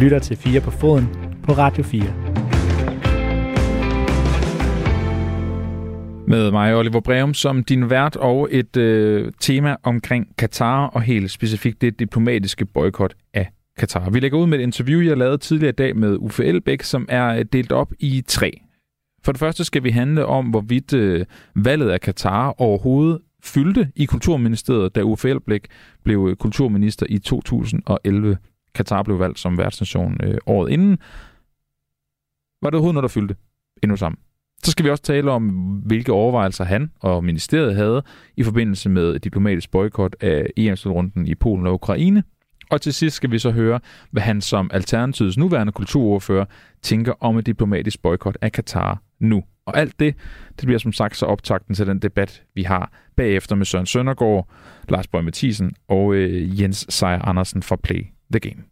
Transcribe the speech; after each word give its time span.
lytter 0.00 0.18
til 0.18 0.36
4 0.36 0.60
på 0.60 0.70
foden 0.70 1.08
på 1.42 1.52
Radio 1.52 1.82
4. 1.82 2.02
Med 6.28 6.50
mig, 6.50 6.76
Oliver 6.76 7.00
Breum, 7.00 7.34
som 7.34 7.64
din 7.64 7.90
vært 7.90 8.16
og 8.16 8.48
et 8.50 8.76
øh, 8.76 9.32
tema 9.40 9.76
omkring 9.82 10.36
Katar 10.38 10.86
og 10.86 11.02
helt 11.02 11.30
specifikt 11.30 11.80
det 11.80 11.98
diplomatiske 11.98 12.66
boykot 12.66 13.14
af 13.34 13.48
Katar. 13.78 14.10
Vi 14.10 14.20
lægger 14.20 14.38
ud 14.38 14.46
med 14.46 14.58
et 14.58 14.62
interview, 14.62 15.00
jeg 15.00 15.16
lavede 15.16 15.38
tidligere 15.38 15.68
i 15.68 15.72
dag 15.72 15.96
med 15.96 16.16
Uffe 16.20 16.44
Elbæk, 16.44 16.82
som 16.82 17.06
er 17.08 17.26
øh, 17.38 17.44
delt 17.52 17.72
op 17.72 17.92
i 17.98 18.24
tre. 18.26 18.60
For 19.24 19.32
det 19.32 19.38
første 19.38 19.64
skal 19.64 19.84
vi 19.84 19.90
handle 19.90 20.26
om, 20.26 20.46
hvorvidt 20.46 20.92
øh, 20.92 21.26
valget 21.54 21.90
af 21.90 22.00
Katar 22.00 22.54
overhovedet 22.58 23.18
fyldte 23.42 23.88
i 23.96 24.04
Kulturministeriet, 24.04 24.94
da 24.94 25.02
Uffe 25.02 25.30
Elbæk 25.30 25.66
blev 26.04 26.26
øh, 26.30 26.36
kulturminister 26.36 27.06
i 27.08 27.18
2011. 27.18 28.36
Katar 28.76 29.02
blev 29.02 29.18
valgt 29.18 29.38
som 29.38 29.58
værtsnation 29.58 30.16
øh, 30.22 30.38
året 30.46 30.72
inden. 30.72 30.98
Var 32.62 32.70
det 32.70 32.74
overhovedet 32.74 32.94
noget, 32.94 33.02
der 33.02 33.20
fyldte 33.20 33.36
endnu 33.82 33.96
sammen? 33.96 34.18
Så 34.62 34.70
skal 34.70 34.84
vi 34.84 34.90
også 34.90 35.02
tale 35.02 35.30
om, 35.30 35.48
hvilke 35.86 36.12
overvejelser 36.12 36.64
han 36.64 36.90
og 37.00 37.24
ministeriet 37.24 37.76
havde 37.76 38.02
i 38.36 38.42
forbindelse 38.42 38.88
med 38.88 39.16
et 39.16 39.24
diplomatisk 39.24 39.70
boykot 39.70 40.16
af 40.20 40.46
EM-slutrunden 40.56 41.26
i 41.26 41.34
Polen 41.34 41.66
og 41.66 41.74
Ukraine. 41.74 42.24
Og 42.70 42.80
til 42.80 42.94
sidst 42.94 43.16
skal 43.16 43.30
vi 43.30 43.38
så 43.38 43.50
høre, 43.50 43.80
hvad 44.10 44.22
han 44.22 44.40
som 44.40 44.70
Alternativets 44.72 45.38
nuværende 45.38 45.72
kulturordfører 45.72 46.44
tænker 46.82 47.12
om 47.20 47.38
et 47.38 47.46
diplomatisk 47.46 48.02
boykot 48.02 48.38
af 48.40 48.52
Katar 48.52 49.02
nu. 49.20 49.42
Og 49.66 49.78
alt 49.78 50.00
det, 50.00 50.14
det 50.48 50.66
bliver 50.66 50.78
som 50.78 50.92
sagt 50.92 51.16
så 51.16 51.26
optakten 51.26 51.74
til 51.74 51.86
den 51.86 51.98
debat, 51.98 52.42
vi 52.54 52.62
har 52.62 52.92
bagefter 53.16 53.56
med 53.56 53.66
Søren 53.66 53.86
Søndergaard, 53.86 54.48
Lars 54.88 55.08
Bøge 55.08 55.22
Mathisen 55.22 55.74
og 55.88 56.14
øh, 56.14 56.60
Jens 56.60 56.86
Seier 56.88 57.22
Andersen 57.22 57.62
fra 57.62 57.76
Play 57.76 58.06
the 58.30 58.40
Game. 58.40 58.62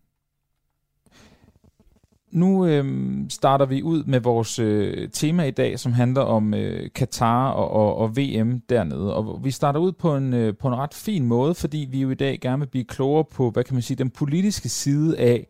Nu 2.35 2.67
øh, 2.67 3.15
starter 3.29 3.67
vi 3.67 3.83
ud 3.83 4.05
med 4.05 4.21
vores 4.21 4.59
øh, 4.59 5.09
tema 5.13 5.45
i 5.45 5.51
dag, 5.51 5.79
som 5.79 5.93
handler 5.93 6.21
om 6.21 6.55
øh, 6.55 6.91
Katar 6.95 7.51
og, 7.51 7.71
og, 7.71 7.97
og 7.97 8.17
VM 8.17 8.61
dernede. 8.61 9.15
Og 9.15 9.45
vi 9.45 9.51
starter 9.51 9.81
ud 9.81 9.93
på 9.93 10.17
en, 10.17 10.35
øh, 10.35 10.57
på 10.57 10.69
en 10.69 10.75
ret 10.75 10.95
fin 10.95 11.25
måde, 11.27 11.55
fordi 11.55 11.89
vi 11.91 12.01
jo 12.01 12.11
i 12.11 12.15
dag 12.15 12.39
gerne 12.41 12.59
vil 12.59 12.67
blive 12.67 12.85
klogere 12.85 13.25
på, 13.25 13.51
hvad 13.51 13.65
kan 13.65 13.75
man 13.75 13.83
sige, 13.83 13.97
den 13.97 14.11
politiske 14.11 14.69
side 14.69 15.19
af 15.19 15.47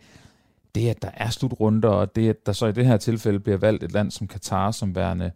det, 0.75 0.89
at 0.89 1.03
der 1.03 1.11
er 1.15 1.31
slutrunder, 1.31 1.89
og 1.89 2.17
det, 2.17 2.29
at 2.29 2.47
der 2.47 2.53
så 2.53 2.67
i 2.67 2.73
det 2.73 2.87
her 2.87 2.97
tilfælde 2.97 3.41
bliver 3.41 3.59
valgt 3.59 3.85
et 3.85 3.93
land 3.93 4.11
som 4.11 4.27
Katar 4.27 4.71
som 4.71 4.95
værende 4.95 5.31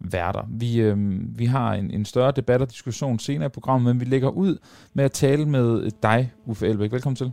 værter. 0.00 0.42
Vi, 0.48 0.80
øh, 0.80 0.98
vi 1.38 1.44
har 1.44 1.74
en, 1.74 1.90
en 1.90 2.04
større 2.04 2.32
debat 2.36 2.62
og 2.62 2.70
diskussion 2.70 3.18
senere 3.18 3.46
i 3.46 3.48
programmet, 3.48 3.96
men 3.96 4.00
vi 4.00 4.04
lægger 4.04 4.28
ud 4.28 4.58
med 4.94 5.04
at 5.04 5.12
tale 5.12 5.46
med 5.46 5.90
dig, 6.02 6.32
Uffe 6.46 6.68
Elbæk. 6.68 6.92
Velkommen 6.92 7.16
til. 7.16 7.32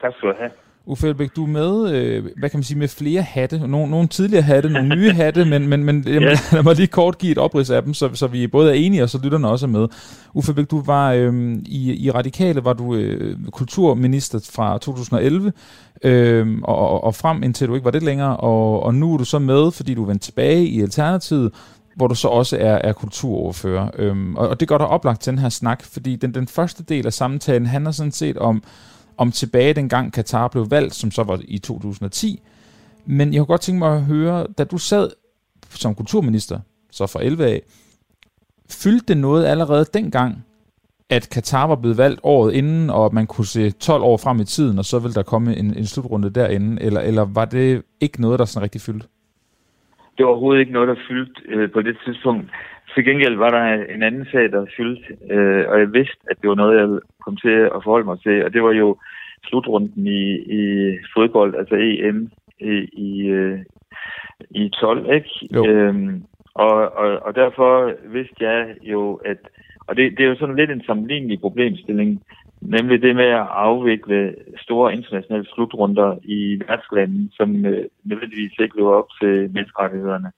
Tak 0.00 0.12
skal 0.16 0.28
du 0.28 0.34
have. 0.38 0.50
Uffe 0.86 1.08
Elbæk, 1.08 1.36
du 1.36 1.44
er 1.44 1.48
med, 1.48 1.92
øh, 1.94 2.24
hvad 2.38 2.50
kan 2.50 2.58
man 2.58 2.64
sige, 2.64 2.78
med 2.78 2.88
flere 2.88 3.22
hatte. 3.22 3.68
Nogle, 3.68 3.90
nogle 3.90 4.08
tidligere 4.08 4.42
hatte, 4.42 4.70
nogle 4.70 4.96
nye 4.96 5.12
hatte, 5.22 5.44
men, 5.44 5.68
men, 5.68 5.84
men 5.84 6.04
jamen, 6.06 6.22
yeah. 6.22 6.38
lad 6.52 6.62
mig 6.62 6.76
lige 6.76 6.86
kort 6.86 7.18
give 7.18 7.32
et 7.32 7.38
oprids 7.38 7.70
af 7.70 7.82
dem, 7.82 7.94
så, 7.94 8.10
så 8.14 8.26
vi 8.26 8.46
både 8.46 8.70
er 8.70 8.74
enige, 8.74 9.02
og 9.02 9.10
så 9.10 9.20
lytterne 9.22 9.48
også 9.48 9.66
er 9.66 9.70
med. 9.70 9.88
Uffe 10.34 10.50
Elbæk, 10.50 10.70
du 10.70 10.82
var 10.82 11.12
øh, 11.12 11.52
i, 11.66 12.04
i 12.06 12.10
Radikale, 12.10 12.64
var 12.64 12.72
du 12.72 12.94
øh, 12.94 13.36
kulturminister 13.50 14.50
fra 14.54 14.78
2011, 14.78 15.52
øh, 16.04 16.58
og, 16.62 17.04
og, 17.04 17.14
frem 17.14 17.42
indtil 17.42 17.68
du 17.68 17.74
ikke 17.74 17.84
var 17.84 17.90
det 17.90 18.02
længere, 18.02 18.36
og, 18.36 18.82
og 18.82 18.94
nu 18.94 19.14
er 19.14 19.18
du 19.18 19.24
så 19.24 19.38
med, 19.38 19.70
fordi 19.72 19.94
du 19.94 20.02
er 20.02 20.06
vendt 20.06 20.22
tilbage 20.22 20.64
i 20.64 20.82
Alternativet, 20.82 21.52
hvor 21.96 22.06
du 22.06 22.14
så 22.14 22.28
også 22.28 22.56
er, 22.60 22.74
er 22.74 22.92
kulturoverfører. 22.92 23.90
Øhm, 23.98 24.36
og, 24.36 24.48
og 24.48 24.60
det 24.60 24.68
går 24.68 24.78
der 24.78 24.84
oplagt 24.84 25.20
til 25.20 25.30
den 25.30 25.38
her 25.38 25.48
snak, 25.48 25.82
fordi 25.84 26.16
den, 26.16 26.34
den 26.34 26.48
første 26.48 26.82
del 26.82 27.06
af 27.06 27.12
samtalen 27.12 27.66
handler 27.66 27.90
sådan 27.90 28.12
set 28.12 28.38
om, 28.38 28.62
om 29.22 29.30
tilbage 29.30 29.74
dengang 29.74 30.12
Katar 30.12 30.48
blev 30.48 30.66
valgt, 30.70 30.94
som 30.94 31.10
så 31.10 31.22
var 31.24 31.40
i 31.44 31.58
2010. 31.58 32.42
Men 33.06 33.32
jeg 33.32 33.38
kunne 33.38 33.52
godt 33.54 33.60
tænke 33.60 33.78
mig 33.78 33.96
at 33.96 34.02
høre, 34.02 34.46
da 34.58 34.64
du 34.64 34.78
sad 34.78 35.10
som 35.82 35.94
kulturminister, 35.94 36.58
så 36.90 37.06
fra 37.06 37.22
11 37.22 37.46
af, 37.46 37.62
fyldte 38.82 39.06
det 39.08 39.16
noget 39.16 39.46
allerede 39.46 39.84
dengang, 39.94 40.44
at 41.10 41.30
Katar 41.34 41.66
var 41.66 41.76
blevet 41.76 41.98
valgt 41.98 42.20
året 42.22 42.54
inden, 42.54 42.90
og 42.90 43.06
at 43.06 43.12
man 43.12 43.26
kunne 43.26 43.46
se 43.46 43.70
12 43.70 44.02
år 44.02 44.16
frem 44.16 44.40
i 44.40 44.44
tiden, 44.44 44.78
og 44.78 44.84
så 44.84 44.98
ville 44.98 45.14
der 45.14 45.22
komme 45.22 45.56
en, 45.56 45.76
en 45.76 45.86
slutrunde 45.86 46.30
derinde, 46.30 46.82
eller, 46.82 47.00
eller 47.00 47.24
var 47.34 47.44
det 47.44 47.82
ikke 48.00 48.20
noget, 48.20 48.38
der 48.38 48.44
sådan 48.44 48.64
rigtig 48.64 48.80
fyldte? 48.80 49.06
Det 50.16 50.26
var 50.26 50.30
overhovedet 50.30 50.60
ikke 50.60 50.72
noget, 50.72 50.88
der 50.88 50.96
fyldte 51.08 51.42
øh, 51.48 51.72
på 51.72 51.82
det 51.82 51.96
tidspunkt. 52.04 52.50
Til 52.94 53.04
gengæld 53.04 53.36
var 53.36 53.50
der 53.50 53.84
en 53.94 54.02
anden 54.02 54.26
sag, 54.32 54.52
der 54.52 54.66
fyldte, 54.76 55.16
øh, 55.30 55.68
og 55.68 55.80
jeg 55.80 55.92
vidste, 55.92 56.22
at 56.30 56.36
det 56.40 56.48
var 56.48 56.54
noget, 56.54 56.80
jeg 56.80 57.00
kom 57.24 57.36
til 57.36 57.56
at 57.76 57.80
forholde 57.84 58.06
mig 58.06 58.20
til, 58.20 58.44
og 58.44 58.52
det 58.52 58.62
var 58.62 58.72
jo 58.72 58.96
slutrunden 59.44 60.06
i, 60.06 60.22
i 60.58 60.62
fodbold, 61.14 61.54
altså 61.54 61.74
EM 61.78 62.30
i, 62.60 62.74
i, 62.92 63.26
øh, 63.26 63.58
i 64.50 64.68
12, 64.68 65.14
ikke? 65.14 65.30
Øhm, 65.68 66.22
og, 66.54 66.96
og, 66.96 67.18
og 67.22 67.34
derfor 67.34 67.92
vidste 68.08 68.36
jeg 68.40 68.76
jo, 68.82 69.14
at, 69.14 69.38
og 69.86 69.96
det, 69.96 70.18
det 70.18 70.24
er 70.24 70.28
jo 70.28 70.36
sådan 70.38 70.56
lidt 70.56 70.70
en 70.70 70.82
sammenlignelig 70.86 71.40
problemstilling, 71.40 72.22
nemlig 72.60 73.02
det 73.02 73.16
med 73.16 73.24
at 73.24 73.46
afvikle 73.50 74.34
store 74.56 74.94
internationale 74.94 75.46
slutrunder 75.54 76.16
i 76.22 76.60
værtslandet, 76.68 77.30
som 77.32 77.66
øh, 77.66 77.84
nødvendigvis 78.04 78.58
ikke 78.58 78.76
lever 78.76 78.94
op 78.94 79.08
til 79.20 79.50
menneskerettighederne. 79.52 80.30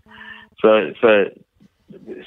Så, 0.59 0.93
så 1.01 1.29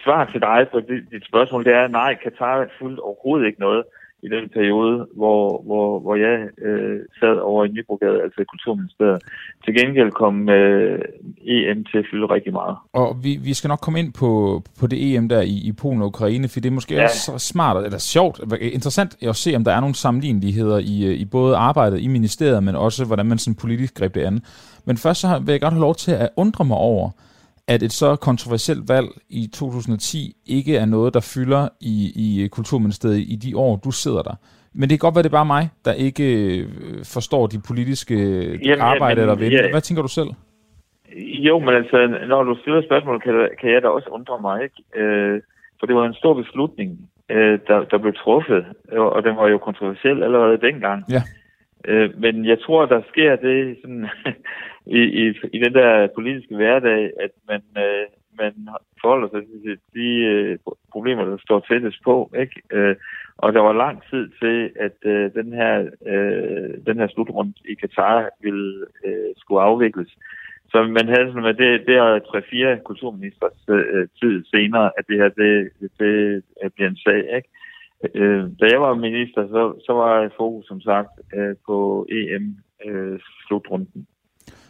svar 0.04 0.26
til 0.26 0.42
dig 0.42 0.68
på 0.72 0.80
dit, 0.80 1.04
dit 1.12 1.26
spørgsmål, 1.26 1.66
det 1.66 1.74
er, 1.74 1.88
nej, 1.88 2.16
Katar 2.24 2.68
fuldt 2.80 3.00
overhovedet 3.00 3.48
ikke 3.48 3.60
noget 3.60 3.84
i 4.26 4.30
den 4.30 4.50
periode, 4.50 5.08
hvor, 5.16 5.62
hvor, 5.66 6.00
hvor 6.00 6.16
jeg 6.16 6.38
øh, 6.68 7.00
sad 7.20 7.36
over 7.40 7.66
i 7.66 7.68
Nybrogade, 7.68 8.22
altså 8.24 8.42
i 8.42 8.50
Kulturministeriet. 8.54 9.22
Til 9.66 9.74
gengæld 9.80 10.12
kom 10.12 10.50
øh, 10.50 11.00
EM 11.46 11.84
til 11.84 11.98
at 11.98 12.06
fylde 12.12 12.26
rigtig 12.26 12.54
meget. 12.54 12.76
Og 12.94 13.18
vi, 13.24 13.40
vi 13.44 13.54
skal 13.54 13.68
nok 13.68 13.80
komme 13.80 14.00
ind 14.00 14.14
på, 14.14 14.62
på 14.80 14.88
det 14.88 14.98
EM 15.16 15.30
der 15.30 15.42
i, 15.42 15.56
i 15.70 15.72
Polen 15.82 16.02
og 16.02 16.08
Ukraine, 16.08 16.48
for 16.48 16.60
det 16.60 16.70
er 16.70 16.74
måske 16.74 16.96
ja. 16.96 17.04
også 17.04 17.34
smart, 17.38 17.86
eller 17.86 17.98
sjovt, 17.98 18.40
interessant 18.62 19.24
at 19.24 19.36
se, 19.36 19.56
om 19.56 19.64
der 19.64 19.72
er 19.72 19.80
nogle 19.80 19.96
sammenligneligheder 19.96 20.78
i, 20.78 21.14
i 21.14 21.26
både 21.26 21.58
arbejdet 21.58 22.02
i 22.02 22.08
ministeriet, 22.08 22.64
men 22.64 22.76
også 22.76 23.06
hvordan 23.06 23.26
man 23.26 23.38
sådan 23.38 23.56
politisk 23.56 23.98
greb 23.98 24.16
det 24.16 24.22
an. 24.22 24.42
Men 24.86 24.98
først 24.98 25.22
så 25.22 25.28
vil 25.46 25.52
jeg 25.52 25.62
godt 25.62 25.74
have 25.74 25.82
lov 25.82 25.96
til 25.96 26.12
at 26.12 26.30
undre 26.36 26.66
mig 26.66 26.78
over, 26.78 27.10
at 27.68 27.84
et 27.84 27.92
så 27.92 28.16
kontroversielt 28.16 28.90
valg 28.90 29.08
i 29.30 29.48
2010 29.54 30.36
ikke 30.46 30.78
er 30.78 30.86
noget, 30.86 31.14
der 31.14 31.32
fylder 31.36 31.68
i, 31.82 31.96
i 32.16 32.48
Kulturministeriet 32.48 33.20
i 33.20 33.36
de 33.36 33.58
år, 33.58 33.76
du 33.76 33.92
sidder 33.92 34.22
der. 34.22 34.36
Men 34.74 34.90
det 34.90 34.90
kan 34.90 35.06
godt 35.06 35.16
være, 35.16 35.24
det 35.24 35.30
er 35.30 35.42
bare 35.42 35.54
mig, 35.58 35.70
der 35.86 35.94
ikke 35.94 36.26
øh, 36.44 36.68
forstår 37.16 37.48
de 37.48 37.60
politiske 37.68 38.16
jamen, 38.66 38.82
arbejde 38.82 39.22
eller 39.22 39.36
vente. 39.36 39.58
Ja. 39.58 39.72
Hvad 39.72 39.82
tænker 39.82 40.02
du 40.02 40.08
selv? 40.08 40.30
Jo, 41.48 41.60
men 41.60 41.74
altså, 41.76 41.98
når 42.28 42.44
du 42.44 42.56
stiller 42.62 42.82
spørgsmål, 42.82 43.22
kan, 43.22 43.50
kan 43.62 43.70
jeg 43.74 43.82
da 43.82 43.88
også 43.88 44.10
undre 44.10 44.42
mig, 44.42 44.64
ikke? 44.64 44.80
Øh, 45.02 45.42
for 45.80 45.86
det 45.86 45.96
var 45.96 46.06
en 46.06 46.14
stor 46.14 46.34
beslutning, 46.34 47.10
øh, 47.30 47.60
der, 47.68 47.84
der 47.92 47.98
blev 47.98 48.14
truffet, 48.14 48.66
og 48.92 49.24
den 49.24 49.36
var 49.36 49.48
jo 49.48 49.58
kontroversiel 49.58 50.24
allerede 50.24 50.58
dengang. 50.62 51.04
Ja. 51.10 51.22
Øh, 51.88 52.20
men 52.20 52.46
jeg 52.46 52.60
tror, 52.60 52.86
der 52.86 53.02
sker 53.10 53.36
det 53.36 53.78
sådan, 53.82 54.08
i, 55.00 55.02
i, 55.02 55.34
i 55.54 55.60
den 55.60 55.74
der 55.74 56.08
politiske 56.16 56.56
hverdag, 56.56 57.12
at 57.20 57.32
man, 57.48 57.62
øh, 57.78 58.06
man 58.38 58.54
forholder 59.02 59.28
sig 59.30 59.42
til 59.64 59.78
de 59.94 60.10
øh, 60.34 60.58
problemer, 60.92 61.26
der 61.26 61.38
står 61.38 61.60
tættest 61.60 62.04
på. 62.04 62.32
Ikke? 62.40 62.62
Øh, 62.72 62.96
og 63.38 63.54
der 63.54 63.62
var 63.62 63.74
lang 63.74 64.04
tid 64.10 64.30
til, 64.42 64.72
at 64.80 64.98
øh, 65.12 65.34
den 65.34 65.54
her 65.54 65.90
øh, 66.06 66.70
den 66.88 66.98
her 67.00 67.08
slutrunde 67.08 67.54
i 67.66 67.74
Katar 67.74 68.30
ville 68.42 68.86
øh, 69.06 69.30
skulle 69.38 69.62
afvikles. 69.62 70.18
Så 70.72 70.84
man 70.84 71.08
havde 71.08 71.28
sådan, 71.28 71.46
at 71.46 71.58
det, 71.58 71.88
det 71.88 71.96
er 71.96 72.20
tre-fire 72.20 72.80
kulturministers 72.86 73.60
øh, 73.70 73.86
øh, 73.94 74.08
tid 74.20 74.44
senere, 74.54 74.92
at 74.98 75.08
det 75.08 75.18
her 75.18 75.30
det, 75.30 75.70
det, 75.80 75.92
det 76.00 76.74
bliver 76.74 76.90
en 76.90 77.04
sag. 77.06 77.36
Ikke? 77.38 77.50
Øh, 78.16 78.44
da 78.60 78.66
jeg 78.72 78.82
var 78.82 78.94
minister, 78.94 79.48
så, 79.48 79.74
så 79.86 79.94
var 79.94 80.32
fokus 80.38 80.66
som 80.68 80.82
sagt 80.82 81.10
øh, 81.36 81.56
på 81.68 82.06
EM-slutrunden. 82.12 84.02
Øh, 84.02 84.16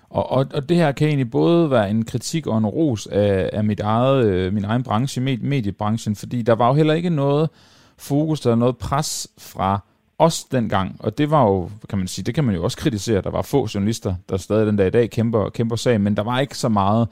og, 0.09 0.31
og, 0.31 0.45
og 0.53 0.69
det 0.69 0.77
her 0.77 0.91
kan 0.91 1.07
egentlig 1.07 1.31
både 1.31 1.71
være 1.71 1.89
en 1.89 2.05
kritik 2.05 2.47
og 2.47 2.57
en 2.57 2.65
ros 2.65 3.07
af, 3.07 3.49
af 3.53 3.63
mit 3.63 3.79
eget, 3.79 4.25
øh, 4.25 4.53
min 4.53 4.65
egen 4.65 4.83
branche, 4.83 5.21
med, 5.21 5.37
mediebranchen, 5.37 6.15
fordi 6.15 6.41
der 6.41 6.55
var 6.55 6.67
jo 6.67 6.73
heller 6.73 6.93
ikke 6.93 7.09
noget 7.09 7.49
fokus, 7.97 8.39
der 8.39 8.55
noget 8.55 8.77
pres 8.77 9.27
fra 9.39 9.79
os 10.19 10.43
dengang, 10.43 10.95
og 10.99 11.17
det 11.17 11.31
var 11.31 11.43
jo, 11.43 11.69
kan 11.89 11.97
man 11.97 12.07
sige, 12.07 12.25
det 12.25 12.35
kan 12.35 12.43
man 12.43 12.55
jo 12.55 12.63
også 12.63 12.77
kritisere, 12.77 13.21
der 13.21 13.29
var 13.29 13.41
få 13.41 13.67
journalister, 13.73 14.15
der 14.29 14.37
stadig 14.37 14.67
den 14.67 14.75
dag 14.75 14.87
i 14.87 14.89
dag 14.89 15.09
kæmper, 15.09 15.49
kæmper 15.49 15.75
sagen, 15.75 16.01
men 16.01 16.17
der 16.17 16.23
var 16.23 16.39
ikke 16.39 16.57
så 16.57 16.69
meget 16.69 17.07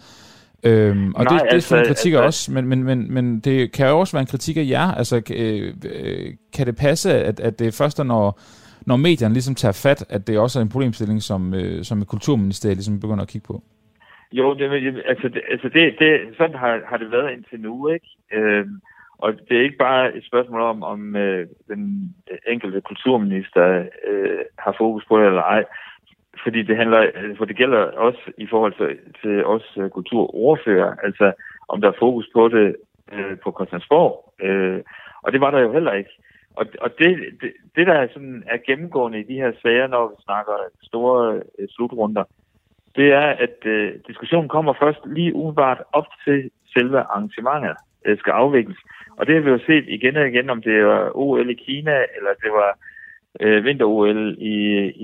Øhm, 0.66 1.14
og 1.16 1.24
Nej, 1.24 1.34
det, 1.34 1.42
det 1.42 1.54
altså, 1.54 1.76
er 1.76 1.80
en 1.80 1.88
kritik 1.88 2.14
altså, 2.14 2.26
også, 2.26 2.52
men, 2.52 2.68
men, 2.68 2.84
men, 2.84 3.14
men 3.14 3.40
det 3.40 3.72
kan 3.72 3.88
jo 3.88 4.00
også 4.00 4.16
være 4.16 4.22
en 4.22 4.34
kritik 4.34 4.58
af 4.58 4.66
jer. 4.70 4.92
Altså, 4.92 5.16
øh, 5.36 5.74
øh, 5.94 6.34
kan 6.56 6.68
det 6.68 6.76
passe, 6.76 7.14
at, 7.14 7.40
at 7.40 7.60
det 7.60 7.68
er 7.68 7.78
først, 7.82 8.06
når, 8.06 8.40
når 8.86 8.96
medierne 8.96 9.34
ligesom 9.34 9.56
tager 9.56 9.82
fat, 9.86 10.06
at 10.10 10.28
det 10.28 10.40
også 10.40 10.60
er 10.60 10.64
en 10.64 10.70
problemstilling, 10.70 11.22
som, 11.22 11.54
øh, 11.54 11.84
som 11.84 12.06
Kulturministeriet 12.06 12.78
ligesom 12.78 13.00
begynder 13.00 13.22
at 13.22 13.30
kigge 13.30 13.48
på? 13.48 13.64
Jo, 14.32 14.54
det, 14.54 14.64
altså, 15.06 15.28
det, 15.28 15.42
altså 15.52 15.70
det, 15.70 15.96
det, 16.00 16.10
sådan 16.38 16.56
har, 16.56 16.82
har 16.90 16.98
det 16.98 17.12
været 17.12 17.32
indtil 17.32 17.60
nu, 17.60 17.88
ikke? 17.88 18.08
Øhm, 18.34 18.82
og 19.18 19.34
det 19.50 19.58
er 19.58 19.64
ikke 19.64 19.78
bare 19.78 20.16
et 20.18 20.26
spørgsmål 20.26 20.62
om, 20.62 20.84
om 20.84 21.16
øh, 21.16 21.48
den 21.68 22.16
enkelte 22.48 22.82
kulturminister 22.82 23.86
øh, 24.08 24.40
har 24.60 24.76
fokus 24.78 25.06
på 25.06 25.20
det 25.20 25.28
eller 25.28 25.42
ej 25.42 25.64
fordi 26.44 26.62
det 26.64 26.78
handler, 26.78 27.12
øh, 27.16 27.38
for 27.38 27.46
det 27.46 27.56
gælder 27.56 27.78
også 27.78 28.32
i 28.38 28.48
forhold 28.48 28.74
til, 28.74 29.00
til 29.22 29.46
os 29.46 29.78
uh, 29.78 29.90
kulturordfører, 29.90 30.96
altså 31.04 31.34
om 31.68 31.82
der 31.82 31.88
er 31.88 32.00
fokus 32.00 32.30
på 32.34 32.48
det 32.48 32.76
uh, 33.14 33.38
på 33.44 33.52
Christiansborg, 33.58 34.34
uh, 34.44 34.80
og 35.24 35.32
det 35.32 35.42
var 35.42 35.52
der 35.52 35.60
jo 35.60 35.74
heller 35.74 35.94
ikke. 35.94 36.10
Og, 36.56 36.66
og 36.82 36.90
det, 37.00 37.10
det, 37.42 37.52
det, 37.76 37.88
der 37.88 37.94
er, 37.94 38.08
sådan, 38.14 38.44
er 38.48 38.58
gennemgående 38.68 39.20
i 39.20 39.24
de 39.24 39.34
her 39.34 39.52
sager, 39.62 39.88
når 39.88 40.08
vi 40.08 40.16
snakker 40.24 40.54
store 40.82 41.36
uh, 41.36 41.66
slutrunder, 41.70 42.24
det 42.96 43.14
er, 43.14 43.28
at 43.46 43.58
uh, 43.66 43.90
diskussionen 44.08 44.50
kommer 44.50 44.74
først 44.80 45.00
lige 45.06 45.36
umiddelbart 45.36 45.82
op 45.94 46.08
til 46.26 46.52
selve 46.74 47.00
arrangementet 47.00 47.76
uh, 48.10 48.18
skal 48.18 48.32
afvikles. 48.32 48.78
Og 49.18 49.28
det 49.28 49.36
har 49.36 49.42
vi 49.42 49.50
jo 49.50 49.60
set 49.66 49.86
igen 49.88 50.16
og 50.16 50.28
igen, 50.28 50.50
om 50.50 50.62
det 50.62 50.86
var 50.86 51.12
OL 51.16 51.50
i 51.50 51.54
Kina, 51.54 51.96
eller 52.16 52.34
det 52.44 52.52
var 52.52 52.78
øh, 53.40 53.66
vinter-OL 53.66 54.36
i, 54.40 54.58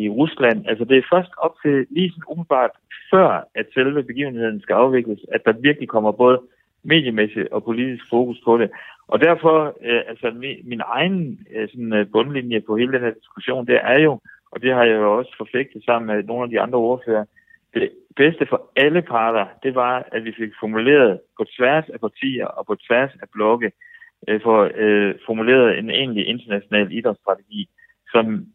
i 0.03 0.09
Rusland. 0.09 0.65
Altså 0.67 0.85
det 0.85 0.97
er 0.97 1.11
først 1.13 1.31
op 1.37 1.55
til 1.63 1.87
lige 1.89 2.09
sådan 2.09 2.23
umiddelbart 2.27 2.71
før, 3.11 3.47
at 3.55 3.65
selve 3.73 4.03
begivenheden 4.03 4.61
skal 4.61 4.73
afvikles, 4.73 5.19
at 5.31 5.41
der 5.45 5.51
virkelig 5.51 5.89
kommer 5.89 6.11
både 6.11 6.41
mediemæssigt 6.83 7.47
og 7.51 7.63
politisk 7.63 8.09
fokus 8.09 8.41
på 8.45 8.57
det. 8.57 8.69
Og 9.07 9.21
derfor, 9.21 9.77
øh, 9.85 10.01
altså 10.07 10.31
min, 10.35 10.57
min 10.63 10.81
egen 10.85 11.39
øh, 11.55 11.69
sådan, 11.69 11.93
øh, 11.93 12.07
bundlinje 12.11 12.61
på 12.61 12.77
hele 12.77 12.93
den 12.93 13.01
her 13.01 13.13
diskussion, 13.13 13.67
det 13.67 13.79
er 13.83 13.99
jo, 13.99 14.19
og 14.51 14.61
det 14.61 14.73
har 14.73 14.83
jeg 14.83 14.95
jo 14.95 15.17
også 15.17 15.35
forfægtet 15.37 15.83
sammen 15.85 16.15
med 16.15 16.23
nogle 16.23 16.43
af 16.43 16.49
de 16.49 16.59
andre 16.59 16.77
ordfører, 16.77 17.25
det 17.73 17.89
bedste 18.15 18.45
for 18.49 18.71
alle 18.75 19.01
parter, 19.01 19.45
det 19.63 19.75
var, 19.75 20.05
at 20.11 20.23
vi 20.23 20.33
fik 20.37 20.51
formuleret 20.59 21.19
på 21.37 21.45
tværs 21.57 21.89
af 21.89 21.99
partier 21.99 22.45
og 22.45 22.65
på 22.65 22.75
tværs 22.75 23.11
af 23.21 23.27
blokke, 23.33 23.71
øh, 24.27 24.41
for 24.41 24.71
øh, 24.75 25.15
formuleret 25.25 25.79
en 25.79 25.89
egentlig 25.89 26.27
international 26.27 26.91
idrætsstrategi, 26.91 27.69
som 28.11 28.45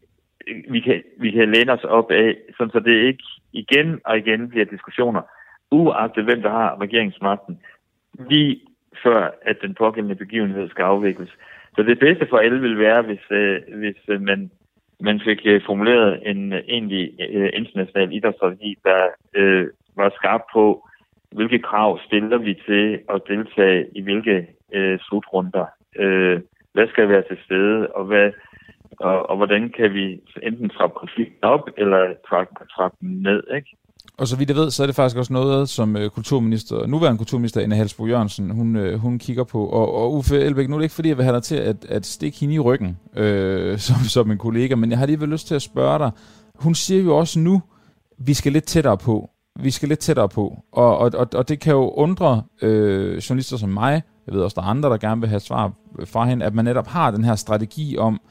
vi 0.69 0.79
kan, 0.79 1.03
vi 1.17 1.31
kan 1.31 1.51
læne 1.51 1.71
os 1.71 1.83
op 1.83 2.11
af, 2.11 2.37
sådan 2.57 2.71
så 2.71 2.79
det 2.79 3.07
ikke 3.07 3.23
igen 3.53 4.01
og 4.05 4.17
igen 4.17 4.49
bliver 4.49 4.65
diskussioner, 4.65 5.21
uagtet 5.71 6.23
hvem 6.23 6.41
der 6.41 6.49
har 6.49 6.81
regeringsmagten, 6.81 7.59
lige 8.29 8.61
før 9.03 9.31
at 9.41 9.57
den 9.61 9.73
pågældende 9.73 10.15
begivenhed 10.15 10.69
skal 10.69 10.83
afvikles. 10.83 11.29
Så 11.75 11.83
det 11.83 11.99
bedste 11.99 12.27
for 12.29 12.37
alle 12.37 12.61
vil 12.61 12.79
være, 12.79 13.01
hvis, 13.01 13.31
øh, 13.31 13.61
hvis 13.75 13.95
øh, 14.07 14.21
man, 14.21 14.51
man 14.99 15.21
fik 15.25 15.41
øh, 15.45 15.61
formuleret 15.65 16.29
en 16.29 16.53
øh, 16.53 16.59
egentlig 16.67 17.13
øh, 17.29 17.49
international 17.53 18.13
idrætsstrategi, 18.13 18.75
der 18.83 19.07
øh, 19.35 19.67
var 19.95 20.09
skarp 20.15 20.41
på, 20.53 20.87
hvilke 21.31 21.59
krav 21.59 21.99
stiller 22.05 22.37
vi 22.37 22.53
til 22.65 22.99
at 23.09 23.21
deltage 23.27 23.87
i 23.95 24.01
hvilke 24.01 24.47
øh, 24.73 24.99
slutrunder. 24.99 25.65
Øh, 25.95 26.41
hvad 26.73 26.87
skal 26.87 27.09
være 27.09 27.23
til 27.29 27.37
stede, 27.45 27.87
og 27.87 28.05
hvad 28.05 28.31
og, 28.99 29.29
og 29.29 29.37
hvordan 29.37 29.71
kan 29.77 29.93
vi 29.93 30.19
enten 30.43 30.69
trappe 30.69 30.95
konflikten 30.99 31.43
op, 31.43 31.69
eller 31.77 32.13
trappe, 32.29 32.53
trappe 32.75 32.97
den 33.01 33.21
ned, 33.21 33.43
ikke? 33.55 33.77
Og 34.17 34.27
så 34.27 34.37
vidt 34.37 34.49
jeg 34.49 34.57
ved, 34.57 34.71
så 34.71 34.83
er 34.83 34.87
det 34.87 34.95
faktisk 34.95 35.17
også 35.17 35.33
noget, 35.33 35.69
som 35.69 35.97
øh, 35.97 36.09
kulturminister, 36.09 36.87
nuværende 36.87 37.17
kulturminister 37.17 37.61
Anne 37.61 37.75
Halsbo 37.75 38.07
Jørgensen, 38.07 38.49
hun, 38.49 38.75
øh, 38.75 38.99
hun 38.99 39.19
kigger 39.19 39.43
på. 39.43 39.65
Og, 39.65 39.95
og 39.95 40.13
Uffe 40.13 40.39
Elbæk, 40.39 40.69
nu 40.69 40.75
er 40.75 40.79
det 40.79 40.85
ikke 40.85 40.95
fordi, 40.95 41.09
jeg 41.09 41.17
vil 41.17 41.23
have 41.25 41.35
dig 41.35 41.43
til 41.43 41.55
at, 41.55 41.85
at 41.85 42.05
stikke 42.05 42.39
hende 42.39 42.55
i 42.55 42.59
ryggen, 42.59 42.97
øh, 43.15 43.77
som, 43.87 43.95
som 43.95 44.31
en 44.31 44.37
kollega, 44.37 44.75
men 44.75 44.89
jeg 44.89 44.97
har 44.97 45.03
alligevel 45.03 45.29
lyst 45.29 45.47
til 45.47 45.55
at 45.55 45.61
spørge 45.61 45.99
dig. 45.99 46.11
Hun 46.55 46.75
siger 46.75 47.03
jo 47.03 47.17
også 47.17 47.39
nu, 47.39 47.61
vi 48.17 48.33
skal 48.33 48.51
lidt 48.51 48.65
tættere 48.65 48.97
på. 48.97 49.29
Vi 49.59 49.71
skal 49.71 49.89
lidt 49.89 49.99
tættere 49.99 50.29
på. 50.29 50.57
Og, 50.71 50.97
og, 50.97 51.11
og, 51.17 51.27
og 51.33 51.49
det 51.49 51.59
kan 51.59 51.73
jo 51.73 51.89
undre 51.89 52.43
øh, 52.61 53.17
journalister 53.17 53.57
som 53.57 53.69
mig, 53.69 54.01
jeg 54.27 54.35
ved 54.35 54.41
også, 54.41 54.55
der 54.55 54.61
er 54.61 54.69
andre, 54.69 54.89
der 54.89 54.97
gerne 54.97 55.21
vil 55.21 55.29
have 55.29 55.39
svar 55.39 55.71
fra 56.05 56.25
hende, 56.25 56.45
at 56.45 56.53
man 56.53 56.65
netop 56.65 56.87
har 56.87 57.11
den 57.11 57.23
her 57.23 57.35
strategi 57.35 57.97
om, 57.97 58.21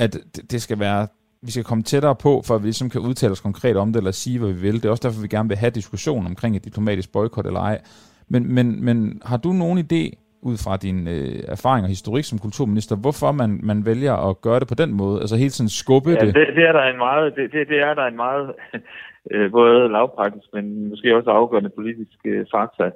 at 0.00 0.16
det 0.50 0.62
skal 0.62 0.78
være, 0.78 1.06
vi 1.42 1.50
skal 1.50 1.64
komme 1.64 1.82
tættere 1.82 2.14
på, 2.14 2.42
for 2.46 2.54
at 2.54 2.62
vi 2.62 2.66
ligesom 2.66 2.90
kan 2.90 3.00
udtale 3.00 3.32
os 3.32 3.40
konkret 3.40 3.76
om 3.76 3.92
det, 3.92 3.96
eller 3.96 4.10
sige, 4.10 4.38
hvad 4.38 4.48
vi 4.48 4.60
vil. 4.60 4.74
Det 4.74 4.84
er 4.84 4.90
også 4.90 5.08
derfor, 5.08 5.22
vi 5.22 5.28
gerne 5.28 5.48
vil 5.48 5.58
have 5.58 5.70
diskussion 5.70 6.26
omkring 6.26 6.56
et 6.56 6.64
diplomatisk 6.64 7.12
boykot 7.12 7.46
eller 7.46 7.60
ej. 7.60 7.80
Men, 8.28 8.54
men, 8.54 8.84
men 8.84 9.22
har 9.24 9.36
du 9.36 9.52
nogen 9.52 9.78
idé, 9.78 10.26
ud 10.50 10.56
fra 10.64 10.76
din 10.86 10.98
øh, 11.16 11.36
erfaring 11.54 11.82
og 11.84 11.94
historik 11.96 12.24
som 12.24 12.38
kulturminister, 12.38 12.96
hvorfor 13.04 13.30
man, 13.32 13.50
man 13.70 13.78
vælger 13.90 14.14
at 14.28 14.40
gøre 14.46 14.60
det 14.60 14.68
på 14.68 14.78
den 14.82 14.90
måde? 15.00 15.16
Altså 15.22 15.36
helt 15.36 15.52
sådan 15.52 15.78
skubbe 15.82 16.10
ja, 16.10 16.20
det? 16.24 16.34
det? 16.34 16.46
Det 16.58 16.64
er 16.70 16.72
der 16.78 16.84
en 16.92 16.98
meget, 17.06 17.36
det, 17.36 17.52
det, 17.52 17.68
det 17.72 17.78
er 17.88 17.94
der 17.94 18.06
en 18.06 18.16
meget 18.16 18.46
øh, 19.32 19.50
både 19.50 19.88
lavpraktisk, 19.96 20.48
men 20.56 20.88
måske 20.90 21.16
også 21.16 21.30
afgørende 21.30 21.70
politisk 21.78 22.18
øh, 22.24 22.46
fakta, 22.54 22.86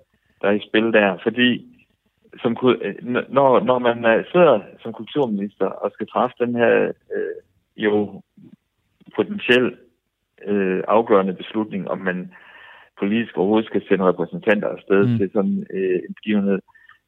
der 0.41 0.49
er 0.49 0.57
i 0.61 0.67
spil 0.69 0.93
der. 0.99 1.19
Fordi 1.23 1.51
som, 2.43 2.57
øh, 2.83 2.95
når, 3.29 3.61
når 3.61 3.79
man 3.79 4.05
øh, 4.05 4.25
sidder 4.33 4.61
som 4.83 4.93
kulturminister 4.93 5.67
og 5.67 5.91
skal 5.91 6.07
træffe 6.07 6.35
den 6.41 6.55
her 6.55 6.93
øh, 7.17 7.37
jo 7.77 8.23
potentielt 9.17 9.79
øh, 10.47 10.83
afgørende 10.89 11.35
beslutning, 11.35 11.91
om 11.91 11.99
man 11.99 12.33
politisk 12.99 13.37
overhovedet 13.37 13.67
skal 13.67 13.83
sende 13.89 14.05
repræsentanter 14.05 14.69
afsted 14.69 15.07
mm. 15.07 15.19
til 15.19 15.31
sådan 15.33 15.67
øh, 15.71 15.99
en 16.09 16.15
begivenhed, 16.15 16.59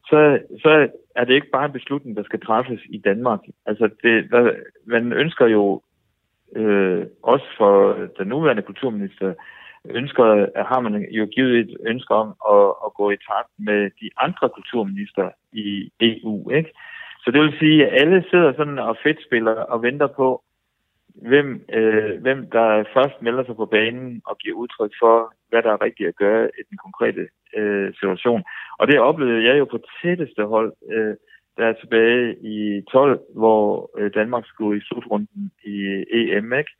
så, 0.06 0.38
så 0.62 0.88
er 1.16 1.25
det 1.25 1.34
ikke 1.34 1.50
bare 1.52 1.64
en 1.64 1.72
beslutning, 1.72 2.16
der 2.16 2.22
skal 2.22 2.40
træffes 2.40 2.80
i 2.88 2.98
Danmark. 2.98 3.40
Altså, 3.66 3.90
det, 4.02 4.30
der, 4.30 4.52
man 4.86 5.12
ønsker 5.12 5.46
jo 5.46 5.82
øh, 6.56 7.06
også 7.22 7.46
for 7.58 7.98
den 8.18 8.26
nuværende 8.26 8.62
kulturminister 8.62 9.34
ønsker, 9.90 10.25
har 10.62 10.81
man 10.81 11.06
jo 11.11 11.26
givet 11.26 11.58
et 11.61 11.76
ønske 11.87 12.14
om 12.14 12.29
at, 12.55 12.67
at 12.87 12.94
gå 12.94 13.11
i 13.11 13.17
takt 13.17 13.52
med 13.58 13.90
de 14.00 14.11
andre 14.17 14.49
kulturminister 14.49 15.31
i 15.52 15.90
EU. 16.00 16.50
Ikke? 16.50 16.70
Så 17.25 17.31
det 17.31 17.40
vil 17.40 17.58
sige, 17.58 17.87
at 17.87 18.02
alle 18.02 18.25
sidder 18.31 18.52
sådan 18.56 18.79
og 18.79 18.96
fedtspiller 19.02 19.52
og 19.52 19.82
venter 19.82 20.06
på, 20.06 20.43
hvem, 21.14 21.64
øh, 21.73 22.20
hvem 22.20 22.50
der 22.50 22.84
først 22.94 23.23
melder 23.23 23.44
sig 23.44 23.56
på 23.56 23.67
banen 23.67 24.23
og 24.26 24.38
giver 24.38 24.56
udtryk 24.56 24.93
for, 25.02 25.34
hvad 25.49 25.62
der 25.62 25.73
er 25.73 25.82
rigtigt 25.82 26.08
at 26.08 26.17
gøre 26.17 26.50
i 26.58 26.62
den 26.70 26.78
konkrete 26.78 27.28
øh, 27.56 27.94
situation. 27.94 28.43
Og 28.78 28.87
det 28.88 29.00
oplevede 29.00 29.44
jeg 29.44 29.58
jo 29.58 29.64
på 29.64 29.78
tætteste 30.02 30.44
hold, 30.44 30.73
øh, 30.93 31.14
der 31.56 31.67
er 31.67 31.73
tilbage 31.73 32.37
i 32.40 32.82
12, 32.93 33.20
hvor 33.35 33.90
øh, 33.99 34.14
Danmark 34.14 34.44
skulle 34.46 34.78
i 34.78 34.85
slutrunden 34.85 35.52
i 35.64 36.05
EM, 36.11 36.52
ikke? 36.52 36.73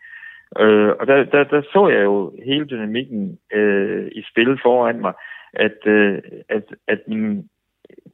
Øh, 0.61 0.93
og 1.01 1.07
der, 1.07 1.25
der, 1.25 1.45
der 1.45 1.63
så 1.63 1.89
jeg 1.89 2.05
jo 2.05 2.33
hele 2.45 2.65
dynamikken 2.65 3.39
øh, 3.53 4.07
i 4.13 4.23
spil 4.31 4.59
foran 4.63 5.01
mig, 5.01 5.13
at, 5.53 5.87
øh, 5.87 6.19
at, 6.49 6.65
at 6.89 7.01
mine 7.07 7.45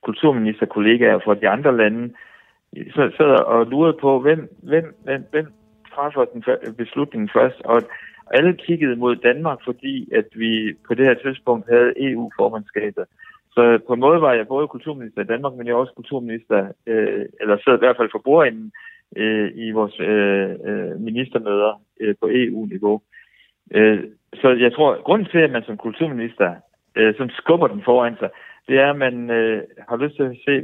kulturministerkollegaer 0.03 1.19
fra 1.19 1.35
de 1.35 1.49
andre 1.49 1.77
lande 1.77 2.11
øh, 2.77 2.93
så 2.93 3.11
sad 3.17 3.45
og 3.45 3.67
lurede 3.67 3.97
på, 4.01 4.21
hvem, 4.21 4.57
hvem, 4.63 4.95
hvem, 5.05 5.25
hvem 5.31 5.47
træffer 5.95 6.25
den 6.25 6.45
beslutning 6.77 7.31
først. 7.33 7.61
Og 7.65 7.83
alle 8.31 8.57
kiggede 8.57 8.97
mod 8.97 9.17
Danmark, 9.17 9.59
fordi 9.65 10.09
at 10.13 10.29
vi 10.35 10.75
på 10.89 10.95
det 10.95 11.07
her 11.07 11.15
tidspunkt 11.15 11.69
havde 11.69 11.93
EU-formandskabet. 11.97 13.05
Så 13.51 13.79
på 13.87 13.93
en 13.93 14.01
måde 14.01 14.21
var 14.21 14.33
jeg 14.33 14.49
både 14.49 14.69
kulturminister 14.69 15.21
i 15.23 15.31
Danmark, 15.33 15.55
men 15.55 15.67
jeg 15.67 15.75
også 15.75 15.93
kulturminister, 15.97 16.73
øh, 16.87 17.27
eller 17.41 17.57
sad 17.65 17.75
i 17.75 17.85
hvert 17.85 17.97
fald 17.97 18.09
for 18.13 18.23
bordenden 18.25 18.73
øh, 19.17 19.51
i 19.55 19.71
vores 19.71 20.01
øh, 20.01 20.51
øh 20.69 21.01
ministermøder 21.01 21.83
øh, 22.01 22.15
på 22.21 22.29
EU-niveau. 22.33 23.01
Øh, 23.75 24.05
så 24.35 24.49
jeg 24.49 24.73
tror, 24.73 25.03
grunden 25.03 25.29
til, 25.31 25.39
at 25.39 25.51
man 25.51 25.63
som 25.63 25.77
kulturminister 25.77 26.55
øh, 26.97 27.15
som 27.17 27.29
skubber 27.29 27.69
den 27.69 27.83
foran 27.85 28.17
sig, 28.19 28.31
det 28.69 28.77
er, 28.79 28.91
at 28.91 28.99
man 28.99 29.31
øh, 29.31 29.63
har 29.89 29.97
lyst 29.97 30.17
til 30.17 30.23
at 30.23 30.37
se, 30.47 30.55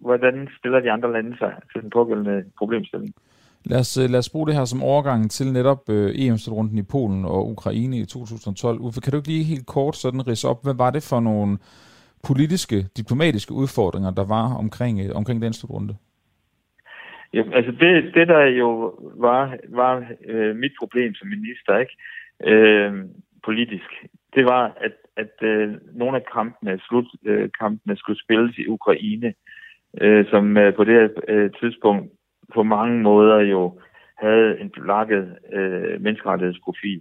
hvordan 0.00 0.48
stiller 0.58 0.80
de 0.80 0.90
andre 0.90 1.12
lande 1.12 1.36
sig 1.38 1.52
til 1.72 1.82
den 1.82 1.90
pågældende 1.90 2.44
problemstilling. 2.58 3.14
Lad 3.64 3.78
os, 3.78 3.98
øh, 3.98 4.10
lad 4.10 4.18
os 4.18 4.30
bruge 4.30 4.46
det 4.46 4.54
her 4.54 4.64
som 4.64 4.82
overgang 4.82 5.30
til 5.30 5.52
netop 5.52 5.82
øh, 5.90 6.10
EM-runden 6.14 6.78
i 6.78 6.82
Polen 6.82 7.24
og 7.24 7.48
Ukraine 7.48 7.96
i 7.98 8.04
2012. 8.04 8.80
Uffe, 8.80 9.00
kan 9.00 9.10
du 9.10 9.16
ikke 9.16 9.28
lige 9.28 9.44
helt 9.44 9.66
kort 9.66 9.96
sådan 9.96 10.26
rise 10.28 10.48
op, 10.48 10.62
hvad 10.64 10.74
var 10.74 10.90
det 10.90 11.02
for 11.10 11.20
nogle 11.20 11.58
politiske, 12.24 12.86
diplomatiske 12.96 13.52
udfordringer, 13.52 14.10
der 14.10 14.24
var 14.24 14.54
omkring, 14.54 15.00
øh, 15.00 15.10
omkring 15.14 15.42
den 15.42 15.52
slutrunde? 15.52 15.94
Ja, 17.34 17.42
altså 17.52 17.72
det, 17.72 18.14
det 18.14 18.28
der 18.28 18.44
jo 18.44 18.98
var, 19.16 19.56
var 19.68 20.04
øh, 20.26 20.56
mit 20.56 20.72
problem 20.78 21.14
som 21.14 21.28
minister, 21.28 21.78
ikke? 21.78 21.96
Øh, 22.44 23.04
politisk, 23.44 23.90
det 24.34 24.44
var, 24.44 24.76
at, 24.80 24.92
at 25.16 25.32
øh, 25.42 25.74
nogle 25.92 26.16
af 26.16 26.24
kampene, 26.32 26.80
slutkampene 26.88 27.92
øh, 27.92 27.96
skulle 27.96 28.22
spilles 28.24 28.58
i 28.58 28.66
Ukraine, 28.66 29.34
øh, 30.00 30.26
som 30.30 30.56
øh, 30.56 30.74
på 30.74 30.84
det 30.84 30.94
her 30.94 31.08
øh, 31.28 31.50
tidspunkt 31.60 32.12
på 32.54 32.62
mange 32.62 33.02
måder 33.02 33.38
jo 33.40 33.80
havde 34.18 34.60
en 34.60 34.70
blakket 34.70 35.36
øh, 35.52 36.00
menneskerettighedsprofil. 36.02 37.00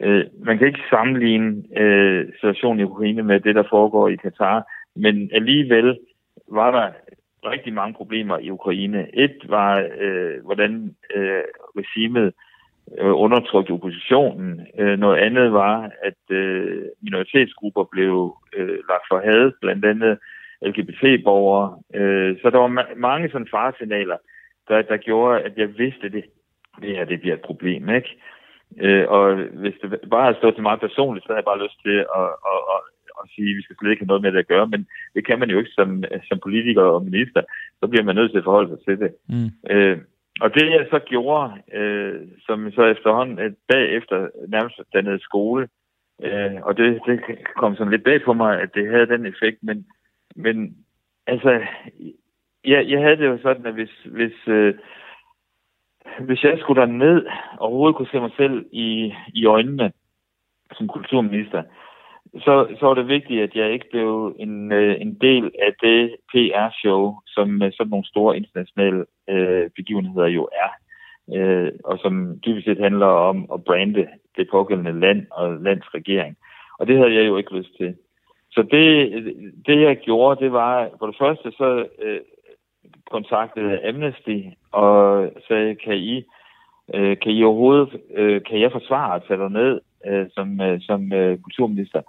Øh, 0.00 0.24
man 0.44 0.58
kan 0.58 0.66
ikke 0.66 0.90
sammenligne 0.90 1.62
øh, 1.78 2.26
situationen 2.32 2.80
i 2.80 2.84
Ukraine 2.84 3.22
med 3.22 3.40
det, 3.40 3.54
der 3.54 3.64
foregår 3.70 4.08
i 4.08 4.16
Katar, 4.16 4.72
men 4.96 5.30
alligevel 5.32 5.98
var 6.48 6.70
der 6.70 6.92
rigtig 7.44 7.72
mange 7.72 7.94
problemer 7.94 8.38
i 8.38 8.50
Ukraine. 8.50 9.06
Et 9.14 9.36
var, 9.48 9.88
øh, 9.98 10.44
hvordan 10.44 10.96
øh, 11.14 11.42
regimet 11.78 12.32
øh, 12.98 13.14
undertrykte 13.14 13.70
oppositionen. 13.70 14.66
Øh, 14.78 14.98
noget 14.98 15.18
andet 15.18 15.52
var, 15.52 15.90
at 16.02 16.36
øh, 16.36 16.82
minoritetsgrupper 17.02 17.84
blev 17.84 18.36
øh, 18.56 18.78
lagt 18.88 19.06
for 19.10 19.20
had, 19.24 19.52
blandt 19.60 19.84
andet 19.84 20.18
LGBT-borgere. 20.62 21.78
Øh, 21.94 22.36
så 22.42 22.50
der 22.50 22.58
var 22.58 22.68
ma- 22.68 22.94
mange 22.94 23.30
sådan 23.30 23.48
faresignaler, 23.50 24.16
der, 24.68 24.82
der 24.82 24.96
gjorde, 24.96 25.40
at 25.40 25.52
jeg 25.56 25.78
vidste, 25.78 26.06
at 26.06 26.12
det, 26.12 26.24
det 26.82 26.96
her 26.96 27.04
det 27.04 27.20
bliver 27.20 27.34
et 27.34 27.48
problem. 27.50 27.88
Ikke? 27.88 28.22
Øh, 28.80 29.04
og 29.08 29.34
hvis 29.34 29.74
det 29.82 30.10
bare 30.10 30.24
havde 30.24 30.38
stået 30.38 30.54
til 30.54 30.62
meget 30.62 30.80
personligt, 30.80 31.24
så 31.24 31.28
havde 31.28 31.42
jeg 31.42 31.50
bare 31.50 31.64
lyst 31.64 31.78
til 31.82 31.98
at, 32.18 32.28
at, 32.52 32.60
at, 32.74 32.80
at 33.22 33.30
sige, 33.34 33.50
at 33.50 33.56
vi 33.56 33.62
skal 33.62 33.76
slet 33.76 33.90
ikke 33.90 34.02
have 34.02 34.12
noget 34.12 34.22
med 34.22 34.32
det 34.32 34.38
at 34.38 34.52
gøre, 34.54 34.66
men 34.68 34.86
det 35.14 35.26
kan 35.26 35.38
man 35.38 35.50
jo 35.50 35.58
ikke 35.58 35.70
som, 35.70 36.04
som 36.28 36.38
politiker 36.42 36.82
og 36.82 37.04
minister. 37.04 37.42
Så 37.80 37.86
bliver 37.86 38.04
man 38.04 38.16
nødt 38.16 38.30
til 38.30 38.38
at 38.38 38.48
forholde 38.48 38.70
sig 38.70 38.80
til 38.84 38.96
det. 39.02 39.10
Mm. 39.28 39.50
Øh, 39.72 39.98
og 40.40 40.54
det 40.54 40.70
jeg 40.70 40.86
så 40.90 40.98
gjorde, 40.98 41.52
øh, 41.78 42.20
som 42.46 42.70
så 42.72 42.82
efterhånden 42.84 43.38
øh, 43.38 43.52
bagefter 43.68 44.28
nærmest 44.48 44.80
dannede 44.94 45.20
skole, 45.20 45.68
øh, 46.22 46.58
og 46.62 46.76
det, 46.76 47.00
det 47.06 47.20
kom 47.56 47.76
sådan 47.76 47.90
lidt 47.90 48.04
bag 48.04 48.22
på 48.24 48.32
mig, 48.32 48.60
at 48.60 48.74
det 48.74 48.90
havde 48.90 49.06
den 49.06 49.26
effekt, 49.26 49.58
men, 49.62 49.86
men 50.36 50.76
altså, 51.26 51.60
jeg, 52.64 52.88
jeg 52.88 53.00
havde 53.00 53.16
det 53.16 53.26
jo 53.26 53.38
sådan, 53.42 53.66
at 53.66 53.74
hvis, 53.74 53.90
hvis, 54.04 54.48
øh, 54.48 54.74
hvis 56.20 56.44
jeg 56.44 56.58
skulle 56.60 56.98
ned 56.98 57.26
og 57.58 57.68
overhovedet 57.68 57.96
kunne 57.96 58.08
se 58.12 58.20
mig 58.20 58.30
selv 58.36 58.66
i, 58.72 59.14
i 59.34 59.46
øjnene 59.46 59.92
som 60.76 60.88
kulturminister, 60.88 61.62
så, 62.34 62.76
så 62.78 62.86
var 62.86 62.94
det 62.94 63.08
vigtigt, 63.08 63.42
at 63.42 63.54
jeg 63.54 63.72
ikke 63.72 63.90
blev 63.90 64.36
en, 64.38 64.72
øh, 64.72 65.00
en 65.00 65.14
del 65.14 65.44
af 65.62 65.72
det 65.82 66.16
PR-show, 66.32 67.18
som 67.26 67.62
øh, 67.62 67.72
sådan 67.72 67.90
nogle 67.90 68.06
store 68.06 68.36
internationale 68.36 69.04
øh, 69.30 69.70
begivenheder 69.76 70.26
jo 70.26 70.48
er, 70.52 70.70
øh, 71.36 71.72
og 71.84 71.98
som 71.98 72.40
dybest 72.46 72.64
set 72.64 72.78
handler 72.78 73.06
om 73.06 73.46
at 73.54 73.64
brande 73.64 74.08
det 74.36 74.48
pågældende 74.50 75.00
land 75.00 75.26
og 75.30 75.56
lands 75.60 75.94
regering. 75.94 76.36
Og 76.78 76.86
det 76.86 76.96
havde 76.96 77.14
jeg 77.14 77.26
jo 77.26 77.36
ikke 77.36 77.56
lyst 77.56 77.76
til. 77.76 77.94
Så 78.50 78.62
det, 78.62 78.86
det 79.66 79.80
jeg 79.80 79.96
gjorde, 79.96 80.44
det 80.44 80.52
var, 80.52 80.90
for 80.98 81.06
det 81.06 81.16
første 81.18 81.52
så 81.52 81.86
øh, 82.02 82.20
kontaktede 83.10 83.88
Amnesty 83.88 84.38
og 84.72 85.30
sagde, 85.48 85.74
kan 85.74 85.96
I, 85.96 86.24
øh, 86.94 87.16
kan 87.18 87.32
I 87.32 87.44
overhovedet, 87.44 88.00
øh, 88.14 88.42
kan 88.42 88.60
jeg 88.60 88.72
forsvare 88.72 89.14
at 89.14 89.22
tage 89.28 89.50
ned 89.50 89.80
øh, 90.06 90.26
som, 90.30 90.60
øh, 90.60 90.80
som 90.80 91.12
øh, 91.12 91.38
kulturminister? 91.38 92.02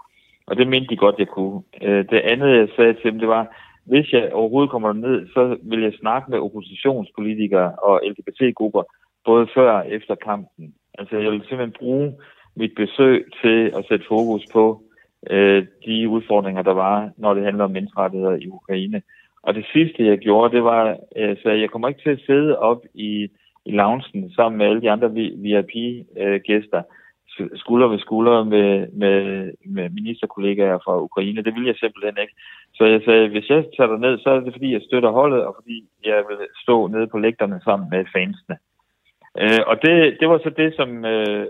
Og 0.49 0.57
det 0.57 0.67
mente 0.67 0.89
de 0.89 0.97
godt, 0.97 1.19
jeg 1.19 1.27
kunne. 1.27 1.61
Øh, 1.81 2.05
det 2.09 2.19
andet, 2.19 2.57
jeg 2.57 2.67
sagde 2.75 2.93
til 2.93 3.11
dem, 3.11 3.19
det 3.19 3.27
var, 3.27 3.55
hvis 3.85 4.13
jeg 4.13 4.33
overhovedet 4.33 4.71
kommer 4.71 4.93
ned, 4.93 5.27
så 5.33 5.57
vil 5.61 5.81
jeg 5.81 5.93
snakke 5.99 6.31
med 6.31 6.39
oppositionspolitikere 6.39 7.71
og 7.71 8.01
LGBT-grupper, 8.09 8.83
både 9.25 9.47
før 9.55 9.71
og 9.71 9.89
efter 9.89 10.15
kampen. 10.15 10.73
Altså, 10.99 11.17
jeg 11.17 11.31
vil 11.31 11.41
simpelthen 11.41 11.75
bruge 11.79 12.13
mit 12.55 12.71
besøg 12.75 13.25
til 13.41 13.71
at 13.77 13.85
sætte 13.89 14.05
fokus 14.07 14.43
på 14.53 14.81
øh, 15.29 15.65
de 15.85 16.09
udfordringer, 16.09 16.61
der 16.61 16.73
var, 16.73 17.09
når 17.17 17.33
det 17.33 17.43
handler 17.43 17.63
om 17.63 17.71
menneskerettigheder 17.71 18.35
i 18.35 18.47
Ukraine. 18.47 19.01
Og 19.41 19.53
det 19.53 19.65
sidste, 19.73 20.05
jeg 20.05 20.17
gjorde, 20.17 20.55
det 20.55 20.63
var, 20.63 20.97
øh, 21.15 21.37
så 21.43 21.49
jeg 21.49 21.69
kommer 21.69 21.87
ikke 21.87 22.01
til 22.01 22.09
at 22.09 22.23
sidde 22.25 22.59
op 22.59 22.81
i, 22.93 23.29
i 23.65 23.71
loungen 23.71 24.31
sammen 24.31 24.57
med 24.57 24.65
alle 24.65 24.81
de 24.81 24.91
andre 24.91 25.11
VIP-gæster, 25.13 26.77
øh, 26.77 26.83
skulder 27.55 27.87
ved 27.87 27.99
skulder 27.99 28.43
med, 28.43 28.87
med, 28.93 29.51
med 29.65 29.89
ministerkollegaer 29.89 30.77
fra 30.85 31.01
Ukraine. 31.01 31.43
Det 31.43 31.55
vil 31.55 31.65
jeg 31.65 31.75
simpelthen 31.75 32.17
ikke. 32.21 32.33
Så 32.73 32.83
jeg 32.85 33.01
sagde, 33.05 33.27
hvis 33.29 33.49
jeg 33.49 33.65
tager 33.77 33.97
ned, 33.97 34.19
så 34.19 34.29
er 34.29 34.39
det 34.39 34.53
fordi, 34.53 34.73
jeg 34.73 34.81
støtter 34.81 35.11
holdet, 35.11 35.41
og 35.45 35.55
fordi 35.59 35.85
jeg 36.05 36.23
vil 36.29 36.37
stå 36.63 36.87
nede 36.87 37.07
på 37.07 37.17
lægterne 37.17 37.61
sammen 37.63 37.89
med 37.89 38.05
fansene. 38.15 38.57
Øh, 39.41 39.63
og 39.67 39.75
det, 39.81 40.17
det 40.19 40.29
var 40.29 40.37
så 40.37 40.49
det, 40.49 40.73
som, 40.75 41.05
øh, 41.05 41.47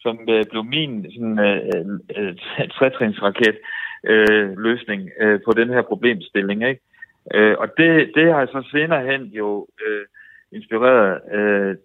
som 0.00 0.18
øh, 0.28 0.44
blev 0.50 0.64
min 0.64 1.12
sådan, 1.12 1.38
øh, 1.38 1.98
øh, 2.16 2.34
trætrinsraket 2.76 3.56
øh, 4.04 4.58
løsning 4.58 5.10
øh, 5.20 5.40
på 5.44 5.52
den 5.52 5.68
her 5.68 5.82
problemstilling. 5.82 6.68
Ikke? 6.68 6.80
Øh, 7.34 7.56
og 7.58 7.68
det, 7.78 8.10
det 8.14 8.32
har 8.32 8.46
så 8.46 8.68
senere 8.70 9.06
hen 9.10 9.22
jo 9.22 9.66
øh, 9.86 10.04
inspireret 10.52 11.20
øh, 11.32 11.76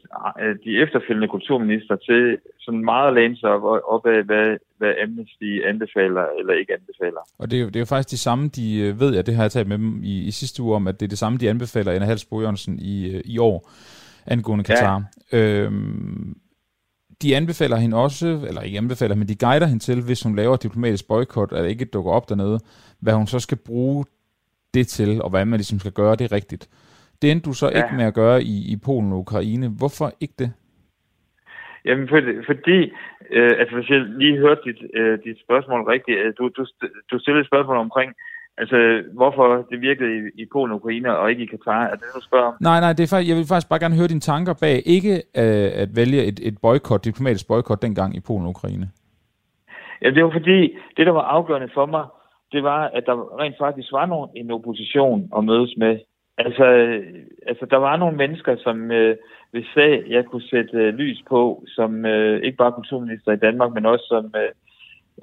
de 0.63 0.81
efterfølgende 0.83 1.27
kulturminister 1.27 1.95
til 1.95 2.37
sådan 2.61 2.85
meget 2.85 3.13
læne 3.13 3.37
sig 3.37 3.49
op, 3.49 3.81
op 3.87 4.05
af, 4.05 4.23
hvad, 4.23 4.57
hvad 4.77 4.93
Amnesty 5.03 5.51
anbefaler 5.69 6.25
eller 6.39 6.53
ikke 6.53 6.73
anbefaler. 6.73 7.21
Og 7.39 7.51
det 7.51 7.57
er, 7.57 7.61
jo, 7.61 7.67
det 7.67 7.75
er 7.75 7.79
jo 7.79 7.85
faktisk 7.85 8.11
de 8.11 8.17
samme, 8.17 8.47
de 8.47 8.79
øh, 8.79 8.99
ved 8.99 9.15
jeg, 9.15 9.25
det 9.25 9.35
har 9.35 9.43
jeg 9.43 9.51
talt 9.51 9.67
med 9.67 9.77
dem 9.77 10.03
i, 10.03 10.15
i 10.19 10.31
sidste 10.31 10.63
uge 10.63 10.75
om, 10.75 10.87
at 10.87 10.99
det 10.99 11.05
er 11.05 11.09
det 11.09 11.17
samme, 11.17 11.37
de 11.37 11.49
anbefaler 11.49 11.91
Anna 11.91 12.05
Halsbo 12.05 12.41
Jørgensen 12.41 12.79
i, 12.79 13.15
øh, 13.15 13.21
i 13.25 13.37
år 13.37 13.69
angående 14.25 14.63
Katar. 14.63 15.03
Ja. 15.31 15.37
Øhm, 15.37 16.37
de 17.21 17.35
anbefaler 17.35 17.77
hende 17.77 17.97
også, 17.97 18.27
eller 18.47 18.61
ikke 18.61 18.77
anbefaler, 18.77 19.15
men 19.15 19.27
de 19.27 19.35
guider 19.35 19.65
hende 19.65 19.83
til, 19.83 20.01
hvis 20.01 20.23
hun 20.23 20.35
laver 20.35 20.55
diplomatisk 20.55 21.07
boykot, 21.07 21.51
at 21.51 21.69
ikke 21.69 21.85
dukker 21.85 22.11
op 22.11 22.29
dernede, 22.29 22.59
hvad 22.99 23.13
hun 23.13 23.27
så 23.27 23.39
skal 23.39 23.57
bruge 23.57 24.05
det 24.73 24.87
til, 24.87 25.21
og 25.21 25.29
hvad 25.29 25.45
man 25.45 25.57
ligesom 25.57 25.79
skal 25.79 25.91
gøre 25.91 26.15
det 26.15 26.31
rigtigt. 26.31 26.69
Det 27.21 27.31
endte 27.31 27.45
du 27.45 27.53
så 27.53 27.69
ja. 27.69 27.83
ikke 27.83 27.95
med 27.95 28.05
at 28.05 28.13
gøre 28.13 28.43
i, 28.43 28.71
i 28.71 28.77
Polen 28.77 29.11
og 29.13 29.19
Ukraine. 29.19 29.67
Hvorfor 29.67 30.13
ikke 30.19 30.33
det? 30.39 30.51
Jamen, 31.85 32.07
for, 32.07 32.19
fordi, 32.45 32.79
øh, 33.37 33.53
altså 33.59 33.75
hvis 33.75 33.89
jeg 33.89 33.99
lige 34.21 34.37
hørte 34.37 34.61
dit, 34.65 34.81
øh, 34.93 35.19
dit 35.25 35.39
spørgsmål 35.45 35.81
rigtigt, 35.81 36.17
øh, 36.19 36.33
du, 36.37 36.43
du, 36.57 36.65
du 37.11 37.19
stillede 37.19 37.41
et 37.41 37.47
spørgsmål 37.51 37.77
omkring, 37.77 38.13
altså 38.57 39.03
hvorfor 39.13 39.45
det 39.71 39.81
virkede 39.81 40.11
i, 40.17 40.41
i 40.41 40.45
Polen 40.53 40.71
og 40.71 40.77
Ukraine 40.77 41.17
og 41.17 41.31
ikke 41.31 41.43
i 41.43 41.51
Katar, 41.53 41.83
er 41.83 41.95
det 41.95 42.07
du 42.15 42.21
spørger 42.21 42.47
om? 42.47 42.55
Nej, 42.61 42.79
nej, 42.79 42.93
det 42.93 43.03
er 43.03 43.11
faktisk, 43.13 43.29
jeg 43.29 43.37
vil 43.37 43.51
faktisk 43.51 43.69
bare 43.69 43.83
gerne 43.83 43.99
høre 43.99 44.13
dine 44.13 44.27
tanker 44.31 44.53
bag 44.61 44.77
ikke 44.85 45.13
øh, 45.41 45.69
at 45.83 45.89
vælge 45.95 46.21
et, 46.29 46.39
et 46.47 46.55
boykot, 46.61 47.05
diplomatisk 47.05 47.47
boykot 47.47 47.81
dengang 47.81 48.15
i 48.15 48.21
Polen 48.27 48.45
og 48.45 48.49
Ukraine. 48.49 48.87
Ja, 50.01 50.09
det 50.15 50.23
var 50.23 50.31
fordi, 50.31 50.59
det 50.97 51.05
der 51.07 51.11
var 51.11 51.25
afgørende 51.37 51.69
for 51.73 51.85
mig, 51.85 52.05
det 52.51 52.63
var, 52.63 52.81
at 52.97 53.03
der 53.05 53.39
rent 53.41 53.55
faktisk 53.59 53.91
var 53.91 54.05
nogen, 54.05 54.29
en 54.35 54.51
opposition 54.51 55.29
at 55.37 55.43
mødes 55.43 55.73
med 55.77 55.99
Altså, 56.37 56.65
altså, 57.47 57.65
der 57.65 57.77
var 57.77 57.97
nogle 57.97 58.17
mennesker, 58.17 58.55
som 58.55 58.91
øh, 58.91 59.17
hvis 59.51 59.65
sag, 59.73 60.03
jeg 60.07 60.25
kunne 60.25 60.47
sætte 60.49 60.77
øh, 60.77 60.93
lys 60.93 61.23
på, 61.29 61.63
som 61.67 62.05
øh, 62.05 62.41
ikke 62.43 62.57
bare 62.57 62.71
kulturminister 62.71 63.31
i 63.31 63.43
Danmark, 63.45 63.73
men 63.73 63.85
også 63.85 64.05
som 64.07 64.33
øh, 64.41 64.51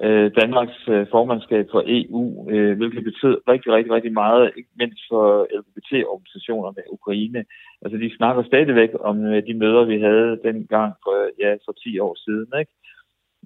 øh 0.05 0.31
Danmarks 0.35 0.87
øh, 0.87 1.07
formandskab 1.11 1.67
for 1.71 1.83
EU, 1.85 2.49
øh, 2.51 2.77
hvilket 2.77 3.03
betød 3.03 3.37
rigtig, 3.47 3.71
rigtig, 3.71 3.93
rigtig 3.93 4.13
meget, 4.13 4.51
ikke 4.57 4.69
mindst 4.75 5.01
for 5.09 5.47
LGBT-organisationerne 5.59 6.81
i 6.87 6.91
Ukraine. 6.91 7.45
Altså, 7.81 7.97
de 7.97 8.15
snakker 8.17 8.43
stadigvæk 8.43 8.89
om 8.99 9.25
øh, 9.25 9.47
de 9.47 9.53
møder, 9.53 9.83
vi 9.85 9.99
havde 10.01 10.39
dengang 10.43 10.93
for, 11.03 11.29
ja, 11.39 11.53
for 11.65 11.71
10 11.71 11.99
år 11.99 12.15
siden, 12.25 12.47
ikke? 12.59 12.73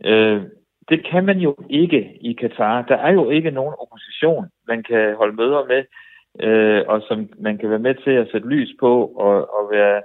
Øh, 0.05 0.41
det 0.89 1.05
kan 1.12 1.25
man 1.25 1.39
jo 1.39 1.55
ikke 1.70 2.17
i 2.22 2.34
Katar. 2.34 2.82
Der 2.82 2.96
er 2.96 3.12
jo 3.12 3.29
ikke 3.29 3.51
nogen 3.51 3.75
opposition, 3.79 4.46
man 4.67 4.84
kan 4.84 5.15
holde 5.15 5.36
møder 5.36 5.65
med 5.65 5.84
øh, 6.42 6.82
og 6.88 7.02
som 7.08 7.30
man 7.40 7.58
kan 7.58 7.70
være 7.70 7.86
med 7.88 7.96
til 8.04 8.12
at 8.12 8.30
sætte 8.32 8.48
lys 8.48 8.70
på 8.80 9.06
og, 9.06 9.36
og 9.58 9.72
være, 9.72 10.02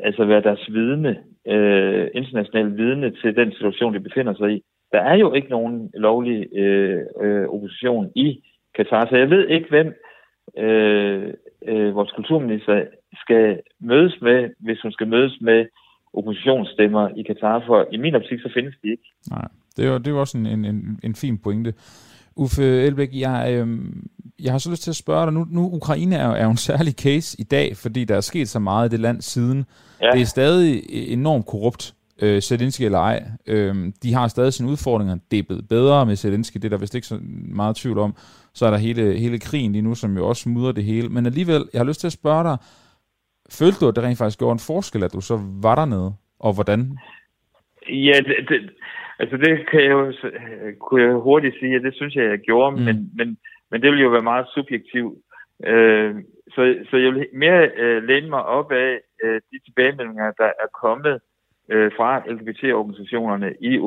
altså 0.00 0.24
være 0.24 0.42
deres 0.42 0.72
vidne, 0.72 1.18
øh, 1.48 2.08
internationale 2.14 2.72
vidne 2.72 3.10
til 3.10 3.36
den 3.36 3.52
situation, 3.52 3.94
de 3.94 4.00
befinder 4.00 4.34
sig 4.34 4.52
i. 4.52 4.62
Der 4.92 5.00
er 5.00 5.14
jo 5.14 5.32
ikke 5.32 5.48
nogen 5.48 5.90
lovlig 5.94 6.56
øh, 6.56 7.02
øh, 7.22 7.48
opposition 7.48 8.12
i 8.16 8.42
Katar, 8.74 9.06
så 9.06 9.16
jeg 9.16 9.30
ved 9.30 9.48
ikke, 9.48 9.68
hvem 9.68 9.94
øh, 10.58 11.32
øh, 11.68 11.94
vores 11.94 12.12
kulturminister 12.16 12.84
skal 13.24 13.60
mødes 13.80 14.18
med, 14.22 14.50
hvis 14.58 14.80
hun 14.82 14.92
skal 14.92 15.08
mødes 15.08 15.38
med 15.40 15.66
oppositionsstemmer 16.12 17.08
i 17.16 17.22
Katar, 17.22 17.62
for 17.66 17.88
i 17.92 17.96
min 17.96 18.14
optik, 18.14 18.40
så 18.40 18.50
findes 18.54 18.74
de 18.82 18.90
ikke. 18.90 19.12
Nej, 19.30 19.48
det 19.76 19.84
er 19.84 19.88
jo, 19.88 19.98
det 19.98 20.06
er 20.06 20.10
jo 20.10 20.20
også 20.20 20.38
en, 20.38 20.64
en, 20.64 21.00
en 21.02 21.14
fin 21.14 21.38
pointe. 21.38 21.72
Uffe 22.36 22.62
Elbæk, 22.62 23.08
jeg, 23.12 23.48
øh, 23.52 23.78
jeg 24.42 24.52
har 24.52 24.58
så 24.58 24.70
lyst 24.70 24.82
til 24.82 24.90
at 24.90 24.96
spørge 24.96 25.26
dig, 25.26 25.32
nu, 25.34 25.46
nu 25.50 25.70
Ukraine 25.72 26.16
er, 26.16 26.28
er 26.28 26.44
jo 26.44 26.50
en 26.50 26.56
særlig 26.56 26.94
case 26.94 27.40
i 27.40 27.44
dag, 27.44 27.76
fordi 27.76 28.04
der 28.04 28.16
er 28.16 28.20
sket 28.20 28.48
så 28.48 28.58
meget 28.58 28.88
i 28.88 28.90
det 28.90 29.00
land 29.00 29.22
siden. 29.22 29.64
Ja. 30.00 30.10
Det 30.10 30.20
er 30.20 30.24
stadig 30.24 30.82
enormt 30.88 31.46
korrupt, 31.46 31.94
øh, 32.22 32.42
Zelensky 32.42 32.82
eller 32.82 32.98
ej. 32.98 33.24
Øh, 33.46 33.92
de 34.02 34.14
har 34.14 34.28
stadig 34.28 34.52
sine 34.52 34.70
udfordringer. 34.70 35.16
Det 35.30 35.38
er 35.38 35.42
blevet 35.42 35.68
bedre 35.68 36.06
med 36.06 36.16
Zelensky, 36.16 36.54
det 36.54 36.64
er 36.64 36.68
der 36.68 36.78
vist 36.78 36.94
ikke 36.94 37.06
så 37.06 37.18
meget 37.48 37.76
tvivl 37.76 37.98
om. 37.98 38.14
Så 38.54 38.66
er 38.66 38.70
der 38.70 38.78
hele, 38.78 39.18
hele 39.18 39.38
krigen 39.38 39.72
lige 39.72 39.82
nu, 39.82 39.94
som 39.94 40.16
jo 40.16 40.28
også 40.28 40.48
mudrer 40.48 40.72
det 40.72 40.84
hele. 40.84 41.08
Men 41.08 41.26
alligevel, 41.26 41.68
jeg 41.72 41.80
har 41.80 41.86
lyst 41.86 42.00
til 42.00 42.06
at 42.06 42.12
spørge 42.12 42.44
dig, 42.44 42.56
følte 43.50 43.78
du, 43.80 43.88
at 43.88 43.96
det 43.96 44.04
rent 44.04 44.18
faktisk 44.18 44.38
gjorde 44.38 44.52
en 44.52 44.58
forskel, 44.58 45.04
at 45.04 45.12
du 45.12 45.20
så 45.20 45.40
var 45.62 45.74
dernede, 45.74 46.14
og 46.38 46.52
hvordan? 46.52 46.98
Ja, 47.88 48.16
det, 48.16 48.36
det, 48.48 48.60
altså 49.18 49.36
det 49.36 49.68
kan 49.70 49.80
jeg 49.80 49.90
jo, 49.90 50.12
kunne 50.80 51.02
jeg 51.02 51.12
hurtigt 51.12 51.58
sige, 51.58 51.76
at 51.76 51.82
det 51.82 51.94
synes 51.94 52.14
jeg, 52.14 52.24
jeg 52.24 52.38
gjorde, 52.38 52.76
mm. 52.76 52.82
men, 52.82 53.10
men 53.16 53.38
men 53.74 53.82
det 53.82 53.92
vil 53.92 54.00
jo 54.00 54.08
være 54.08 54.30
meget 54.32 54.46
subjektivt. 54.54 55.18
Øh, 55.66 56.14
så, 56.54 56.62
så 56.90 56.96
jeg 56.96 57.12
vil 57.14 57.26
mere 57.32 57.70
øh, 57.76 58.02
læne 58.02 58.28
mig 58.28 58.44
op 58.44 58.72
af 58.72 59.00
øh, 59.24 59.40
de 59.50 59.58
tilbagemeldinger, 59.64 60.32
der 60.42 60.50
er 60.64 60.68
kommet 60.82 61.20
øh, 61.72 61.90
fra 61.96 62.22
LGBT-organisationerne 62.34 63.54
i 63.60 63.78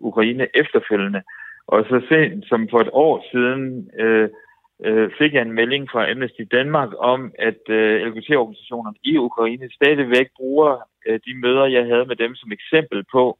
Ukraine 0.00 0.46
efterfølgende. 0.54 1.22
Og 1.66 1.84
så 1.84 2.02
sent 2.08 2.48
som 2.48 2.68
for 2.70 2.80
et 2.80 2.90
år 2.92 3.24
siden 3.32 3.90
øh, 4.00 4.28
øh, 4.84 5.10
fik 5.18 5.34
jeg 5.34 5.42
en 5.42 5.52
melding 5.52 5.90
fra 5.90 6.10
Amnesty 6.10 6.42
Danmark 6.52 6.90
om, 6.98 7.32
at 7.38 7.62
øh, 7.68 8.06
LGBT-organisationerne 8.06 8.96
i 9.04 9.16
Ukraine 9.16 9.70
stadigvæk 9.72 10.28
bruger 10.36 10.76
øh, 11.06 11.20
de 11.26 11.34
møder, 11.34 11.64
jeg 11.64 11.84
havde 11.84 12.06
med 12.06 12.16
dem 12.16 12.34
som 12.34 12.52
eksempel 12.52 13.04
på, 13.12 13.38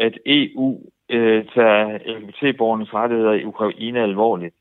at 0.00 0.18
EU 0.26 0.80
øh, 1.10 1.44
tager 1.54 1.98
LGBT-borgernes 2.18 2.94
rettigheder 2.94 3.32
i 3.32 3.44
Ukraine 3.44 4.02
alvorligt. 4.02 4.54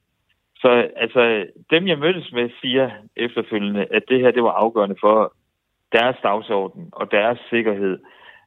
Så 0.56 0.88
altså, 0.96 1.46
dem 1.72 1.88
jeg 1.88 2.00
mødtes 2.00 2.32
med 2.32 2.50
siger 2.62 2.92
efterfølgende, 3.16 3.86
at 3.92 4.04
det 4.10 4.20
her 4.20 4.32
det 4.32 4.44
var 4.44 4.52
afgørende 4.52 4.96
for 5.00 5.34
deres 5.92 6.16
dagsorden 6.24 6.90
og 6.92 7.12
deres 7.12 7.40
sikkerhed. 7.50 7.98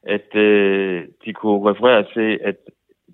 at 0.03 0.35
øh, 0.35 1.07
de 1.25 1.33
kunne 1.33 1.71
referere 1.71 2.05
til, 2.13 2.39
at 2.43 2.55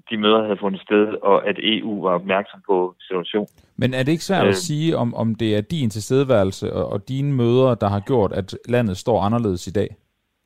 de 0.10 0.18
møder 0.18 0.44
havde 0.44 0.58
fundet 0.58 0.82
sted, 0.82 1.06
og 1.22 1.48
at 1.48 1.56
EU 1.60 2.01
var 2.01 2.13
opmærksom 2.13 2.60
på 2.68 2.96
situationen. 3.00 3.48
Men 3.77 3.94
er 3.94 4.03
det 4.03 4.12
ikke 4.12 4.24
svært 4.24 4.44
øh, 4.44 4.50
at 4.50 4.56
sige, 4.56 4.98
om, 4.98 5.13
om 5.15 5.36
det 5.36 5.58
er 5.58 5.62
din 5.62 5.89
tilstedeværelse 5.89 6.74
og, 6.74 6.86
og 6.92 7.10
dine 7.10 7.34
møder, 7.34 7.75
der 7.75 7.88
har 7.88 8.00
gjort, 8.00 8.32
at 8.34 8.58
landet 8.70 8.98
står 8.98 9.22
anderledes 9.22 9.68
i 9.68 9.72
dag? 9.72 9.96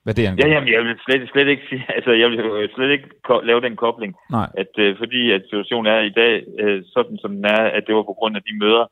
Hvad 0.07 0.15
det 0.15 0.25
er 0.25 0.35
ja, 0.41 0.47
jamen, 0.47 0.73
jeg 0.73 0.83
vil 0.83 0.95
slet, 1.05 1.29
slet 1.29 1.47
ikke 1.47 1.65
sige, 1.69 1.85
altså 1.95 2.11
jeg 2.11 2.29
vil 2.29 2.69
slet 2.75 2.91
ikke 2.91 3.09
lave 3.43 3.61
den 3.61 3.75
kobling, 3.75 4.15
Nej. 4.31 4.49
at 4.57 4.73
øh, 4.77 4.97
fordi 4.97 5.31
at 5.31 5.41
situationen 5.43 5.93
er 5.93 5.99
i 5.99 6.09
dag 6.09 6.33
øh, 6.59 6.83
sådan 6.93 7.17
som 7.17 7.31
den 7.35 7.45
er, 7.45 7.63
at 7.77 7.83
det 7.87 7.95
var 7.95 8.03
på 8.03 8.13
grund 8.19 8.35
af 8.35 8.41
de 8.41 8.57
møder 8.63 8.85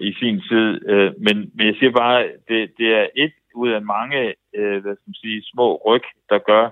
i 0.00 0.12
sin 0.20 0.40
tid, 0.50 0.88
øh, 0.90 1.12
men, 1.26 1.36
men 1.54 1.66
jeg 1.66 1.74
siger 1.78 1.90
bare, 1.90 2.28
det, 2.48 2.70
det 2.78 2.88
er 3.00 3.06
et 3.16 3.32
ud 3.54 3.70
af 3.70 3.82
mange, 3.82 4.34
øh, 4.56 4.82
hvad 4.82 4.94
skal 4.94 5.08
man 5.10 5.22
sige, 5.22 5.42
små 5.52 5.82
ryg, 5.86 6.04
der 6.30 6.38
gør, 6.38 6.70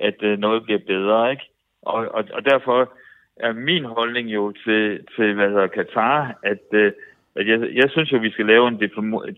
at 0.00 0.18
øh, 0.22 0.38
noget 0.38 0.64
bliver 0.64 0.80
bedre, 0.86 1.30
ikke? 1.30 1.46
Og, 1.82 2.00
og, 2.16 2.24
og 2.32 2.44
derfor 2.44 2.92
er 3.36 3.52
min 3.52 3.84
holdning 3.84 4.28
jo 4.28 4.52
til, 4.64 5.00
til 5.16 5.34
hvad 5.34 5.48
hedder 5.48 5.66
Katar, 5.66 6.38
at, 6.42 6.64
øh, 6.72 6.92
at 7.36 7.48
jeg, 7.48 7.58
jeg 7.80 7.90
synes 7.90 8.12
jo, 8.12 8.18
vi 8.18 8.30
skal 8.30 8.46
lave 8.46 8.68
en 8.68 8.78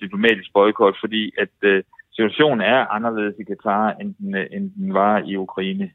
diplomatisk 0.02 0.52
boykot, 0.52 0.96
fordi 1.00 1.32
at 1.38 1.54
øh, 1.62 1.82
situationen 2.16 2.60
er 2.60 2.94
anderledes 2.96 3.34
i 3.40 3.44
Katar, 3.44 3.90
end 4.00 4.14
den, 4.18 4.34
øh, 4.34 4.46
end 4.52 4.70
den 4.70 4.94
var 4.94 5.18
i 5.18 5.36
Ukraine. 5.36 5.90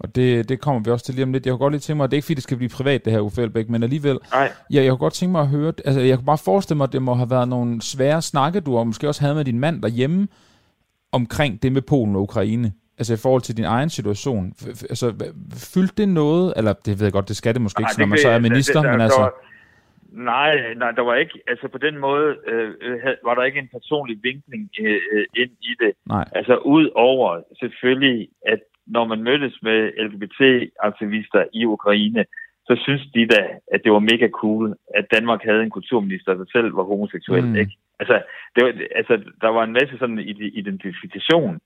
Og 0.00 0.14
det, 0.14 0.48
det 0.48 0.60
kommer 0.60 0.82
vi 0.84 0.90
også 0.90 1.04
til 1.04 1.14
lige 1.14 1.24
om 1.24 1.32
lidt. 1.32 1.46
Jeg 1.46 1.52
kunne 1.52 1.58
godt 1.58 1.72
lige 1.72 1.80
tænke 1.80 1.96
mig, 1.96 2.04
at 2.04 2.10
det 2.10 2.14
er 2.14 2.18
ikke 2.18 2.26
fordi, 2.26 2.34
det 2.34 2.42
skal 2.42 2.56
blive 2.56 2.70
privat, 2.76 3.04
det 3.04 3.12
her 3.12 3.20
Uffe 3.20 3.42
Elbæk, 3.42 3.68
men 3.68 3.82
alligevel, 3.82 4.18
Nej. 4.32 4.52
Ja, 4.72 4.82
jeg 4.82 4.90
kunne 4.90 4.98
godt 4.98 5.12
tænke 5.12 5.32
mig 5.32 5.40
at 5.40 5.48
høre, 5.48 5.72
altså 5.84 6.00
jeg 6.00 6.16
kunne 6.16 6.26
bare 6.26 6.38
forestille 6.38 6.76
mig, 6.76 6.84
at 6.84 6.92
det 6.92 7.02
må 7.02 7.14
have 7.14 7.30
været 7.30 7.48
nogle 7.48 7.82
svære 7.82 8.22
snakke, 8.22 8.60
du 8.60 8.76
og 8.76 8.86
måske 8.86 9.08
også 9.08 9.20
havde 9.20 9.34
med 9.34 9.44
din 9.44 9.58
mand 9.58 9.82
derhjemme, 9.82 10.28
omkring 11.12 11.62
det 11.62 11.72
med 11.72 11.82
Polen 11.82 12.16
og 12.16 12.22
Ukraine. 12.22 12.72
Altså 12.98 13.14
i 13.14 13.16
forhold 13.16 13.42
til 13.42 13.56
din 13.56 13.64
egen 13.64 13.90
situation. 13.90 14.52
Altså, 14.66 15.14
fyldte 15.54 15.94
det 15.96 16.08
noget, 16.08 16.54
eller 16.56 16.72
det 16.72 16.98
ved 16.98 17.06
jeg 17.06 17.12
godt, 17.12 17.28
det 17.28 17.36
skal 17.36 17.54
det 17.54 17.62
måske 17.62 17.82
ikke, 17.82 18.00
når 18.00 18.06
man 18.06 18.18
så 18.18 18.28
er 18.28 18.38
minister, 18.38 18.74
det, 18.74 18.84
det, 18.84 18.92
men 18.92 19.00
altså... 19.00 19.30
Nej, 20.14 20.74
nej, 20.74 20.90
der 20.90 21.02
var 21.02 21.14
ikke, 21.14 21.38
altså 21.46 21.68
på 21.68 21.78
den 21.78 21.98
måde 21.98 22.36
øh, 22.46 22.70
var 23.24 23.34
der 23.34 23.42
ikke 23.42 23.58
en 23.58 23.68
personlig 23.68 24.16
vinkling 24.22 24.70
øh, 24.80 25.00
øh, 25.12 25.26
ind 25.36 25.50
i 25.70 25.72
det. 25.82 25.92
Nej. 26.06 26.24
Altså 26.32 26.56
ud 26.56 26.90
over 26.94 27.40
selvfølgelig, 27.60 28.28
at 28.46 28.60
når 28.86 29.04
man 29.06 29.22
mødtes 29.22 29.58
med 29.62 29.78
LGBT-aktivister 30.06 31.44
i 31.52 31.64
Ukraine, 31.64 32.24
så 32.66 32.80
synes 32.84 33.02
de 33.14 33.26
da, 33.26 33.42
at 33.72 33.80
det 33.84 33.92
var 33.92 33.98
mega 33.98 34.28
cool, 34.28 34.74
at 34.94 35.06
Danmark 35.14 35.40
havde 35.44 35.62
en 35.62 35.70
kulturminister, 35.70 36.34
der 36.34 36.44
selv 36.52 36.76
var 36.76 36.82
homoseksuel. 36.82 37.44
Mm. 37.44 37.56
Ikke? 37.56 37.72
Altså, 38.00 38.22
det 38.54 38.64
var, 38.64 38.72
altså, 38.96 39.14
der 39.40 39.48
var 39.48 39.64
en 39.64 39.72
masse 39.72 39.98
sådan 39.98 40.18
identifikation 40.62 41.60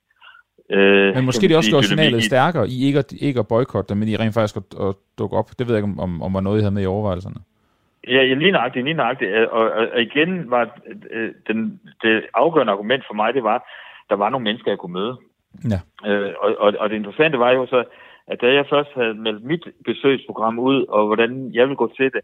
Øh, 0.70 1.14
men 1.14 1.24
måske 1.24 1.48
det 1.48 1.56
også 1.56 1.70
gjorde 1.70 1.86
signalet 1.86 2.24
stærkere 2.24 2.68
i 2.68 2.86
ikke 2.86 2.98
at, 2.98 3.12
ikke 3.12 3.40
at 3.40 3.48
boykotte 3.48 3.94
men 3.94 4.08
i 4.08 4.16
rent 4.16 4.34
faktisk 4.34 4.56
at, 4.56 4.80
at 4.80 4.94
dukke 5.18 5.36
op. 5.36 5.50
Det 5.58 5.66
ved 5.66 5.74
jeg 5.74 5.84
ikke, 5.84 6.00
om, 6.02 6.22
om 6.22 6.34
var 6.34 6.40
noget, 6.40 6.58
I 6.58 6.62
havde 6.62 6.74
med 6.74 6.82
i 6.82 6.86
overvejelserne. 6.86 7.40
Ja, 8.06 8.34
lige 8.34 8.52
nøjagtigt, 8.52 8.84
lige 8.84 8.94
nøjagtigt. 8.94 9.32
Og, 9.36 9.70
og, 9.70 9.86
og 9.92 10.02
igen 10.02 10.50
var 10.50 10.78
øh, 11.10 11.32
den, 11.48 11.80
det 12.02 12.26
afgørende 12.34 12.72
argument 12.72 13.04
for 13.06 13.14
mig, 13.14 13.34
det 13.34 13.44
var, 13.44 13.70
der 14.10 14.16
var 14.16 14.28
nogle 14.28 14.44
mennesker, 14.44 14.70
jeg 14.70 14.78
kunne 14.78 14.92
møde. 14.92 15.16
Ja. 15.72 15.80
Øh, 16.10 16.34
og, 16.38 16.56
og, 16.58 16.74
og 16.78 16.90
det 16.90 16.96
interessante 16.96 17.38
var 17.38 17.50
jo 17.50 17.66
så, 17.66 17.84
at 18.26 18.40
da 18.40 18.46
jeg 18.52 18.66
først 18.70 18.90
havde 18.94 19.14
meldt 19.14 19.44
mit 19.44 19.64
besøgsprogram 19.84 20.58
ud, 20.58 20.86
og 20.88 21.06
hvordan 21.06 21.50
jeg 21.54 21.64
ville 21.64 21.76
gå 21.76 21.92
til 21.96 22.12
det, 22.12 22.20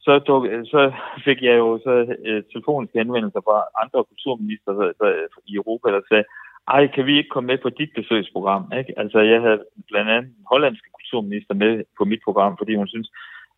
så, 0.00 0.18
tog, 0.18 0.46
så 0.64 0.92
fik 1.24 1.42
jeg 1.42 1.56
jo 1.58 1.78
så 1.86 1.94
uh, 2.28 2.40
telefoniske 2.52 2.98
henvendelser 2.98 3.40
fra 3.46 3.58
andre 3.82 4.04
kulturminister 4.10 4.72
der, 4.72 4.92
der, 5.00 5.10
i 5.46 5.54
Europa, 5.54 5.88
der 5.88 6.00
sagde, 6.08 6.24
ej, 6.68 6.86
kan 6.94 7.06
vi 7.06 7.16
ikke 7.18 7.34
komme 7.34 7.46
med 7.46 7.58
på 7.58 7.68
dit 7.68 7.92
besøgsprogram? 7.94 8.72
Ikke? 8.78 8.92
Altså, 9.02 9.18
jeg 9.18 9.40
havde 9.40 9.60
blandt 9.90 10.10
andet 10.10 10.30
en 10.30 10.46
hollandske 10.52 10.88
kulturminister 10.98 11.54
med 11.54 11.72
på 11.98 12.04
mit 12.04 12.22
program, 12.24 12.56
fordi 12.58 12.74
hun 12.74 12.88
synes, 12.88 13.08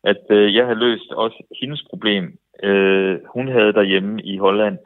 at 0.03 0.21
øh, 0.29 0.55
jeg 0.55 0.65
havde 0.65 0.79
løst 0.79 1.11
også 1.11 1.43
hendes 1.61 1.83
problem. 1.89 2.37
Øh, 2.63 3.19
hun 3.33 3.47
havde 3.47 3.73
derhjemme 3.73 4.21
i 4.21 4.37
Holland, 4.37 4.77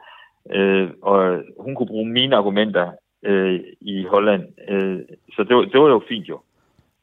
øh, 0.54 0.90
og 1.02 1.42
hun 1.60 1.74
kunne 1.74 1.86
bruge 1.86 2.08
mine 2.08 2.36
argumenter 2.36 2.90
øh, 3.24 3.60
i 3.80 4.04
Holland. 4.04 4.42
Øh, 4.68 5.00
så 5.32 5.44
det 5.48 5.56
var, 5.56 5.62
det 5.62 5.80
var 5.80 5.88
jo 5.88 6.02
fint 6.08 6.28
jo. 6.28 6.38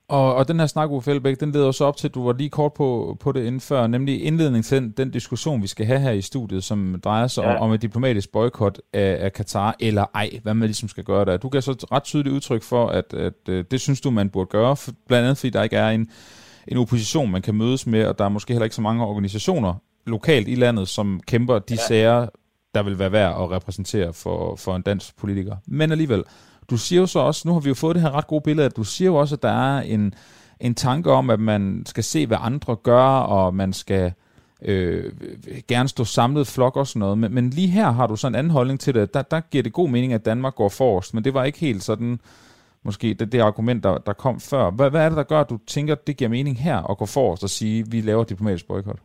Og, 0.07 0.35
og 0.35 0.47
den 0.47 0.59
her 0.59 0.67
snak, 0.67 0.91
Uffe 0.91 1.11
Elbæk, 1.11 1.39
den 1.39 1.51
leder 1.51 1.67
også 1.67 1.85
op 1.85 1.97
til, 1.97 2.07
at 2.07 2.15
du 2.15 2.25
var 2.25 2.33
lige 2.33 2.49
kort 2.49 2.73
på, 2.73 3.17
på 3.19 3.31
det 3.31 3.45
inden 3.45 3.61
før, 3.61 3.87
nemlig 3.87 4.23
indledning 4.23 4.65
til 4.65 4.97
den, 4.97 5.11
diskussion, 5.11 5.61
vi 5.61 5.67
skal 5.67 5.85
have 5.85 5.99
her 5.99 6.11
i 6.11 6.21
studiet, 6.21 6.63
som 6.63 7.01
drejer 7.03 7.27
sig 7.27 7.43
ja. 7.43 7.55
om, 7.55 7.61
om 7.61 7.71
et 7.73 7.81
diplomatisk 7.81 8.31
boykot 8.31 8.81
af, 8.93 9.17
af 9.25 9.33
Katar, 9.33 9.75
eller 9.79 10.05
ej, 10.15 10.29
hvad 10.43 10.53
man 10.53 10.67
ligesom 10.67 10.89
skal 10.89 11.03
gøre 11.03 11.25
der. 11.25 11.37
Du 11.37 11.49
gav 11.49 11.61
så 11.61 11.87
ret 11.91 12.03
tydeligt 12.03 12.35
udtryk 12.35 12.63
for, 12.63 12.87
at, 12.87 13.13
at, 13.13 13.23
at 13.23 13.49
øh, 13.49 13.65
det 13.71 13.81
synes 13.81 14.01
du, 14.01 14.11
man 14.11 14.29
burde 14.29 14.49
gøre, 14.49 14.75
for, 14.75 14.91
blandt 15.07 15.23
andet 15.23 15.37
fordi 15.37 15.49
der 15.49 15.63
ikke 15.63 15.75
er 15.75 15.89
en, 15.89 16.09
en 16.67 16.77
opposition, 16.77 17.31
man 17.31 17.41
kan 17.41 17.55
mødes 17.55 17.87
med, 17.87 18.05
og 18.05 18.19
der 18.19 18.25
er 18.25 18.29
måske 18.29 18.53
heller 18.53 18.63
ikke 18.63 18.75
så 18.75 18.81
mange 18.81 19.05
organisationer 19.05 19.73
lokalt 20.05 20.47
i 20.47 20.55
landet, 20.55 20.87
som 20.87 21.21
kæmper 21.27 21.59
de 21.59 21.73
ja. 21.73 21.87
sager, 21.87 22.27
der 22.75 22.83
vil 22.83 22.99
være 22.99 23.11
værd 23.11 23.41
at 23.41 23.51
repræsentere 23.51 24.13
for, 24.13 24.55
for 24.55 24.75
en 24.75 24.81
dansk 24.81 25.17
politiker. 25.17 25.55
Men 25.65 25.91
alligevel, 25.91 26.23
du 26.69 26.77
siger 26.77 26.99
jo 26.99 27.05
så 27.05 27.19
også, 27.19 27.47
nu 27.47 27.53
har 27.53 27.59
vi 27.59 27.69
jo 27.69 27.75
fået 27.75 27.95
det 27.95 28.01
her 28.01 28.11
ret 28.11 28.27
gode 28.27 28.41
billede, 28.41 28.65
at 28.65 28.75
du 28.75 28.83
siger 28.83 29.05
jo 29.05 29.15
også, 29.15 29.35
at 29.35 29.43
der 29.43 29.49
er 29.49 29.81
en, 29.81 30.13
en 30.59 30.75
tanke 30.75 31.11
om, 31.11 31.29
at 31.29 31.39
man 31.39 31.83
skal 31.85 32.03
se, 32.03 32.27
hvad 32.27 32.37
andre 32.41 32.75
gør, 32.75 33.05
og 33.07 33.55
man 33.55 33.73
skal 33.73 34.13
øh, 34.61 35.11
gerne 35.67 35.89
stå 35.89 36.03
samlet 36.03 36.47
flok 36.47 36.77
og 36.77 36.87
sådan 36.87 36.99
noget. 36.99 37.17
Men, 37.17 37.33
men 37.33 37.49
lige 37.49 37.67
her 37.67 37.91
har 37.91 38.07
du 38.07 38.15
sådan 38.15 38.35
en 38.35 38.39
anden 38.39 38.51
holdning 38.51 38.79
til 38.79 38.93
det. 38.93 39.13
Der, 39.13 39.21
der 39.21 39.39
giver 39.39 39.63
det 39.63 39.73
god 39.73 39.89
mening, 39.89 40.13
at 40.13 40.25
Danmark 40.25 40.55
går 40.55 40.69
forrest, 40.69 41.13
men 41.13 41.23
det 41.23 41.33
var 41.33 41.43
ikke 41.43 41.59
helt 41.59 41.83
sådan, 41.83 42.19
måske 42.83 43.13
det, 43.13 43.31
det 43.31 43.39
argument, 43.39 43.83
der, 43.83 43.97
der 43.97 44.13
kom 44.13 44.39
før. 44.51 44.71
Hvad, 44.71 44.91
hvad 44.91 45.05
er 45.05 45.09
det, 45.09 45.17
der 45.17 45.23
gør, 45.23 45.39
at 45.39 45.49
du 45.49 45.57
tænker, 45.67 45.93
at 45.93 46.07
det 46.07 46.17
giver 46.17 46.29
mening 46.29 46.57
her 46.57 46.91
at 46.91 46.97
gå 46.97 47.05
forrest 47.05 47.43
og 47.43 47.49
sige, 47.49 47.79
at 47.79 47.85
vi 47.91 48.01
laver 48.01 48.23
diplomatisk 48.23 48.67
boykot? 48.67 48.99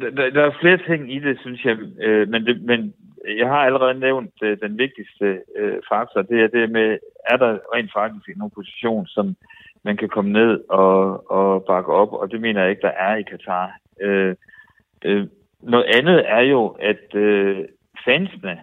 Der, 0.00 0.30
der 0.30 0.42
er 0.44 0.60
flere 0.60 0.78
ting 0.88 1.14
i 1.14 1.18
det, 1.18 1.38
synes 1.40 1.64
jeg, 1.64 1.76
øh, 2.06 2.28
men, 2.28 2.46
det, 2.46 2.62
men 2.62 2.94
jeg 3.38 3.48
har 3.48 3.62
allerede 3.68 4.00
nævnt 4.00 4.34
øh, 4.42 4.56
den 4.62 4.78
vigtigste 4.78 5.40
øh, 5.56 5.78
faktor. 5.88 6.22
Det 6.22 6.40
er 6.42 6.48
det 6.48 6.70
med, 6.70 6.98
er 7.30 7.36
der 7.36 7.58
rent 7.74 7.92
faktisk 7.92 8.36
en 8.36 8.42
opposition, 8.42 9.06
som 9.06 9.36
man 9.84 9.96
kan 9.96 10.08
komme 10.08 10.32
ned 10.32 10.60
og, 10.68 11.30
og 11.30 11.64
bakke 11.64 11.92
op, 11.92 12.12
og 12.12 12.30
det 12.30 12.40
mener 12.40 12.60
jeg 12.60 12.70
ikke, 12.70 12.82
der 12.82 12.96
er 13.08 13.16
i 13.16 13.22
Katar. 13.22 13.78
Øh, 14.00 14.34
øh, 15.04 15.26
noget 15.62 15.84
andet 15.84 16.30
er 16.30 16.40
jo, 16.40 16.66
at 16.66 17.14
øh, 17.14 17.64
fansene, 18.04 18.58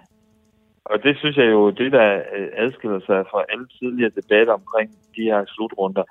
og 0.89 1.03
det 1.03 1.17
synes 1.17 1.37
jeg 1.37 1.51
jo, 1.51 1.69
det 1.69 1.91
der 1.91 2.21
øh, 2.35 2.47
adskiller 2.53 2.99
sig 2.99 3.25
fra 3.31 3.43
alle 3.49 3.67
tidligere 3.79 4.11
debatter 4.15 4.53
omkring 4.53 4.89
de 5.15 5.23
her 5.23 5.45
slutrunder, 5.47 6.03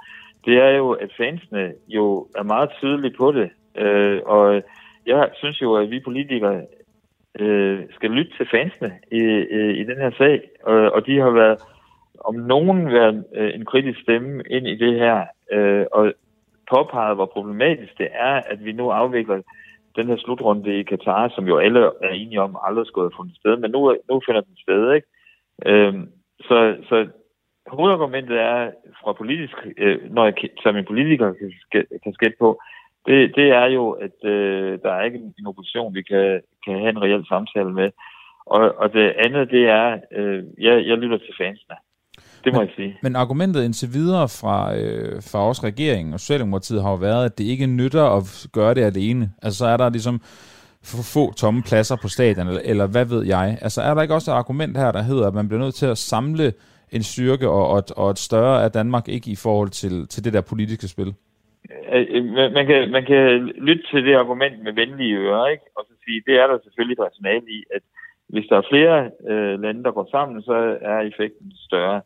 det 0.45 0.57
er 0.57 0.71
jo, 0.71 0.91
at 0.91 1.11
fansene 1.17 1.73
jo 1.89 2.27
er 2.37 2.43
meget 2.43 2.71
tydelige 2.71 3.17
på 3.19 3.33
det. 3.33 3.51
Øh, 3.77 4.21
og 4.25 4.63
jeg 5.07 5.31
synes 5.35 5.63
jo, 5.63 5.75
at 5.75 5.91
vi 5.91 6.01
politikere 6.01 6.63
øh, 7.39 7.81
skal 7.91 8.11
lytte 8.11 8.33
til 8.37 8.47
fansene 8.51 8.93
i, 9.13 9.23
i, 9.59 9.81
i 9.81 9.85
den 9.85 9.97
her 9.97 10.11
sag, 10.19 10.41
og, 10.63 10.77
og 10.77 11.07
de 11.07 11.19
har 11.19 11.31
været, 11.31 11.59
om 12.21 12.35
nogen, 12.35 12.93
været 12.93 13.25
øh, 13.35 13.55
en 13.55 13.65
kritisk 13.65 14.01
stemme 14.01 14.43
ind 14.51 14.67
i 14.67 14.77
det 14.77 14.95
her, 14.95 15.27
øh, 15.53 15.87
og 15.93 16.13
påpeget, 16.71 17.17
hvor 17.17 17.27
problematisk 17.27 17.99
det 17.99 18.09
er, 18.13 18.35
at 18.53 18.65
vi 18.65 18.73
nu 18.73 18.91
afvikler 18.91 19.43
den 19.99 20.07
her 20.11 20.17
slutrunde 20.17 20.81
i 20.81 20.83
Katar, 20.83 21.29
som 21.29 21.45
jo 21.49 21.59
alle 21.59 21.81
er 22.03 22.11
enige 22.11 22.43
om 22.43 22.59
aldrig 22.67 22.87
skulle 22.87 23.09
have 23.09 23.19
fundet 23.19 23.37
sted, 23.37 23.57
men 23.57 23.71
nu, 23.71 23.79
nu 24.11 24.23
finder 24.27 24.41
den 24.41 24.57
sted, 24.65 24.93
ikke? 24.93 25.09
Øhm, 25.67 26.05
så, 26.41 26.77
så 26.89 26.97
hovedargumentet 27.67 28.37
er 28.41 28.71
fra 29.03 29.13
politisk, 29.13 29.57
øh, 29.79 29.99
når 30.15 30.25
jeg 30.25 30.35
som 30.63 30.77
en 30.77 30.85
politiker 30.85 31.33
kan, 31.73 31.85
kan 32.05 32.13
skætte 32.13 32.37
på, 32.41 32.61
det, 33.07 33.37
det 33.37 33.49
er 33.51 33.67
jo, 33.67 33.91
at 33.91 34.19
øh, 34.25 34.79
der 34.83 34.93
er 34.93 35.03
ikke 35.03 35.19
en 35.39 35.47
opposition, 35.47 35.95
vi 35.95 36.03
kan, 36.03 36.41
kan 36.65 36.75
have 36.79 36.89
en 36.89 37.03
reel 37.03 37.25
samtale 37.29 37.73
med. 37.73 37.91
Og, 38.47 38.75
og 38.77 38.93
det 38.93 39.15
andet, 39.25 39.51
det 39.51 39.65
er, 39.69 40.01
øh, 40.13 40.45
jeg, 40.59 40.87
jeg 40.87 40.99
lytter 40.99 41.19
til 41.19 41.35
fansene. 41.39 41.77
Det 42.45 42.53
må 42.53 42.59
men, 42.61 42.69
jeg 42.69 42.75
sige. 42.77 42.97
Men 43.03 43.17
argumentet 43.17 43.65
indtil 43.65 43.89
videre 43.93 44.29
fra, 44.29 44.77
øh, 44.77 45.23
fra 45.33 45.49
os 45.49 45.65
regeringen 45.65 46.15
og 46.15 46.21
Socialdemokratiet 46.21 46.83
har 46.83 46.91
jo 46.91 46.97
været, 46.97 47.25
at 47.25 47.39
det 47.39 47.45
ikke 47.45 47.67
nytter 47.67 48.05
at 48.05 48.49
gøre 48.53 48.75
det 48.75 48.83
alene. 48.83 49.31
Altså 49.43 49.59
så 49.59 49.67
er 49.67 49.77
der 49.77 49.89
ligesom 49.91 50.21
for 50.91 51.03
få 51.15 51.33
tomme 51.33 51.63
pladser 51.69 51.97
på 52.03 52.09
stadion, 52.09 52.49
eller, 52.49 52.63
eller 52.65 52.87
hvad 52.87 53.05
ved 53.05 53.27
jeg. 53.27 53.59
Altså 53.63 53.81
er 53.83 53.95
der 53.95 54.03
ikke 54.03 54.15
også 54.15 54.31
et 54.31 54.35
argument 54.35 54.77
her, 54.77 54.93
der 54.93 55.03
hedder, 55.03 55.27
at 55.27 55.35
man 55.35 55.49
bliver 55.49 55.63
nødt 55.65 55.75
til 55.75 55.87
at 55.87 55.99
samle 55.99 56.53
en 56.93 57.03
styrke 57.03 57.49
og, 57.49 57.69
og, 57.69 57.83
og 57.97 58.11
et 58.11 58.19
større 58.19 58.65
af 58.65 58.71
Danmark 58.71 59.09
ikke 59.09 59.31
i 59.31 59.37
forhold 59.37 59.69
til, 59.69 60.09
til 60.09 60.25
det 60.25 60.33
der 60.33 60.41
politiske 60.41 60.89
spil? 60.89 61.15
Øh, 61.95 62.07
øh, 62.11 62.25
man 62.59 62.67
kan, 62.67 62.91
man 62.91 63.05
kan 63.05 63.23
lytte 63.69 63.85
til 63.91 64.05
det 64.05 64.15
argument 64.15 64.63
med 64.65 64.73
venlige 64.73 65.17
ører, 65.17 65.47
ikke? 65.47 65.65
og 65.77 65.85
så 65.89 65.95
sige, 66.05 66.23
det 66.27 66.35
er 66.41 66.47
der 66.47 66.59
selvfølgelig 66.65 66.95
et 66.95 67.07
rationale 67.09 67.47
i, 67.59 67.65
at 67.75 67.83
hvis 68.29 68.47
der 68.51 68.57
er 68.57 68.71
flere 68.73 69.11
øh, 69.31 69.63
lande, 69.63 69.85
der 69.85 69.93
går 69.99 70.09
sammen, 70.11 70.43
så 70.43 70.77
er 70.81 70.99
effekten 71.01 71.53
større. 71.69 72.01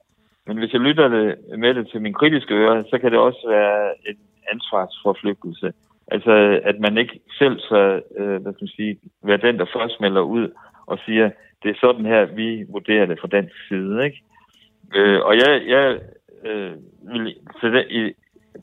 Men 0.46 0.58
hvis 0.58 0.72
jeg 0.72 0.80
lytter 0.80 1.08
det, 1.08 1.58
med 1.58 1.74
det 1.74 1.88
til 1.88 2.00
min 2.02 2.14
kritiske 2.14 2.54
øre, 2.54 2.84
så 2.90 2.98
kan 2.98 3.10
det 3.10 3.18
også 3.18 3.48
være 3.48 3.94
en 4.08 4.16
ansvarsforflygtelse. 4.52 5.72
Altså, 6.08 6.60
at 6.64 6.80
man 6.80 6.98
ikke 6.98 7.20
selv 7.38 7.58
så, 7.60 8.00
øh, 8.16 8.42
hvad 8.42 8.52
skal 8.52 8.64
man 8.64 8.76
sige, 8.76 8.98
være 9.22 9.36
den, 9.46 9.58
der 9.58 9.66
først 9.76 10.00
melder 10.00 10.20
ud 10.20 10.50
og 10.86 10.98
siger, 11.06 11.30
det 11.62 11.70
er 11.70 11.80
sådan 11.80 12.06
her, 12.06 12.24
vi 12.24 12.64
vurderer 12.68 13.06
det 13.06 13.20
fra 13.20 13.28
den 13.28 13.50
side, 13.68 14.04
ikke? 14.04 14.22
Øh, 14.94 15.20
og 15.20 15.34
jeg, 15.36 15.62
jeg 15.66 16.00
øh, 16.44 16.72
vil 17.02 17.36
til 17.60 17.72
det, 17.72 17.86
i, 17.90 18.12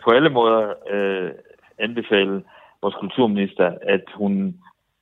på 0.04 0.12
alle 0.12 0.30
måder 0.30 0.74
øh, 0.92 1.32
anbefale 1.80 2.44
vores 2.82 2.96
kulturminister, 2.96 3.78
at 3.82 4.04
hun 4.16 4.56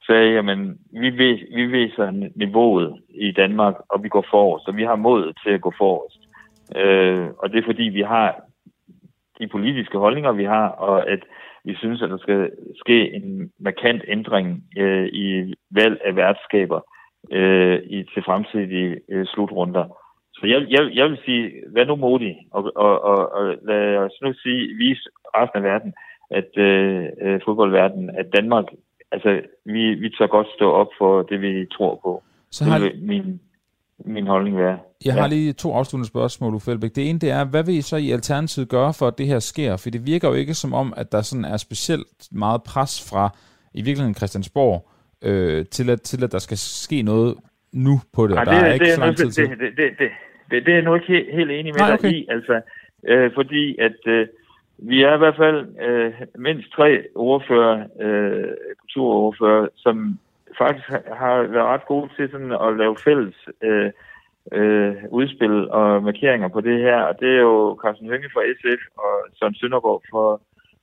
sagde, 0.05 0.33
jamen, 0.33 0.79
vi, 0.91 1.09
vi 1.55 1.65
viser 1.65 2.29
niveauet 2.35 3.01
i 3.09 3.31
Danmark, 3.31 3.75
og 3.89 4.03
vi 4.03 4.09
går 4.09 4.25
forrest, 4.29 4.67
og 4.67 4.77
vi 4.77 4.83
har 4.83 4.95
mod 4.95 5.33
til 5.43 5.49
at 5.49 5.61
gå 5.61 5.73
forrest. 5.77 6.26
Øh, 6.75 7.27
og 7.37 7.49
det 7.49 7.57
er 7.57 7.65
fordi, 7.65 7.83
vi 7.83 8.01
har 8.01 8.41
de 9.39 9.47
politiske 9.47 9.97
holdninger, 9.97 10.31
vi 10.31 10.43
har, 10.43 10.67
og 10.67 11.09
at 11.09 11.19
vi 11.65 11.75
synes, 11.75 12.01
at 12.01 12.09
der 12.09 12.17
skal 12.17 12.51
ske 12.75 13.13
en 13.15 13.51
markant 13.59 14.03
ændring 14.07 14.63
øh, 14.77 15.07
i 15.07 15.53
valg 15.71 16.01
af 16.05 16.15
værtskaber 16.15 16.79
øh, 17.31 17.79
i, 17.83 18.03
til 18.13 18.23
fremtidige 18.23 18.99
øh, 19.09 19.25
slutrunder. 19.25 19.85
Så 20.33 20.47
jeg, 20.47 20.65
jeg, 20.69 20.95
jeg 20.95 21.09
vil 21.09 21.19
sige, 21.25 21.51
vær 21.73 21.85
nu 21.85 21.95
modig, 21.95 22.37
og, 22.51 22.71
og, 22.75 23.03
og, 23.03 23.31
og 23.31 23.55
lad 23.67 23.97
os 23.97 24.11
nu 24.21 24.33
sige, 24.33 24.75
vise 24.77 25.09
resten 25.35 25.57
af 25.57 25.63
verden, 25.63 25.93
at 26.29 26.57
øh, 26.57 27.05
øh 27.21 27.39
fodboldverdenen, 27.45 28.09
at 28.09 28.25
Danmark, 28.35 28.65
altså 29.11 29.41
vi, 29.65 29.93
vi 29.93 30.09
tør 30.09 30.27
godt 30.27 30.47
stå 30.55 30.71
op 30.71 30.87
for 30.97 31.21
det, 31.21 31.41
vi 31.41 31.65
tror 31.65 31.99
på. 32.03 32.23
Så 32.51 32.63
har... 32.63 32.79
Det 32.79 32.91
vil 32.93 33.07
min, 33.07 33.41
min 34.05 34.27
holdning 34.27 34.57
være. 34.57 34.77
Jeg 35.05 35.15
ja. 35.15 35.21
har 35.21 35.27
lige 35.27 35.53
to 35.53 35.73
afsluttende 35.73 36.07
spørgsmål, 36.07 36.53
Uffe 36.53 36.71
Elbæk. 36.71 36.95
Det 36.95 37.09
ene 37.09 37.19
det 37.19 37.31
er, 37.31 37.45
hvad 37.45 37.63
vil 37.63 37.75
I 37.75 37.81
så 37.81 37.97
i 37.97 38.11
Alternativet 38.11 38.69
gøre 38.69 38.93
for, 38.93 39.07
at 39.07 39.17
det 39.17 39.27
her 39.27 39.39
sker? 39.39 39.77
For 39.77 39.89
det 39.89 40.05
virker 40.05 40.27
jo 40.27 40.33
ikke 40.33 40.53
som 40.53 40.73
om, 40.73 40.93
at 40.97 41.11
der 41.11 41.21
sådan 41.21 41.45
er 41.45 41.57
specielt 41.57 42.27
meget 42.31 42.61
pres 42.63 43.09
fra 43.09 43.29
i 43.73 43.81
virkeligheden 43.81 44.15
Christiansborg, 44.15 44.89
øh, 45.21 45.65
til, 45.65 45.89
at, 45.89 46.01
til 46.01 46.23
at 46.23 46.31
der 46.31 46.39
skal 46.39 46.57
ske 46.57 47.01
noget 47.01 47.35
nu 47.73 47.99
på 48.13 48.27
det. 48.27 48.35
Nej, 48.35 48.43
der 48.43 48.51
det, 48.51 48.69
er 48.69 48.73
ikke 48.73 48.85
det, 48.85 48.93
så 48.93 49.01
lang 49.01 49.17
tid 49.17 49.31
til. 49.31 49.49
Det, 49.49 49.59
det, 49.59 49.77
det, 49.77 49.91
det, 49.99 50.09
det, 50.51 50.65
det 50.65 50.71
er 50.71 50.75
jeg 50.75 50.83
nu 50.83 50.95
ikke 50.95 51.07
helt, 51.07 51.35
helt 51.35 51.51
enig 51.51 51.73
med 51.73 51.79
Nej, 51.79 51.93
okay. 51.93 52.09
dig 52.09 52.17
i, 52.17 52.27
altså, 52.29 52.61
øh, 53.07 53.31
fordi 53.35 53.77
at 53.79 54.07
øh, 54.07 54.27
vi 54.77 55.03
er 55.03 55.15
i 55.15 55.17
hvert 55.17 55.35
fald 55.35 55.59
øh, 55.87 56.13
mindst 56.37 56.71
tre 56.71 57.03
ordfører, 57.15 57.87
øh, 57.99 58.53
kulturordfører, 58.81 59.67
som 59.75 60.19
faktisk 60.57 60.87
har 61.21 61.35
været 61.55 61.71
ret 61.73 61.85
gode 61.85 62.09
til 62.15 62.29
sådan 62.31 62.51
at 62.51 62.77
lave 62.77 62.95
fælles 63.05 63.35
øh, 63.61 63.91
øh, 64.51 64.95
udspil 65.09 65.69
og 65.69 66.03
markeringer 66.03 66.47
på 66.47 66.61
det 66.61 66.79
her. 66.79 66.99
Og 67.01 67.19
det 67.19 67.29
er 67.29 67.41
jo 67.41 67.79
Carsten 67.83 68.09
Hønge 68.09 68.29
fra 68.33 68.41
SF 68.57 68.81
og 68.97 69.13
Søren 69.37 69.55
Søndergaard 69.55 70.03
for, 70.11 70.41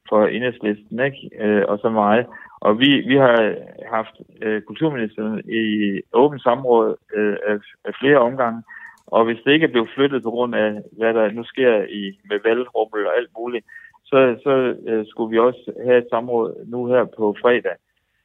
for 0.08 0.26
Enhedslisten, 0.26 1.00
ikke? 1.00 1.30
Øh, 1.40 1.64
og 1.68 1.78
så 1.78 1.88
mig. 1.90 2.26
Og 2.60 2.78
vi, 2.80 2.90
vi 3.10 3.16
har 3.16 3.54
haft 3.96 4.14
øh, 4.42 4.62
kulturministeren 4.62 5.40
i 5.50 6.00
åbent 6.12 6.42
samråd 6.42 6.96
øh, 7.16 7.36
af, 7.46 7.58
af 7.84 7.92
flere 8.00 8.18
omgange, 8.18 8.62
og 9.06 9.24
hvis 9.24 9.38
det 9.44 9.52
ikke 9.52 9.66
er 9.66 9.74
blevet 9.74 9.90
flyttet 9.94 10.22
på 10.22 10.30
grund 10.30 10.54
af, 10.54 10.70
hvad 10.98 11.14
der 11.14 11.30
nu 11.30 11.44
sker 11.44 11.84
i, 12.00 12.18
med 12.30 12.38
valgrummel 12.44 13.06
og 13.06 13.16
alt 13.16 13.30
muligt, 13.38 13.66
så, 14.04 14.36
så 14.42 14.74
øh, 14.88 15.06
skulle 15.08 15.30
vi 15.30 15.38
også 15.38 15.72
have 15.84 15.98
et 15.98 16.06
samråd 16.10 16.66
nu 16.66 16.86
her 16.86 17.04
på 17.04 17.36
fredag. 17.42 17.76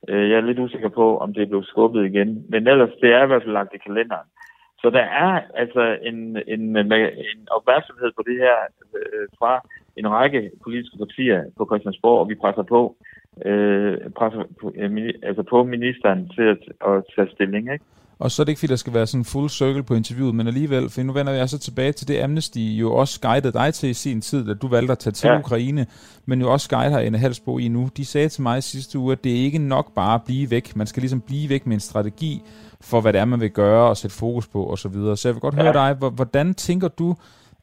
Øh, 0.08 0.30
jeg 0.30 0.38
er 0.38 0.42
lidt 0.42 0.60
usikker 0.60 0.90
på, 0.90 1.18
om 1.18 1.34
det 1.34 1.42
er 1.44 1.48
blevet 1.48 1.68
skubbet 1.68 2.06
igen. 2.06 2.46
Men 2.50 2.68
ellers, 2.68 2.90
det 3.02 3.10
er 3.14 3.24
i 3.24 3.28
hvert 3.28 3.44
fald 3.44 3.54
lagt 3.54 3.74
i 3.74 3.78
kalenderen. 3.78 4.28
Så 4.82 4.90
der 4.90 5.00
er 5.00 5.42
altså 5.54 5.98
en, 6.02 6.38
en, 6.48 6.76
en 6.76 7.40
opmærksomhed 7.52 8.12
på 8.16 8.24
det 8.28 8.38
her 8.38 8.56
øh, 8.96 9.28
fra 9.40 9.62
en 9.98 10.10
række 10.10 10.52
politiske 10.64 10.98
partier 10.98 11.44
på 11.58 11.66
Christiansborg, 11.66 12.20
og 12.20 12.30
vi 12.30 12.36
presser 12.36 12.64
på, 12.64 12.96
øh, 13.46 13.98
presser 14.18 14.44
på, 14.62 14.74
øh, 14.76 15.14
altså 15.24 15.44
på 15.44 15.64
ministeren 15.64 16.30
til 16.36 16.44
at, 16.44 16.62
at 16.90 17.04
tage 17.16 17.30
stilling. 17.30 17.74
Ikke? 17.74 17.86
Og 18.20 18.32
så 18.32 18.42
er 18.42 18.44
det 18.44 18.52
ikke, 18.52 18.60
fordi 18.60 18.72
der 18.72 18.76
skal 18.76 18.94
være 18.94 19.08
sådan 19.08 19.22
en 19.22 19.26
full 19.26 19.50
circle 19.50 19.84
på 19.84 19.94
interviewet, 19.94 20.36
men 20.36 20.48
alligevel, 20.48 20.90
for 20.90 21.02
nu 21.02 21.14
vender 21.14 21.34
jeg 21.34 21.50
så 21.50 21.58
tilbage 21.58 21.92
til 21.92 22.08
det 22.08 22.20
Amnesty 22.20 22.58
jo 22.58 22.94
også 22.94 23.20
guidede 23.22 23.54
dig 23.54 23.74
til 23.74 23.90
i 23.90 23.94
sin 23.94 24.22
tid, 24.22 24.50
at 24.50 24.62
du 24.62 24.68
valgte 24.68 24.92
at 24.92 25.00
tage 25.00 25.14
til 25.14 25.28
ja. 25.28 25.40
Ukraine, 25.40 25.86
men 26.26 26.42
jo 26.42 26.52
også 26.52 26.70
guide 26.70 26.92
her 26.92 27.00
Anne 27.00 27.18
Halsbo 27.18 27.58
i 27.58 27.68
nu. 27.68 27.90
De 27.98 28.06
sagde 28.06 28.30
til 28.30 28.42
mig 28.42 28.64
sidste 28.64 29.00
uge, 29.00 29.12
at 29.12 29.24
det 29.24 29.32
er 29.32 29.44
ikke 29.44 29.58
nok 29.58 29.94
bare 29.96 30.16
at 30.16 30.24
blive 30.24 30.52
væk. 30.52 30.76
Man 30.76 30.88
skal 30.88 31.02
ligesom 31.02 31.22
blive 31.22 31.50
væk 31.50 31.66
med 31.66 31.74
en 31.74 31.80
strategi 31.80 32.42
for, 32.82 33.02
hvad 33.02 33.14
det 33.14 33.22
er, 33.22 33.26
man 33.26 33.40
vil 33.40 33.52
gøre 33.52 33.90
og 33.90 33.98
sætte 33.98 34.16
fokus 34.16 34.48
på 34.48 34.72
osv. 34.72 34.78
Så, 34.78 34.90
videre. 34.90 35.18
så 35.18 35.28
jeg 35.28 35.36
vil 35.36 35.42
godt 35.42 35.56
ja. 35.56 35.62
høre 35.62 35.74
dig, 35.74 35.94
hvordan 35.94 36.54
tænker 36.54 36.88
du, 36.88 37.16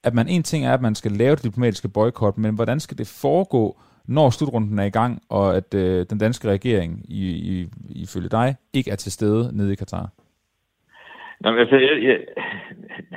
at 0.03 0.15
man 0.15 0.29
en 0.29 0.43
ting 0.43 0.67
er, 0.67 0.75
at 0.75 0.83
man 0.83 0.95
skal 0.95 1.13
lave 1.13 1.37
det 1.37 1.45
diplomatiske 1.45 1.89
boykot, 1.89 2.39
men 2.39 2.55
hvordan 2.55 2.81
skal 2.81 2.99
det 2.99 3.07
foregå, 3.07 3.77
når 4.07 4.31
slutrunden 4.31 4.79
er 4.79 4.85
i 4.85 4.91
gang, 4.91 5.23
og 5.29 5.57
at 5.57 5.75
øh, 5.75 6.07
den 6.11 6.19
danske 6.19 6.49
regering, 6.49 7.05
i, 7.09 7.27
i, 7.29 7.69
ifølge 7.89 8.29
dig, 8.29 8.57
ikke 8.73 8.91
er 8.91 8.97
til 8.97 9.13
stede 9.13 9.51
nede 9.53 9.73
i 9.73 9.75
Katar? 9.75 10.11
Nå, 11.47 11.53
men 11.53 11.61
altså, 11.61 11.77
jeg, 11.77 11.95
jeg, 12.09 12.19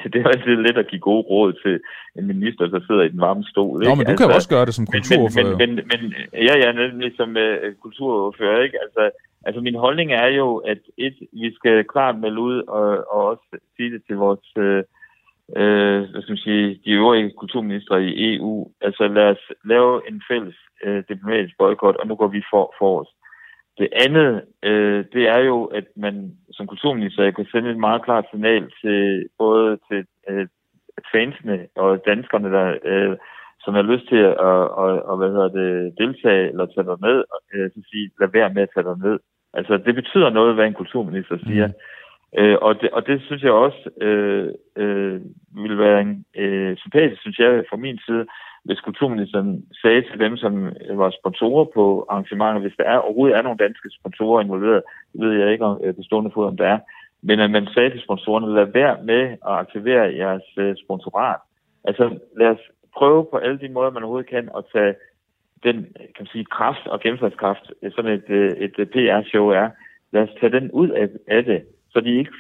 det 0.12 0.18
er 0.22 0.28
altid 0.28 0.56
let 0.66 0.78
at 0.78 0.88
give 0.88 1.02
gode 1.10 1.24
råd 1.32 1.54
til 1.64 1.80
en 2.18 2.28
minister, 2.28 2.68
der 2.68 2.80
sidder 2.88 3.04
i 3.04 3.14
den 3.14 3.22
varme 3.28 3.44
stol. 3.44 3.82
Ikke? 3.82 3.90
Nå, 3.90 3.96
men 3.96 4.06
du 4.06 4.12
altså, 4.12 4.24
kan 4.24 4.32
jo 4.32 4.36
også 4.40 4.50
gøre 4.56 4.66
det 4.66 4.76
som 4.76 4.86
kulturordfører. 4.94 5.58
Men, 5.62 5.76
men, 5.76 5.76
men, 5.76 6.02
men 6.12 6.12
ja, 6.48 6.56
ja, 6.64 6.70
nemlig 6.72 7.12
som 7.20 7.30
uh, 7.46 7.74
kulturordfører, 7.84 8.64
ikke? 8.64 8.78
Altså, 8.86 9.04
altså, 9.48 9.60
min 9.62 9.76
holdning 9.76 10.10
er 10.12 10.28
jo, 10.42 10.48
at 10.58 10.82
et, 10.98 11.18
vi 11.42 11.50
skal 11.56 11.86
klart 11.94 12.16
melde 12.24 12.42
ud 12.50 12.58
og, 12.78 12.88
og 13.14 13.22
også 13.32 13.48
sige 13.76 13.92
det 13.94 14.02
til 14.08 14.16
vores, 14.16 14.48
uh, 14.66 14.82
uh, 15.62 16.00
hvad 16.12 16.22
skal 16.22 16.36
man 16.36 16.48
sige, 16.48 16.66
de 16.86 16.92
øvrige 16.92 17.32
kulturministre 17.42 18.04
i 18.04 18.36
EU. 18.36 18.72
Altså, 18.82 19.04
lad 19.08 19.28
os 19.34 19.44
lave 19.66 19.92
en 20.10 20.22
fælles 20.30 20.58
uh, 20.86 21.00
diplomatisk 21.10 21.56
boykot, 21.58 21.96
og 21.96 22.08
nu 22.08 22.16
går 22.16 22.28
vi 22.28 22.42
for, 22.52 22.76
for 22.80 23.02
os. 23.02 23.12
Det 23.80 23.90
andet, 24.06 24.42
øh, 24.64 25.06
det 25.14 25.24
er 25.28 25.38
jo, 25.38 25.66
at 25.66 25.86
man 25.96 26.16
som 26.52 26.68
kulturminister 26.68 27.32
kan 27.32 27.46
sende 27.52 27.72
et 27.72 27.78
meget 27.78 28.02
klart 28.04 28.26
signal 28.32 28.72
til 28.82 29.28
både 29.38 29.80
til 29.88 30.06
øh, 30.30 30.48
fansene 31.12 31.68
og 31.76 32.02
danskerne, 32.06 32.50
der, 32.58 32.78
øh, 32.84 33.18
som 33.64 33.74
har 33.74 33.82
lyst 33.82 34.08
til 34.10 34.18
at 34.18 34.38
og, 34.82 34.90
og, 35.10 35.18
hvad 35.18 35.30
hedder 35.30 35.50
det, 35.60 35.94
deltage 35.98 36.48
eller 36.50 36.66
tage 36.66 36.88
dig 36.92 36.98
med, 37.08 37.24
øh, 37.54 37.70
så 37.74 37.80
sige, 37.92 38.12
lad 38.20 38.30
være 38.34 38.54
med 38.54 38.62
at 38.62 38.70
tage 38.74 38.88
dig 38.90 38.98
ned. 39.06 39.20
Altså, 39.54 39.78
det 39.86 39.96
betyder 39.96 40.30
noget, 40.30 40.56
hvad 40.56 40.66
en 40.66 40.80
kulturminister 40.82 41.38
siger. 41.48 41.68
Mm. 41.68 41.74
Øh, 42.38 42.58
og, 42.62 42.82
det, 42.82 42.90
og 42.90 43.08
det 43.08 43.22
synes 43.22 43.44
jeg 43.44 43.52
også 43.52 43.90
øh, 44.02 44.54
øh, 44.76 45.22
ville 45.52 45.78
være 45.78 46.02
en, 46.02 46.26
øh, 46.36 46.78
sympatisk, 46.78 47.22
synes 47.22 47.40
jeg, 47.40 47.64
fra 47.70 47.78
min 47.78 48.00
side, 48.06 48.26
hvis 48.66 48.80
kulturministeren 48.80 49.66
sagde 49.82 50.02
til 50.02 50.20
dem, 50.20 50.38
som 50.38 50.70
var 50.90 51.10
sponsorer 51.20 51.66
på 51.74 52.06
arrangementer, 52.10 52.62
hvis 52.62 52.78
der 52.78 52.84
er, 52.84 52.98
overhovedet 52.98 53.38
er 53.38 53.42
nogle 53.42 53.58
danske 53.58 53.90
sponsorer 54.00 54.42
involveret, 54.42 54.84
det 55.14 55.22
ved 55.22 55.34
jeg 55.40 55.52
ikke 55.52 55.66
om 55.66 55.82
øh, 55.84 55.96
på 55.96 56.02
stående 56.04 56.32
fod, 56.34 56.48
om 56.48 56.58
der 56.58 56.68
er, 56.68 56.80
men 57.22 57.40
at 57.40 57.52
man 57.52 57.68
sagde 57.68 57.90
til 57.90 58.02
sponsorerne, 58.02 58.56
lad 58.56 58.66
være 58.66 58.98
med 59.04 59.22
at 59.22 59.38
aktivere 59.64 60.16
jeres 60.16 60.58
øh, 60.58 60.76
sponsorat. 60.84 61.40
Altså 61.84 62.18
lad 62.38 62.48
os 62.48 62.64
prøve 62.98 63.26
på 63.32 63.38
alle 63.38 63.60
de 63.60 63.70
måder, 63.70 63.92
man 63.92 64.04
overhovedet 64.04 64.30
kan, 64.30 64.50
at 64.58 64.64
tage 64.74 64.96
den 65.64 65.76
kan 65.96 66.20
man 66.20 66.28
sige, 66.28 66.46
kraft 66.46 66.88
og 66.88 67.00
gennemslagskraft, 67.00 67.72
øh, 67.82 67.92
sådan 67.92 68.12
et, 68.12 68.30
øh, 68.30 68.52
et, 68.52 68.74
et 68.80 68.90
PR-show 68.90 69.48
er, 69.48 69.70
lad 70.12 70.22
os 70.24 70.36
tage 70.40 70.52
den 70.52 70.72
ud 70.72 70.90
af, 70.90 71.10
af 71.28 71.44
det, 71.44 71.64
så 72.00 72.04
de 72.06 72.18
ikke, 72.18 72.32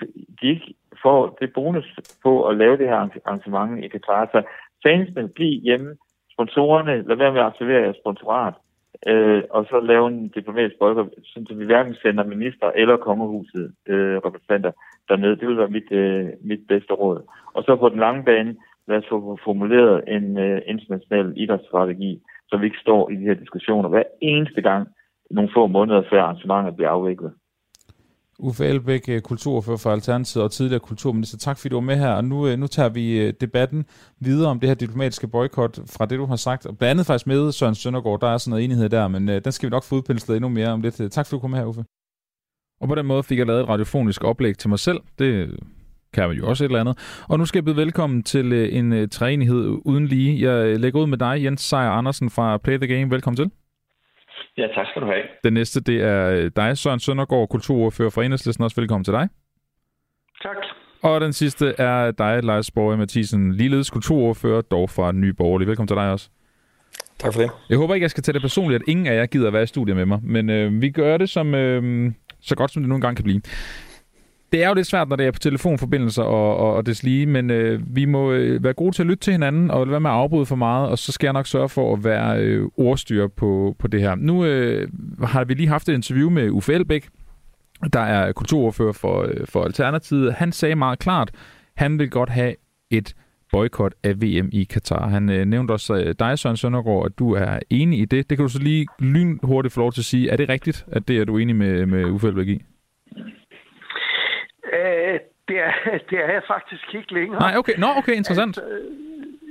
de 0.41 0.47
ikke 0.47 0.73
får 1.01 1.37
det 1.41 1.53
bonus 1.53 1.95
på 2.23 2.47
at 2.47 2.57
lave 2.57 2.77
det 2.77 2.87
her 2.87 2.95
arrangement 2.95 3.83
i 3.83 3.87
Katar. 3.87 4.25
Så 4.25 4.43
fansene, 4.83 5.29
bliv 5.29 5.61
hjemme, 5.61 5.95
sponsorerne, 6.33 7.07
lad 7.07 7.15
være 7.15 7.31
med 7.31 7.39
at 7.41 7.45
aktivere 7.45 7.81
jeres 7.83 7.97
sponsorat, 8.03 8.53
øh, 9.07 9.43
og 9.49 9.65
så 9.65 9.79
lave 9.79 10.07
en 10.07 10.27
diplomatisk 10.27 10.79
boykot, 10.79 11.07
så 11.23 11.53
vi 11.53 11.65
hverken 11.65 11.95
sender 12.01 12.23
minister 12.23 12.71
eller 12.75 12.97
kongehuset 12.97 13.73
øh, 13.87 14.17
repræsentanter 14.25 14.71
dernede. 15.09 15.35
Det 15.35 15.47
vil 15.47 15.57
være 15.57 15.75
mit, 15.77 15.91
øh, 15.91 16.27
mit 16.41 16.63
bedste 16.67 16.93
råd. 16.93 17.19
Og 17.53 17.63
så 17.63 17.75
på 17.75 17.89
den 17.89 17.99
lange 17.99 18.23
bane, 18.23 18.55
lad 18.87 18.97
os 18.97 19.09
få 19.09 19.37
formuleret 19.43 20.03
en 20.07 20.37
øh, 20.37 20.61
international 20.67 21.33
idrætsstrategi, 21.35 22.21
så 22.49 22.57
vi 22.57 22.65
ikke 22.65 22.83
står 22.85 23.09
i 23.09 23.15
de 23.15 23.27
her 23.29 23.33
diskussioner 23.33 23.89
hver 23.89 24.03
eneste 24.21 24.61
gang, 24.61 24.87
nogle 25.31 25.51
få 25.53 25.67
måneder 25.67 26.01
før 26.09 26.21
arrangementet 26.21 26.75
bliver 26.75 26.89
afviklet. 26.89 27.33
Uffe 28.39 28.65
Elbæk, 28.65 29.09
øh, 29.09 29.21
kulturfører 29.21 29.77
for 29.77 29.91
Alternativet 29.91 30.43
og 30.43 30.51
tidligere 30.51 30.79
kulturminister. 30.79 31.37
Tak 31.37 31.57
fordi 31.57 31.69
du 31.69 31.75
var 31.75 31.81
med 31.81 31.95
her, 31.95 32.09
og 32.11 32.25
nu, 32.25 32.47
øh, 32.47 32.59
nu 32.59 32.67
tager 32.67 32.89
vi 32.89 33.19
øh, 33.19 33.33
debatten 33.41 33.85
videre 34.19 34.49
om 34.49 34.59
det 34.59 34.69
her 34.69 34.75
diplomatiske 34.75 35.27
boykot 35.27 35.79
fra 35.85 36.05
det, 36.05 36.19
du 36.19 36.25
har 36.25 36.35
sagt. 36.35 36.65
Og 36.65 36.77
blandt 36.77 36.91
andet 36.91 37.05
faktisk 37.05 37.27
med 37.27 37.51
Søren 37.51 37.75
Søndergaard, 37.75 38.19
der 38.21 38.27
er 38.27 38.37
sådan 38.37 38.49
noget 38.49 38.63
enighed 38.63 38.89
der, 38.89 39.07
men 39.07 39.27
den 39.27 39.51
skal 39.51 39.69
vi 39.69 39.71
nok 39.71 39.83
få 39.83 39.95
udpenslet 39.95 40.35
endnu 40.35 40.49
mere 40.49 40.67
om 40.67 40.81
lidt. 40.81 40.95
Tak 41.11 41.25
fordi 41.25 41.37
du 41.37 41.39
kom 41.39 41.53
her, 41.53 41.65
Uffe. 41.65 41.83
Og 42.81 42.87
på 42.87 42.95
den 42.95 43.05
måde 43.05 43.23
fik 43.23 43.37
jeg 43.37 43.47
lavet 43.47 43.61
et 43.61 43.69
radiofonisk 43.69 44.23
oplæg 44.23 44.57
til 44.57 44.69
mig 44.69 44.79
selv. 44.79 44.99
Det 45.19 45.59
kan 46.13 46.27
man 46.27 46.37
jo 46.37 46.47
også 46.47 46.63
et 46.63 46.69
eller 46.69 46.79
andet. 46.79 46.97
Og 47.27 47.37
nu 47.37 47.45
skal 47.45 47.57
jeg 47.57 47.65
byde 47.65 47.75
velkommen 47.75 48.23
til 48.23 48.75
en 48.77 49.09
træenighed 49.09 49.77
uden 49.85 50.07
lige. 50.07 50.51
Jeg 50.51 50.79
lægger 50.79 50.99
ud 51.01 51.07
med 51.07 51.17
dig, 51.17 51.43
Jens 51.43 51.61
Sejer 51.61 51.89
Andersen 51.89 52.29
fra 52.29 52.57
Play 52.57 52.77
the 52.77 52.87
Game. 52.87 53.11
Velkommen 53.11 53.35
til. 53.35 53.51
Ja, 54.59 54.67
tak 54.75 54.87
skal 54.89 55.01
du 55.01 55.07
have. 55.07 55.23
Den 55.43 55.53
næste, 55.53 55.81
det 55.81 56.01
er 56.01 56.29
øh, 56.29 56.51
dig, 56.55 56.77
Søren 56.77 56.99
Søndergaard, 56.99 57.49
kulturordfører 57.49 58.09
for 58.09 58.21
Enhedslisten. 58.21 58.63
Også 58.63 58.81
velkommen 58.81 59.03
til 59.03 59.13
dig. 59.13 59.29
Tak. 60.43 60.55
Og 61.03 61.21
den 61.21 61.33
sidste 61.33 61.73
er 61.77 62.11
dig, 62.11 62.43
Lars 62.43 62.71
Borg 62.71 62.97
Mathisen, 62.97 63.53
ligeledes 63.53 63.89
kulturordfører, 63.89 64.61
dog 64.61 64.89
fra 64.89 65.11
Nye 65.11 65.33
Borgerlige. 65.33 65.67
Velkommen 65.67 65.87
til 65.87 65.97
dig 65.97 66.11
også. 66.11 66.29
Tak 67.19 67.33
for 67.33 67.41
det. 67.41 67.51
Jeg 67.69 67.77
håber 67.77 67.93
ikke, 67.93 68.03
jeg 68.03 68.11
skal 68.11 68.23
tage 68.23 68.33
det 68.33 68.41
personligt, 68.41 68.83
at 68.83 68.87
ingen 68.87 69.07
af 69.07 69.15
jer 69.15 69.25
gider 69.25 69.47
at 69.47 69.53
være 69.53 69.63
i 69.63 69.65
studiet 69.65 69.97
med 69.97 70.05
mig, 70.05 70.19
men 70.23 70.49
øh, 70.49 70.81
vi 70.81 70.89
gør 70.89 71.17
det 71.17 71.29
som, 71.29 71.55
øh, 71.55 72.11
så 72.41 72.55
godt, 72.55 72.71
som 72.71 72.81
det 72.83 72.89
nu 72.89 72.95
engang 72.95 73.15
kan 73.17 73.23
blive 73.23 73.41
det 74.51 74.63
er 74.63 74.67
jo 74.67 74.73
lidt 74.73 74.87
svært, 74.87 75.09
når 75.09 75.15
det 75.15 75.25
er 75.25 75.31
på 75.31 75.39
telefonforbindelser 75.39 76.23
og, 76.23 76.57
og, 76.57 76.73
og 76.73 76.85
det 76.85 77.03
lige, 77.03 77.25
men 77.25 77.49
øh, 77.49 77.95
vi 77.95 78.05
må 78.05 78.31
øh, 78.31 78.63
være 78.63 78.73
gode 78.73 78.95
til 78.95 79.03
at 79.03 79.07
lytte 79.07 79.23
til 79.23 79.31
hinanden 79.31 79.71
og 79.71 79.89
være 79.89 79.99
med 79.99 80.09
at 80.09 80.15
afbryde 80.15 80.45
for 80.45 80.55
meget, 80.55 80.89
og 80.89 80.97
så 80.97 81.11
skal 81.11 81.27
jeg 81.27 81.33
nok 81.33 81.47
sørge 81.47 81.69
for 81.69 81.93
at 81.93 82.03
være 82.03 82.39
øh, 82.39 82.67
ordstyr 82.77 83.27
på, 83.27 83.75
på 83.79 83.87
det 83.87 84.01
her. 84.01 84.15
Nu 84.15 84.45
øh, 84.45 84.87
har 85.23 85.43
vi 85.43 85.53
lige 85.53 85.67
haft 85.67 85.89
et 85.89 85.93
interview 85.93 86.29
med 86.29 86.49
Uffe 86.49 86.73
Elbæk, 86.73 87.09
der 87.93 87.99
er 87.99 88.31
kulturordfører 88.31 88.93
for, 88.93 89.23
øh, 89.23 89.47
for 89.47 89.63
Alternativet. 89.63 90.33
Han 90.33 90.51
sagde 90.51 90.75
meget 90.75 90.99
klart, 90.99 91.31
han 91.75 91.99
vil 91.99 92.09
godt 92.09 92.29
have 92.29 92.55
et 92.91 93.13
boykot 93.51 93.93
af 94.03 94.21
VM 94.21 94.49
i 94.51 94.63
Katar. 94.63 95.09
Han 95.09 95.29
øh, 95.29 95.45
nævnte 95.45 95.71
også 95.71 95.95
øh, 95.95 96.15
dig, 96.19 96.39
Søren 96.39 96.57
Søndergaard, 96.57 97.05
at 97.05 97.19
du 97.19 97.33
er 97.33 97.59
enig 97.69 97.99
i 97.99 98.05
det. 98.05 98.29
Det 98.29 98.37
kan 98.37 98.45
du 98.45 98.51
så 98.51 98.59
lige 98.59 98.85
lynhurtigt 98.99 99.73
få 99.73 99.79
lov 99.79 99.91
til 99.91 100.01
at 100.01 100.05
sige. 100.05 100.29
Er 100.29 100.37
det 100.37 100.49
rigtigt, 100.49 100.85
at 100.91 101.07
det 101.07 101.17
er 101.17 101.25
du 101.25 101.37
enig 101.37 101.55
med, 101.55 101.85
med 101.85 102.05
Uffe 102.05 102.27
Elbæk 102.27 102.47
i? 102.47 102.61
Øh, 104.73 105.19
det, 105.47 105.59
er, 105.59 105.73
det 106.09 106.17
er 106.25 106.31
jeg 106.37 106.43
faktisk 106.47 106.95
ikke 106.95 107.13
længere. 107.13 107.39
Nej, 107.39 107.57
okay. 107.57 107.73
Nå, 107.77 107.87
okay, 107.97 108.13
interessant. 108.13 108.57
Altså, 108.57 108.63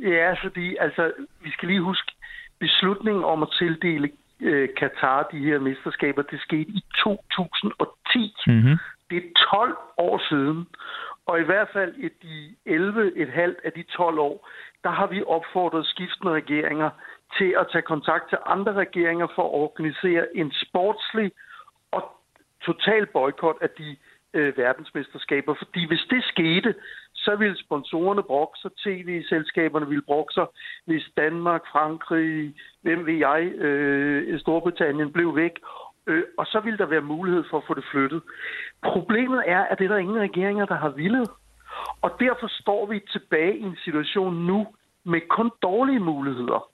ja, 0.03 0.33
fordi 0.43 0.77
altså, 0.81 1.13
vi 1.41 1.51
skal 1.51 1.69
lige 1.69 1.81
huske, 1.81 2.13
beslutningen 2.59 3.25
om 3.25 3.43
at 3.43 3.49
tildele 3.59 4.11
øh, 4.41 4.69
Katar 4.77 5.29
de 5.33 5.39
her 5.39 5.59
mesterskaber, 5.59 6.23
det 6.23 6.41
skete 6.41 6.71
i 6.71 6.85
2010. 7.05 8.35
Mm-hmm. 8.47 8.77
Det 9.11 9.17
er 9.17 9.47
12 9.51 9.77
år 9.99 10.23
siden. 10.29 10.67
Og 11.27 11.41
i 11.41 11.43
hvert 11.43 11.69
fald 11.73 11.95
i 11.95 12.09
de 12.23 12.55
11, 12.67 13.13
et 13.17 13.29
halvt 13.29 13.59
af 13.65 13.73
de 13.73 13.83
12 13.83 14.19
år, 14.19 14.49
der 14.85 14.91
har 14.91 15.07
vi 15.07 15.23
opfordret 15.27 15.87
skiftende 15.87 16.33
regeringer 16.33 16.91
til 17.39 17.55
at 17.61 17.67
tage 17.73 17.83
kontakt 17.83 18.29
til 18.29 18.39
andre 18.47 18.73
regeringer 18.73 19.27
for 19.35 19.43
at 19.43 19.55
organisere 19.65 20.37
en 20.37 20.53
sportslig 20.53 21.33
og 21.91 22.03
total 22.63 23.07
boykot 23.07 23.57
af 23.61 23.71
de 23.71 23.97
øh, 24.39 24.57
verdensmesterskaber. 24.57 25.55
Fordi 25.55 25.87
hvis 25.87 26.05
det 26.11 26.25
skete, 26.25 26.75
så 27.15 27.37
ville 27.37 27.59
sponsorerne 27.65 28.23
brokke 28.23 28.59
sig, 28.63 28.71
tv-selskaberne 28.85 29.89
ville 29.89 30.03
brokke 30.11 30.35
sig, 30.35 30.47
hvis 30.87 31.05
Danmark, 31.17 31.63
Frankrig, 31.73 32.55
hvem 32.83 33.07
ved 33.07 33.15
jeg, 33.15 33.43
øh, 33.67 34.41
Storbritannien 34.41 35.13
blev 35.13 35.37
væk, 35.37 35.55
øh, 36.07 36.23
og 36.39 36.47
så 36.47 36.61
ville 36.61 36.79
der 36.79 36.87
være 36.87 37.11
mulighed 37.15 37.45
for 37.51 37.57
at 37.59 37.65
få 37.67 37.75
det 37.75 37.85
flyttet. 37.91 38.23
Problemet 38.83 39.43
er, 39.47 39.63
at 39.71 39.79
det 39.79 39.85
er 39.85 39.89
der 39.89 40.05
ingen 40.07 40.21
regeringer, 40.29 40.67
der 40.67 40.79
har 40.85 40.89
villet. 40.89 41.31
Og 42.03 42.11
derfor 42.21 42.49
står 42.61 42.87
vi 42.87 43.01
tilbage 43.13 43.59
i 43.59 43.63
en 43.63 43.79
situation 43.85 44.35
nu 44.47 44.67
med 45.05 45.21
kun 45.29 45.51
dårlige 45.63 46.01
muligheder 46.01 46.71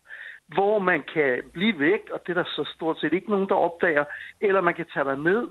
hvor 0.49 0.79
man 0.79 1.03
kan 1.15 1.43
blive 1.53 1.79
væk, 1.79 2.11
og 2.13 2.21
det 2.27 2.31
er 2.37 2.43
der 2.43 2.51
så 2.57 2.71
stort 2.75 3.01
set 3.01 3.13
ikke 3.13 3.31
nogen, 3.31 3.49
der 3.49 3.55
opdager, 3.55 4.05
eller 4.41 4.61
man 4.61 4.75
kan 4.75 4.87
tage 4.95 5.05
dig 5.05 5.19
ned, 5.19 5.49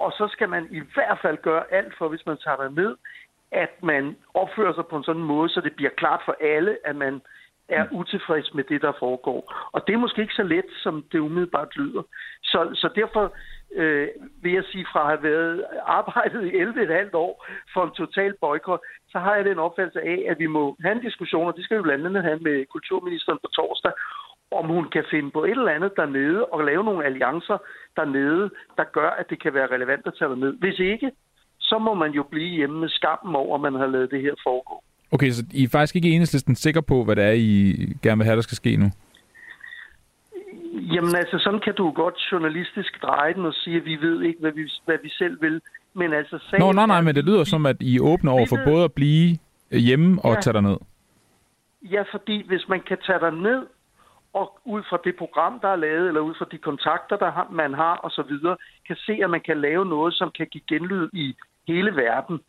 og 0.00 0.12
så 0.12 0.28
skal 0.32 0.48
man 0.48 0.68
i 0.70 0.82
hvert 0.94 1.18
fald 1.22 1.38
gøre 1.42 1.64
alt 1.72 1.92
for, 1.98 2.08
hvis 2.08 2.26
man 2.26 2.36
tager 2.44 2.56
der 2.56 2.68
ned, 2.68 2.96
at 3.52 3.82
man 3.82 4.16
opfører 4.34 4.74
sig 4.74 4.86
på 4.86 4.96
en 4.96 5.04
sådan 5.04 5.22
måde, 5.22 5.48
så 5.48 5.60
det 5.60 5.74
bliver 5.76 5.90
klart 5.96 6.22
for 6.24 6.36
alle, 6.40 6.78
at 6.84 6.96
man 6.96 7.20
er 7.68 7.86
utilfreds 7.92 8.54
med 8.54 8.64
det, 8.64 8.82
der 8.82 8.92
foregår. 8.98 9.54
Og 9.72 9.86
det 9.86 9.92
er 9.92 9.98
måske 9.98 10.22
ikke 10.22 10.34
så 10.34 10.42
let, 10.42 10.64
som 10.82 11.04
det 11.12 11.18
umiddelbart 11.18 11.76
lyder. 11.76 12.02
Så, 12.42 12.70
så 12.74 12.88
derfor 12.94 13.34
øh, 13.74 14.08
vil 14.42 14.52
jeg 14.52 14.64
sige, 14.64 14.86
fra 14.92 15.00
at 15.00 15.06
have 15.06 15.22
været 15.22 15.64
arbejdet 15.82 16.46
i 16.46 16.50
11,5 16.50 17.10
år 17.14 17.46
for 17.72 17.84
en 17.84 17.90
total 17.90 18.34
boykot, 18.40 18.80
så 19.08 19.18
har 19.18 19.34
jeg 19.34 19.44
den 19.44 19.58
opfattelse 19.58 20.00
af, 20.00 20.24
at 20.30 20.38
vi 20.38 20.46
må 20.46 20.76
have 20.82 20.92
en 20.92 21.02
diskussion, 21.08 21.46
og 21.46 21.56
det 21.56 21.64
skal 21.64 21.78
vi 21.78 21.82
blandt 21.82 22.06
andet 22.06 22.22
have 22.22 22.38
med 22.38 22.66
kulturministeren 22.66 23.38
på 23.42 23.48
torsdag, 23.58 23.92
om 24.50 24.66
hun 24.66 24.86
kan 24.94 25.04
finde 25.10 25.30
på 25.30 25.44
et 25.44 25.50
eller 25.50 25.76
andet 25.76 25.92
dernede 25.96 26.44
og 26.44 26.64
lave 26.64 26.84
nogle 26.84 27.04
alliancer 27.04 27.58
dernede, 27.96 28.50
der 28.76 28.84
gør, 28.92 29.10
at 29.10 29.26
det 29.30 29.42
kan 29.42 29.54
være 29.54 29.72
relevant 29.74 30.06
at 30.06 30.14
tage 30.18 30.36
ned. 30.36 30.52
Hvis 30.58 30.78
ikke, 30.78 31.10
så 31.60 31.78
må 31.78 31.94
man 31.94 32.10
jo 32.10 32.22
blive 32.22 32.56
hjemme 32.56 32.80
med 32.80 32.88
skammen 32.88 33.34
over, 33.34 33.54
at 33.54 33.60
man 33.60 33.74
har 33.74 33.86
lavet 33.86 34.10
det 34.10 34.20
her 34.22 34.34
foregå. 34.46 34.82
Okay, 35.12 35.30
så 35.30 35.44
I 35.52 35.64
er 35.64 35.68
faktisk 35.68 35.96
ikke 35.96 36.10
enhedslisten 36.10 36.54
sikker 36.54 36.80
på, 36.80 37.04
hvad 37.04 37.16
det 37.16 37.24
er, 37.24 37.30
I 37.30 37.76
gerne 38.02 38.18
vil 38.18 38.24
have, 38.24 38.36
der 38.36 38.42
skal 38.42 38.56
ske 38.56 38.76
nu? 38.76 38.86
Jamen 40.94 41.16
altså, 41.16 41.38
sådan 41.38 41.60
kan 41.60 41.74
du 41.74 41.90
godt 41.90 42.14
journalistisk 42.32 43.02
dreje 43.02 43.34
den 43.34 43.44
og 43.44 43.54
sige, 43.54 43.76
at 43.76 43.84
vi 43.84 43.96
ved 43.96 44.22
ikke, 44.22 44.40
hvad 44.40 44.52
vi, 44.52 44.70
hvad 44.84 44.98
vi 45.02 45.10
selv 45.10 45.42
vil. 45.42 45.60
Men 45.94 46.12
altså... 46.12 46.56
Nå, 46.58 46.72
nej, 46.72 46.86
nej, 46.86 47.00
men 47.00 47.14
det 47.14 47.24
lyder 47.24 47.44
som, 47.44 47.66
at 47.66 47.76
I 47.80 47.96
er 47.96 48.02
åbne 48.02 48.30
over 48.30 48.46
for 48.48 48.58
både 48.64 48.84
at 48.84 48.92
blive 48.92 49.38
hjemme 49.70 50.20
og 50.24 50.34
ja. 50.34 50.40
tage 50.40 50.62
ned. 50.62 50.76
Ja, 51.82 52.02
fordi 52.12 52.46
hvis 52.46 52.68
man 52.68 52.80
kan 52.80 52.98
tage 53.06 53.20
dig 53.20 53.32
ned 53.32 53.66
og 54.32 54.60
ud 54.64 54.82
fra 54.88 54.98
det 55.04 55.16
program, 55.16 55.60
der 55.60 55.68
er 55.68 55.76
lavet, 55.76 56.08
eller 56.08 56.20
ud 56.20 56.34
fra 56.34 56.46
de 56.52 56.58
kontakter, 56.58 57.16
der 57.16 57.48
man 57.50 57.74
har 57.74 58.00
osv., 58.02 58.32
kan 58.86 58.96
se, 58.96 59.12
at 59.24 59.30
man 59.30 59.40
kan 59.40 59.60
lave 59.60 59.86
noget, 59.86 60.14
som 60.14 60.30
kan 60.30 60.46
give 60.46 60.64
genlyd 60.68 61.08
i 61.12 61.34
hele 61.68 61.96
verden, 61.96 62.40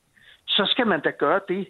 så 0.48 0.66
skal 0.72 0.88
man 0.88 1.02
da 1.02 1.10
gøre 1.10 1.42
det. 1.48 1.68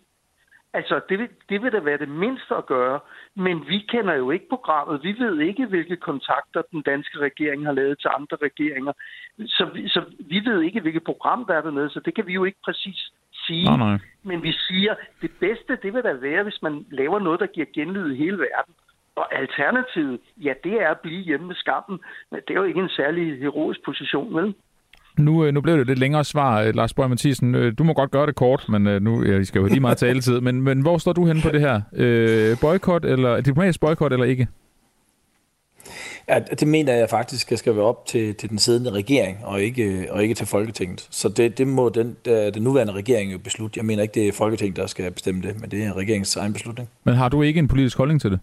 Altså, 0.74 1.02
det 1.10 1.20
vil, 1.20 1.30
det 1.50 1.62
vil 1.62 1.72
da 1.72 1.80
være 1.80 1.98
det 1.98 2.10
mindste 2.10 2.56
at 2.56 2.66
gøre, 2.66 3.00
men 3.36 3.68
vi 3.68 3.80
kender 3.80 4.14
jo 4.14 4.32
ikke 4.32 4.50
programmet. 4.50 5.04
Vi 5.04 5.16
ved 5.20 5.40
ikke, 5.40 5.66
hvilke 5.66 5.96
kontakter 5.96 6.62
den 6.72 6.82
danske 6.82 7.18
regering 7.20 7.66
har 7.66 7.72
lavet 7.72 8.00
til 8.00 8.10
andre 8.16 8.38
regeringer. 8.42 8.94
Så, 9.38 9.66
så 9.88 10.02
vi 10.20 10.42
ved 10.46 10.62
ikke, 10.62 10.82
hvilket 10.82 11.04
program 11.04 11.46
der 11.46 11.54
er 11.54 11.62
dernede, 11.62 11.90
så 11.90 12.00
det 12.00 12.16
kan 12.16 12.28
vi 12.28 12.34
jo 12.34 12.44
ikke 12.44 12.60
præcis 12.66 13.12
sige. 13.48 13.66
Nej, 13.66 13.78
nej. 13.78 13.98
Men 14.24 14.44
vi 14.44 14.52
siger, 14.52 14.96
det 15.22 15.32
bedste, 15.40 15.76
det 15.84 15.94
vil 15.94 16.04
da 16.04 16.14
være, 16.14 16.44
hvis 16.44 16.62
man 16.62 16.86
laver 16.92 17.20
noget, 17.20 17.40
der 17.40 17.46
giver 17.46 17.68
genlyd 17.74 18.12
i 18.12 18.18
hele 18.18 18.38
verden. 18.38 18.74
Og 19.16 19.36
alternativet, 19.42 20.20
ja, 20.38 20.54
det 20.64 20.74
er 20.74 20.90
at 20.90 21.00
blive 21.04 21.22
hjemme 21.22 21.48
med 21.48 21.56
skammen. 21.56 22.00
Men 22.32 22.40
det 22.48 22.54
er 22.54 22.60
jo 22.60 22.64
ikke 22.64 22.80
en 22.80 22.90
særlig 22.90 23.40
heroisk 23.40 23.80
position, 23.86 24.36
vel? 24.36 24.54
Nu, 25.18 25.46
øh, 25.46 25.54
nu 25.54 25.62
blev 25.62 25.78
det 25.78 25.88
lidt 25.88 26.00
længere 26.00 26.24
svar, 26.24 26.62
øh, 26.62 26.76
Lars 26.76 26.94
Borg 26.94 27.10
Mathisen. 27.10 27.56
Øh, 27.56 27.74
du 27.78 27.84
må 27.84 27.94
godt 27.94 28.12
gøre 28.12 28.26
det 28.26 28.36
kort, 28.36 28.66
men 28.70 29.04
nu 29.04 29.24
ja, 29.26 29.38
I 29.38 29.46
skal 29.46 29.60
jo 29.60 29.68
lige 29.68 29.80
meget 29.80 29.98
taletid. 29.98 30.42
Men, 30.42 30.62
men 30.62 30.82
hvor 30.82 30.98
står 30.98 31.14
du 31.14 31.26
henne 31.26 31.42
på 31.42 31.50
det 31.50 31.62
her? 31.62 31.82
Øh, 31.96 32.58
boykot 32.62 33.06
eller 33.06 33.42
diplomatisk 33.42 33.80
boykot 33.80 34.14
eller 34.14 34.26
ikke? 34.26 34.48
Ja, 36.30 36.40
det 36.40 36.68
mener 36.68 36.94
jeg 36.94 37.10
faktisk 37.10 37.58
skal 37.58 37.76
være 37.76 37.86
op 37.86 38.06
til, 38.06 38.36
til 38.36 38.50
den 38.50 38.58
siddende 38.58 38.92
regering, 38.92 39.46
og 39.46 39.62
ikke, 39.62 40.08
og 40.10 40.24
ikke 40.24 40.36
til 40.36 40.48
Folketinget. 40.48 41.08
Så 41.10 41.30
det, 41.30 41.58
det 41.58 41.68
må 41.68 41.90
den, 41.90 42.18
den 42.26 42.64
nuværende 42.64 42.94
regering 42.94 43.34
jo 43.34 43.38
beslutte. 43.38 43.78
Jeg 43.78 43.86
mener 43.86 44.02
ikke, 44.04 44.14
det 44.14 44.28
er 44.28 44.32
Folketinget, 44.34 44.78
der 44.78 44.88
skal 44.88 45.12
bestemme 45.12 45.42
det, 45.42 45.62
men 45.62 45.72
det 45.72 45.84
er 45.84 45.98
regeringens 45.98 46.36
egen 46.36 46.54
beslutning. 46.54 46.90
Men 47.04 47.16
har 47.16 47.30
du 47.30 47.42
ikke 47.42 47.60
en 47.60 47.68
politisk 47.68 47.98
holdning 47.98 48.22
til 48.22 48.32
det? 48.32 48.40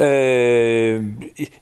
Øh, 0.00 1.04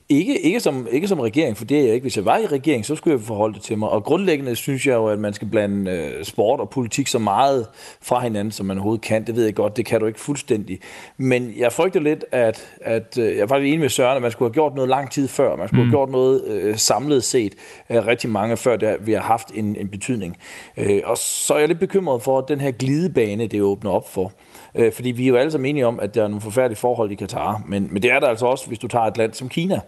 ikke, 0.09 0.41
ikke, 0.41 0.59
som, 0.59 0.87
ikke 0.91 1.07
som 1.07 1.19
regering, 1.19 1.57
for 1.57 1.65
det 1.65 1.79
er 1.79 1.83
jeg 1.83 1.93
ikke. 1.93 2.03
Hvis 2.03 2.17
jeg 2.17 2.25
var 2.25 2.37
i 2.37 2.45
regering, 2.45 2.85
så 2.85 2.95
skulle 2.95 3.17
jeg 3.17 3.25
forholde 3.25 3.53
det 3.53 3.61
til 3.61 3.77
mig. 3.77 3.89
Og 3.89 4.03
grundlæggende 4.03 4.55
synes 4.55 4.87
jeg 4.87 4.93
jo, 4.93 5.07
at 5.07 5.19
man 5.19 5.33
skal 5.33 5.47
blande 5.47 5.91
øh, 5.91 6.25
sport 6.25 6.59
og 6.59 6.69
politik 6.69 7.07
så 7.07 7.19
meget 7.19 7.67
fra 8.01 8.19
hinanden, 8.19 8.51
som 8.51 8.65
man 8.65 8.77
overhovedet 8.77 9.05
kan. 9.05 9.27
Det 9.27 9.35
ved 9.35 9.43
jeg 9.43 9.55
godt, 9.55 9.77
det 9.77 9.85
kan 9.85 9.99
du 9.99 10.05
ikke 10.05 10.19
fuldstændig. 10.19 10.79
Men 11.17 11.53
jeg 11.57 11.73
frygter 11.73 11.99
lidt, 11.99 12.25
at, 12.31 12.67
at 12.81 13.17
øh, 13.17 13.25
jeg 13.25 13.37
er 13.37 13.47
faktisk 13.47 13.67
enig 13.67 13.79
med 13.79 13.89
Søren, 13.89 14.15
at 14.15 14.21
man 14.21 14.31
skulle 14.31 14.49
have 14.49 14.53
gjort 14.53 14.75
noget 14.75 14.89
lang 14.89 15.11
tid 15.11 15.27
før. 15.27 15.55
Man 15.55 15.67
skulle 15.67 15.83
mm. 15.83 15.89
have 15.89 15.97
gjort 15.97 16.09
noget 16.09 16.43
øh, 16.47 16.77
samlet 16.77 17.23
set 17.23 17.53
øh, 17.89 18.05
rigtig 18.05 18.29
mange 18.29 18.57
før, 18.57 18.75
der, 18.75 18.97
vi 18.99 19.13
har 19.13 19.21
haft 19.21 19.47
en, 19.53 19.75
en 19.75 19.87
betydning. 19.87 20.37
Øh, 20.77 21.01
og 21.05 21.17
så 21.17 21.53
er 21.53 21.59
jeg 21.59 21.67
lidt 21.67 21.79
bekymret 21.79 22.21
for, 22.21 22.37
at 22.37 22.45
den 22.47 22.61
her 22.61 22.71
glidebane, 22.71 23.47
det 23.47 23.61
åbner 23.61 23.91
op 23.91 24.13
for. 24.13 24.31
Øh, 24.77 24.93
fordi 24.93 25.11
vi 25.11 25.23
er 25.23 25.27
jo 25.27 25.35
alle 25.35 25.51
sammen 25.51 25.69
enige 25.69 25.87
om, 25.87 25.99
at 25.99 26.15
der 26.15 26.23
er 26.23 26.27
nogle 26.27 26.41
forfærdelige 26.41 26.77
forhold 26.77 27.11
i 27.11 27.15
Katar. 27.15 27.61
Men, 27.67 27.87
men 27.91 28.01
det 28.01 28.11
er 28.11 28.19
der 28.19 28.27
altså 28.27 28.45
også, 28.45 28.67
hvis 28.67 28.79
du 28.79 28.87
tager 28.87 29.05
et 29.05 29.17
land 29.17 29.33
som 29.33 29.49
Kina 29.49 29.79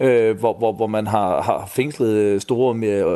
øh, 0.00 0.38
hvor, 0.38 0.58
hvor, 0.58 0.72
hvor 0.72 0.86
man 0.86 1.06
har, 1.06 1.42
har 1.42 1.66
fængslet 1.66 2.08
øh, 2.08 2.40
store 2.40 2.74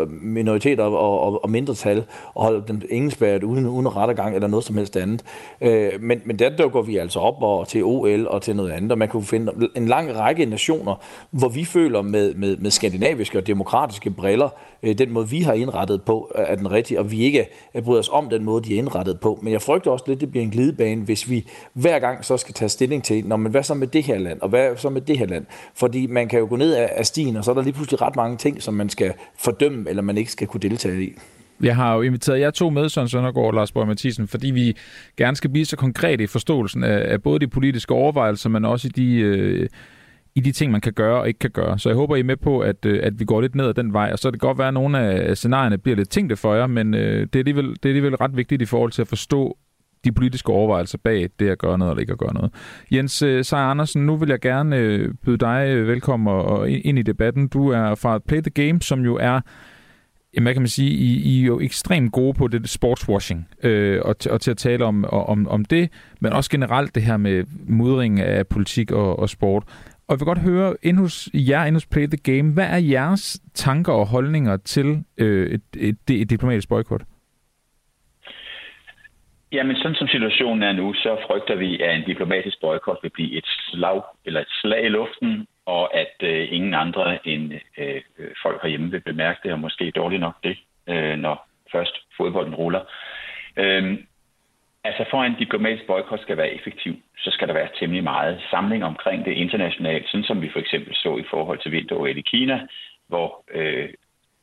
minoriteter 0.09 0.85
og, 0.85 1.21
og, 1.21 1.45
og 1.45 1.51
mindretal 1.51 2.05
og 2.35 2.45
holdt 2.45 2.69
dem 2.69 2.83
indespærret 2.91 3.43
uden, 3.43 3.67
uden 3.67 3.97
rettergang 3.97 4.35
eller 4.35 4.49
noget 4.49 4.65
som 4.65 4.77
helst 4.77 4.97
andet. 4.97 5.25
Øh, 5.61 5.93
men, 6.01 6.21
men 6.25 6.39
der 6.39 6.69
går 6.69 6.83
vi 6.83 6.97
altså 6.97 7.19
op 7.19 7.43
og, 7.43 7.69
til 7.69 7.85
OL 7.85 8.27
og 8.27 8.43
til 8.43 8.57
noget 8.57 8.71
andet, 8.71 8.93
og 8.93 8.99
man 8.99 9.09
kunne 9.09 9.25
finde 9.25 9.53
en 9.77 9.87
lang 9.87 10.17
række 10.17 10.47
nationer, 10.47 10.95
hvor 11.31 11.49
vi 11.49 11.65
føler 11.65 12.03
med, 12.03 12.35
med, 12.35 12.57
med 12.57 12.71
skandinaviske 12.71 13.39
og 13.39 13.47
demokratiske 13.47 14.11
briller, 14.11 14.49
øh, 14.83 14.99
den 14.99 15.13
måde 15.13 15.29
vi 15.29 15.41
har 15.41 15.53
indrettet 15.53 16.03
på 16.03 16.33
er 16.35 16.55
den 16.55 16.71
rigtige, 16.71 16.99
og 16.99 17.11
vi 17.11 17.21
ikke 17.21 17.47
bryder 17.85 18.01
os 18.01 18.11
om 18.13 18.29
den 18.29 18.45
måde, 18.45 18.65
de 18.65 18.75
er 18.75 18.79
indrettet 18.79 19.21
på. 19.21 19.39
Men 19.43 19.53
jeg 19.53 19.63
frygter 19.63 19.91
også 19.91 20.05
lidt, 20.09 20.17
at 20.17 20.21
det 20.21 20.31
bliver 20.31 20.45
en 20.45 20.51
glidebane, 20.51 21.03
hvis 21.03 21.31
vi 21.31 21.47
hver 21.73 21.99
gang 21.99 22.25
så 22.25 22.37
skal 22.37 22.55
tage 22.55 22.69
stilling 22.69 23.05
til, 23.05 23.27
når 23.27 23.37
men 23.37 23.51
hvad 23.51 23.63
så 23.63 23.75
med 23.75 23.87
det 23.87 24.03
her 24.03 24.19
land, 24.19 24.41
og 24.41 24.49
hvad 24.49 24.77
så 24.77 24.91
med 24.91 25.01
det 25.01 25.19
her 25.19 25.27
land? 25.27 25.47
Fordi 25.75 26.07
man 26.07 26.29
kan 26.29 26.39
jo 26.39 26.47
gå 26.49 26.57
ned 26.57 26.74
af, 26.75 26.93
af 26.97 27.07
stien, 27.07 27.37
og 27.37 27.45
så 27.45 27.51
er 27.51 27.55
der 27.55 27.63
lige 27.63 27.73
pludselig 27.73 28.03
ret 28.03 28.17
mange 28.17 28.37
ting, 28.37 28.63
som 28.63 28.75
man 28.75 28.89
skal 28.89 29.13
fordømme, 29.39 29.91
eller 29.91 30.03
man 30.03 30.19
ikke 30.19 30.33
skal 30.33 30.47
kunne 30.47 30.61
deltage 30.61 31.05
i. 31.05 31.13
Jeg 31.63 31.77
har 31.77 31.95
jo 31.95 32.03
inviteret 32.03 32.41
jer 32.41 32.51
to 32.51 32.71
med, 32.71 32.89
Søren 32.89 33.09
Søndergaard 33.09 33.47
og 33.47 33.55
Lars 33.55 33.73
Borg 33.73 33.87
Mathisen, 33.87 34.29
fordi 34.29 34.51
vi 34.51 34.77
gerne 35.17 35.37
skal 35.37 35.51
blive 35.51 35.65
så 35.65 35.77
konkrete 35.77 36.25
i 36.25 36.27
forståelsen 36.27 36.85
af, 36.85 37.13
af 37.13 37.23
både 37.23 37.41
de 37.41 37.49
politiske 37.49 37.95
overvejelser, 37.95 38.49
men 38.49 38.65
også 38.65 38.89
i 38.89 38.91
de, 38.91 39.17
øh, 39.17 39.69
i 40.35 40.41
de 40.41 40.53
ting, 40.53 40.73
man 40.73 40.81
kan 40.81 40.93
gøre 40.93 41.21
og 41.21 41.29
ikke 41.29 41.39
kan 41.39 41.51
gøre. 41.51 41.79
Så 41.79 41.89
jeg 41.89 41.97
håber, 41.97 42.17
I 42.17 42.21
er 42.21 42.25
med 42.25 42.37
på, 42.37 42.61
at, 42.61 42.85
øh, 42.87 43.01
at 43.03 43.21
vi 43.21 43.25
går 43.25 43.41
lidt 43.41 43.55
ned 43.55 43.67
ad 43.67 43.75
den 43.75 43.93
vej, 43.93 44.11
og 44.13 44.19
så 44.19 44.29
kan 44.29 44.33
det 44.33 44.41
godt 44.41 44.59
være, 44.59 44.69
at 44.69 44.75
nogle 44.75 44.99
af 44.99 45.37
scenarierne 45.37 45.79
bliver 45.79 45.97
lidt 45.97 46.09
tænkte 46.09 46.37
for 46.37 46.55
jer, 46.55 46.67
men 46.67 46.95
øh, 46.95 47.21
det, 47.21 47.37
er 47.37 47.39
alligevel, 47.39 47.69
det 47.69 47.85
er 47.85 47.89
alligevel 47.89 48.17
ret 48.17 48.37
vigtigt 48.37 48.63
i 48.63 48.67
forhold 48.67 48.93
til 48.93 49.03
at 49.03 49.09
forstå 49.09 49.57
de 50.05 50.13
politiske 50.13 50.53
overvejelser 50.53 50.99
bag 50.99 51.29
det 51.39 51.49
at 51.49 51.59
gøre 51.59 51.79
noget 51.79 51.93
eller 51.93 52.01
ikke 52.01 52.13
at 52.13 52.19
gøre 52.19 52.35
noget. 52.35 52.53
Jens 52.93 53.23
øh, 53.23 53.45
Seier 53.45 53.63
Andersen, 53.63 54.07
nu 54.07 54.17
vil 54.17 54.29
jeg 54.29 54.41
gerne 54.41 54.77
øh, 54.77 55.15
byde 55.25 55.39
dig 55.39 55.67
øh, 55.69 55.89
velkommen 55.89 56.29
og, 56.29 56.45
og 56.45 56.71
ind 56.71 56.99
i 56.99 57.03
debatten. 57.03 57.49
Du 57.49 57.69
er 57.69 57.95
fra 57.95 58.19
Play 58.19 58.41
the 58.41 58.51
Game, 58.51 58.83
som 58.83 59.01
jo 59.01 59.17
er 59.17 59.41
Jamen, 60.37 60.45
hvad 60.45 60.53
kan 60.53 60.63
man 60.63 60.69
sige, 60.69 60.91
I, 60.91 61.17
I 61.17 61.43
er 61.43 61.47
jo 61.47 61.61
ekstremt 61.61 62.13
gode 62.13 62.35
på 62.35 62.49
det 62.49 62.69
sportswashing, 62.69 63.49
øh, 63.63 64.01
og, 64.05 64.17
og 64.31 64.41
til 64.41 64.51
at 64.51 64.57
tale 64.57 64.85
om, 64.85 65.05
om, 65.05 65.49
om 65.49 65.65
det, 65.65 65.91
men 66.21 66.33
også 66.33 66.51
generelt 66.51 66.95
det 66.95 67.03
her 67.03 67.17
med 67.17 67.45
mudring 67.67 68.21
af 68.21 68.47
politik 68.47 68.91
og, 68.91 69.19
og 69.19 69.29
sport. 69.29 69.63
Og 70.09 70.13
jeg 70.13 70.21
vil 70.21 70.27
godt 70.27 70.39
høre, 70.39 70.77
ind 70.83 70.99
hos 70.99 71.29
jer, 71.35 71.65
ind 71.65 71.77
hos 71.77 71.87
Play 71.87 72.07
the 72.07 72.17
Game, 72.17 72.53
hvad 72.53 72.67
er 72.67 72.77
jeres 72.77 73.41
tanker 73.55 73.93
og 73.93 74.07
holdninger 74.07 74.57
til 74.57 75.05
øh, 75.19 75.47
et, 75.47 75.61
et, 75.77 75.97
et, 76.09 76.21
et 76.21 76.31
diplomatisk 76.31 76.69
boykot? 76.69 77.03
Jamen, 79.55 79.77
sådan 79.77 79.95
som 79.95 80.09
situationen 80.09 80.63
er 80.63 80.73
nu, 80.73 80.95
så 80.95 81.17
frygter 81.27 81.55
vi, 81.55 81.81
at 81.81 81.97
en 81.97 82.05
diplomatisk 82.05 82.61
boykot 82.61 82.99
vil 83.03 83.11
blive 83.11 83.39
et 83.39 83.47
slag, 83.47 84.03
eller 84.25 84.41
et 84.41 84.53
slag 84.61 84.85
i 84.85 84.89
luften, 84.89 85.47
og 85.67 85.97
at 85.97 86.15
øh, 86.23 86.53
ingen 86.53 86.75
andre 86.75 87.29
end 87.29 87.53
øh, 87.79 88.03
øh 88.19 88.31
folk 88.43 88.63
herhjemme 88.63 88.91
vil 88.91 89.01
bemærke 89.01 89.41
det, 89.43 89.53
og 89.53 89.59
måske 89.59 89.91
dårligt 89.91 90.21
nok 90.21 90.37
det, 90.45 90.57
øh, 90.89 91.17
når 91.17 91.49
først 91.73 91.95
fodbolden 92.17 92.55
ruller. 92.55 92.81
Øh, 93.57 93.99
altså 94.85 95.05
for 95.11 95.23
en 95.25 95.35
diplomatisk 95.39 95.87
boykot 95.87 96.21
skal 96.21 96.37
være 96.37 96.55
effektiv, 96.55 96.95
så 97.19 97.31
skal 97.31 97.49
der 97.49 97.55
være 97.55 97.69
temmelig 97.79 98.05
meget 98.05 98.41
samling 98.51 98.85
omkring 98.85 99.25
det 99.25 99.33
internationalt, 99.33 100.09
sådan 100.09 100.25
som 100.25 100.43
vi 100.43 100.51
for 100.53 100.59
eksempel 100.59 100.95
så 100.95 101.17
i 101.17 101.25
forhold 101.31 101.59
til 101.59 101.73
vinter 101.73 102.07
i 102.07 102.21
Kina, 102.21 102.67
hvor 103.09 103.45
øh, 103.55 103.89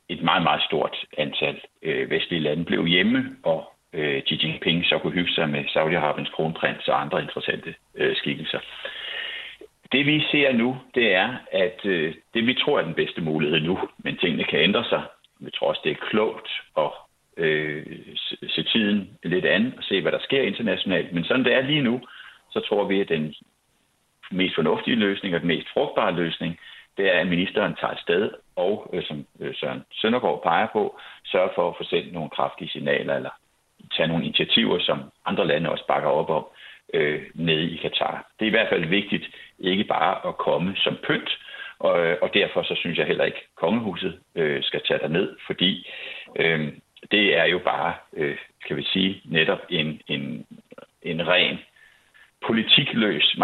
et 0.08 0.22
meget, 0.22 0.42
meget 0.42 0.62
stort 0.62 0.96
antal 1.18 1.60
øh, 1.82 2.10
vestlige 2.10 2.42
lande 2.42 2.64
blev 2.64 2.86
hjemme, 2.86 3.36
og 3.42 3.71
øh, 3.92 4.22
Xi 4.22 4.40
Jinping 4.42 4.84
så 4.84 4.98
kunne 4.98 5.12
hygge 5.12 5.32
sig 5.32 5.48
med 5.48 5.64
Saudi-Arabiens 5.64 6.30
kronprins 6.34 6.88
og 6.88 7.00
andre 7.00 7.22
interessante 7.22 7.74
øh, 7.94 8.16
skikkelser. 8.16 8.60
Det 9.92 10.06
vi 10.06 10.24
ser 10.30 10.52
nu, 10.52 10.76
det 10.94 11.14
er, 11.14 11.36
at 11.52 11.80
øh, 11.84 12.14
det 12.34 12.46
vi 12.46 12.54
tror 12.54 12.78
er 12.78 12.84
den 12.84 12.94
bedste 12.94 13.20
mulighed 13.20 13.60
nu, 13.60 13.78
men 13.98 14.16
tingene 14.16 14.44
kan 14.44 14.58
ændre 14.58 14.84
sig. 14.84 15.02
Vi 15.40 15.50
tror 15.50 15.68
også, 15.68 15.80
det 15.84 15.92
er 15.92 16.06
klogt 16.10 16.48
at 16.76 16.90
øh, 17.36 17.86
se 18.48 18.62
tiden 18.62 19.18
lidt 19.22 19.44
an 19.44 19.74
og 19.76 19.84
se, 19.84 20.00
hvad 20.00 20.12
der 20.12 20.18
sker 20.20 20.42
internationalt. 20.42 21.12
Men 21.12 21.24
sådan 21.24 21.44
det 21.44 21.54
er 21.54 21.60
lige 21.60 21.82
nu, 21.82 22.00
så 22.50 22.60
tror 22.60 22.84
vi, 22.84 23.00
at 23.00 23.08
den 23.08 23.34
mest 24.30 24.54
fornuftige 24.54 24.96
løsning 24.96 25.34
og 25.34 25.40
den 25.40 25.48
mest 25.48 25.68
frugtbare 25.72 26.12
løsning, 26.12 26.58
det 26.96 27.14
er, 27.14 27.20
at 27.20 27.26
ministeren 27.26 27.74
tager 27.80 27.96
sted 27.96 28.30
og, 28.56 28.90
øh, 28.92 29.04
som 29.04 29.26
øh, 29.40 29.54
Søren 29.54 29.82
Søndergaard 29.92 30.42
peger 30.42 30.66
på, 30.72 30.98
sørger 31.24 31.48
for 31.54 31.68
at 31.68 31.76
få 31.78 31.84
sendt 31.84 32.12
nogle 32.12 32.30
kraftige 32.30 32.70
signaler 32.70 33.16
eller 33.16 33.30
tage 33.96 34.08
nogle 34.08 34.24
initiativer, 34.24 34.78
som 34.78 34.98
andre 35.26 35.46
lande 35.46 35.70
også 35.70 35.86
bakker 35.86 36.08
op 36.08 36.30
om 36.30 36.46
øh, 36.94 37.22
nede 37.34 37.70
i 37.70 37.76
Katar. 37.76 38.30
Det 38.38 38.44
er 38.44 38.48
i 38.48 38.56
hvert 38.56 38.68
fald 38.68 38.84
vigtigt 38.84 39.26
ikke 39.58 39.84
bare 39.84 40.28
at 40.28 40.36
komme 40.36 40.76
som 40.76 40.98
pynt, 41.06 41.38
og, 41.78 41.92
og 42.22 42.34
derfor 42.34 42.62
så 42.62 42.74
synes 42.74 42.98
jeg 42.98 43.06
heller 43.06 43.24
ikke, 43.24 43.38
at 43.38 43.56
kongehuset 43.56 44.20
øh, 44.34 44.62
skal 44.62 44.80
tage 44.88 45.08
ned, 45.08 45.36
fordi 45.46 45.90
øh, 46.36 46.72
det 47.10 47.38
er 47.38 47.44
jo 47.44 47.58
bare, 47.58 47.94
øh, 48.16 48.36
kan 48.66 48.76
vi 48.76 48.82
sige, 48.82 49.22
netop 49.24 49.58
en, 49.68 50.00
en, 50.06 50.46
en 51.02 51.28
ren 51.28 51.58
politikløs 52.46 53.36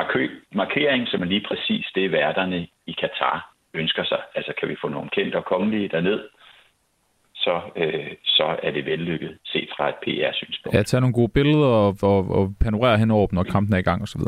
markering, 0.52 1.08
som 1.08 1.22
er 1.22 1.26
lige 1.26 1.46
præcis 1.48 1.86
det, 1.94 2.12
værterne 2.12 2.66
i 2.86 2.92
Katar 2.92 3.54
ønsker 3.74 4.04
sig. 4.04 4.20
Altså 4.34 4.52
kan 4.58 4.68
vi 4.68 4.76
få 4.80 4.88
nogle 4.88 5.10
kendte 5.10 5.36
og 5.36 5.44
kongelige 5.44 5.88
derned, 5.88 6.28
så, 7.44 7.60
øh, 7.76 8.10
så 8.24 8.56
er 8.62 8.70
det 8.70 8.86
vellykket 8.86 9.38
set 9.44 9.68
fra 9.76 9.88
et 9.88 9.94
PR-synspunkt. 10.04 10.76
Ja, 10.76 10.82
tage 10.82 11.00
nogle 11.00 11.14
gode 11.14 11.32
billeder 11.38 11.66
og, 11.66 11.96
og, 12.02 12.30
og 12.38 12.54
panorere 12.60 12.98
henover 12.98 13.26
dem, 13.26 13.36
når 13.36 13.42
kampen 13.42 13.74
er 13.74 13.78
i 13.78 13.88
gang 13.90 14.02
osv. 14.02 14.20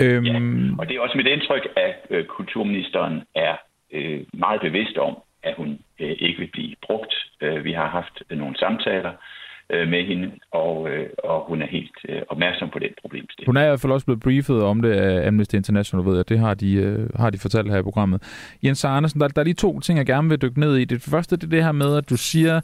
Øhm... 0.00 0.24
Ja, 0.26 0.40
og 0.78 0.88
det 0.88 0.96
er 0.96 1.00
også 1.00 1.16
mit 1.16 1.26
indtryk, 1.26 1.68
at 1.76 1.96
øh, 2.10 2.24
kulturministeren 2.26 3.22
er 3.34 3.56
øh, 3.92 4.20
meget 4.32 4.60
bevidst 4.60 4.96
om, 4.98 5.16
at 5.42 5.54
hun 5.56 5.68
øh, 6.00 6.16
ikke 6.18 6.38
vil 6.38 6.50
blive 6.52 6.74
brugt. 6.86 7.14
Øh, 7.40 7.64
vi 7.64 7.72
har 7.72 7.88
haft 7.88 8.22
øh, 8.30 8.38
nogle 8.38 8.56
samtaler 8.58 9.12
øh, 9.72 9.88
med 9.88 10.06
hende, 10.06 10.30
og, 10.50 10.88
øh, 10.90 11.10
og 11.24 11.44
hun 11.48 11.62
er 11.62 11.66
helt 11.66 11.96
øh, 12.08 12.22
opmærksom 12.28 12.70
på 12.72 12.78
den 12.78 12.88
problemstilling. 13.00 13.48
Hun 13.48 13.56
er 13.56 13.64
i 13.64 13.68
hvert 13.68 13.80
fald 13.80 13.92
også 13.92 14.06
blevet 14.06 14.20
briefet 14.20 14.62
om 14.62 14.82
det 14.82 14.92
af 14.92 15.26
Amnesty 15.28 15.54
International, 15.54 16.06
ved 16.06 16.16
jeg. 16.16 16.28
Det 16.28 16.38
har 16.38 16.54
de, 16.54 16.74
øh, 16.74 17.10
har 17.16 17.30
de 17.30 17.38
fortalt 17.38 17.70
her 17.70 17.78
i 17.78 17.82
programmet. 17.82 18.22
Jens 18.64 18.84
Andersen, 18.84 19.20
der, 19.20 19.28
der 19.28 19.40
er 19.40 19.44
lige 19.44 19.54
to 19.54 19.80
ting, 19.80 19.98
jeg 19.98 20.06
gerne 20.06 20.28
vil 20.28 20.42
dykke 20.42 20.60
ned 20.60 20.76
i. 20.76 20.84
Det 20.84 21.02
første 21.02 21.36
det 21.36 21.44
er 21.44 21.48
det 21.48 21.64
her 21.64 21.72
med, 21.72 21.96
at 21.96 22.10
du 22.10 22.16
siger, 22.16 22.60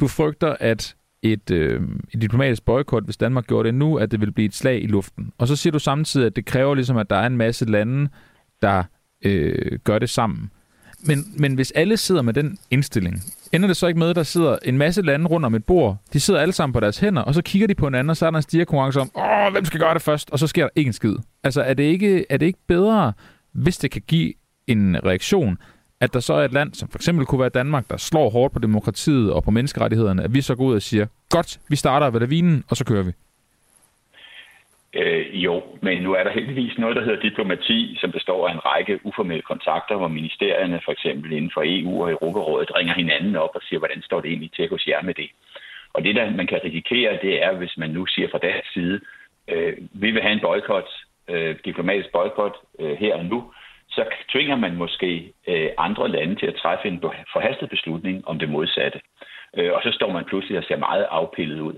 du 0.00 0.08
frygter, 0.08 0.56
at 0.60 0.96
et, 1.22 1.50
øh, 1.50 1.80
et 2.14 2.22
diplomatisk 2.22 2.64
boykot, 2.64 3.04
hvis 3.04 3.16
Danmark 3.16 3.46
gjorde 3.46 3.66
det 3.66 3.74
nu, 3.74 3.96
at 3.96 4.10
det 4.10 4.20
vil 4.20 4.32
blive 4.32 4.46
et 4.46 4.54
slag 4.54 4.82
i 4.82 4.86
luften. 4.86 5.32
Og 5.38 5.48
så 5.48 5.56
siger 5.56 5.72
du 5.72 5.78
samtidig, 5.78 6.26
at 6.26 6.36
det 6.36 6.46
kræver 6.46 6.74
ligesom, 6.74 6.96
at 6.96 7.10
der 7.10 7.16
er 7.16 7.26
en 7.26 7.36
masse 7.36 7.70
lande, 7.70 8.08
der 8.62 8.84
øh, 9.24 9.78
gør 9.84 9.98
det 9.98 10.08
sammen. 10.08 10.50
Men, 11.06 11.32
men 11.36 11.54
hvis 11.54 11.70
alle 11.70 11.96
sidder 11.96 12.22
med 12.22 12.34
den 12.34 12.58
indstilling, 12.70 13.22
ender 13.52 13.66
det 13.66 13.76
så 13.76 13.86
ikke 13.86 13.98
med, 13.98 14.10
at 14.10 14.16
der 14.16 14.22
sidder 14.22 14.58
en 14.64 14.78
masse 14.78 15.02
lande 15.02 15.26
rundt 15.26 15.46
om 15.46 15.54
et 15.54 15.64
bord, 15.64 15.96
de 16.12 16.20
sidder 16.20 16.40
alle 16.40 16.52
sammen 16.52 16.72
på 16.72 16.80
deres 16.80 16.98
hænder, 16.98 17.22
og 17.22 17.34
så 17.34 17.42
kigger 17.42 17.68
de 17.68 17.74
på 17.74 17.86
hinanden, 17.86 18.10
og 18.10 18.16
så 18.16 18.26
er 18.26 18.30
der 18.30 18.36
en 18.36 18.42
stigerkonkurrence 18.42 19.00
om, 19.00 19.10
Åh, 19.16 19.52
hvem 19.52 19.64
skal 19.64 19.80
gøre 19.80 19.94
det 19.94 20.02
først? 20.02 20.30
Og 20.30 20.38
så 20.38 20.46
sker 20.46 20.62
der 20.62 20.70
ikke 20.76 20.88
en 20.88 20.92
skid. 20.92 21.14
Altså, 21.44 21.62
er 21.62 21.74
det 21.74 21.82
ikke, 21.82 22.24
er 22.30 22.36
det 22.36 22.46
ikke 22.46 22.58
bedre, 22.68 23.12
hvis 23.52 23.76
det 23.78 23.90
kan 23.90 24.02
give 24.06 24.32
en 24.66 24.96
reaktion, 25.04 25.58
at 26.00 26.14
der 26.14 26.20
så 26.20 26.34
er 26.34 26.44
et 26.44 26.52
land, 26.52 26.74
som 26.74 26.88
for 26.88 26.98
eksempel 26.98 27.26
kunne 27.26 27.40
være 27.40 27.48
Danmark, 27.48 27.90
der 27.90 27.96
slår 27.96 28.30
hårdt 28.30 28.52
på 28.52 28.58
demokratiet 28.58 29.32
og 29.32 29.44
på 29.44 29.50
menneskerettighederne, 29.50 30.22
at 30.22 30.34
vi 30.34 30.40
så 30.40 30.54
går 30.54 30.64
ud 30.64 30.74
og 30.74 30.82
siger, 30.82 31.06
godt, 31.30 31.60
vi 31.68 31.76
starter 31.76 32.10
ved 32.10 32.20
lavinen, 32.20 32.64
og 32.68 32.76
så 32.76 32.84
kører 32.84 33.02
vi. 33.02 33.12
Øh, 34.94 35.44
jo, 35.44 35.62
men 35.80 36.02
nu 36.02 36.14
er 36.14 36.22
der 36.24 36.30
heldigvis 36.30 36.78
noget, 36.78 36.96
der 36.96 37.02
hedder 37.02 37.20
diplomati, 37.20 37.96
som 38.00 38.12
består 38.12 38.48
af 38.48 38.52
en 38.52 38.64
række 38.66 39.00
uformelle 39.04 39.42
kontakter, 39.42 39.96
hvor 39.96 40.08
ministerierne 40.08 40.80
for 40.84 40.92
eksempel 40.92 41.32
inden 41.32 41.50
for 41.54 41.62
EU 41.64 42.02
og 42.02 42.10
Europarådet 42.10 42.76
ringer 42.76 42.94
hinanden 42.94 43.36
op 43.36 43.50
og 43.54 43.62
siger, 43.62 43.78
hvordan 43.78 44.02
står 44.02 44.20
det 44.20 44.28
egentlig 44.28 44.52
til 44.52 44.68
hos 44.68 44.86
jer 44.86 45.02
med 45.02 45.14
det. 45.14 45.30
Og 45.92 46.04
det, 46.04 46.14
der 46.14 46.30
man 46.30 46.46
kan 46.46 46.60
risikere, 46.64 47.18
det 47.22 47.42
er, 47.42 47.52
hvis 47.52 47.76
man 47.76 47.90
nu 47.90 48.06
siger 48.06 48.28
fra 48.30 48.38
deres 48.38 48.66
side, 48.74 49.00
øh, 49.48 49.76
vi 49.92 50.10
vil 50.10 50.22
have 50.22 50.32
en 50.32 50.40
boykot, 50.40 50.88
øh, 51.28 51.56
diplomatisk 51.64 52.12
boykot 52.12 52.56
øh, 52.78 52.96
her 52.96 53.14
og 53.14 53.24
nu, 53.24 53.52
så 53.88 54.04
tvinger 54.32 54.56
man 54.56 54.74
måske 54.76 55.32
øh, 55.48 55.70
andre 55.78 56.08
lande 56.08 56.34
til 56.34 56.46
at 56.46 56.54
træffe 56.62 56.88
en 56.88 57.00
forhastet 57.32 57.70
beslutning 57.70 58.28
om 58.28 58.38
det 58.38 58.48
modsatte. 58.48 59.00
Øh, 59.56 59.72
og 59.72 59.82
så 59.82 59.92
står 59.92 60.12
man 60.12 60.24
pludselig 60.24 60.58
og 60.58 60.64
ser 60.64 60.76
meget 60.76 61.06
afpillet 61.10 61.60
ud. 61.60 61.76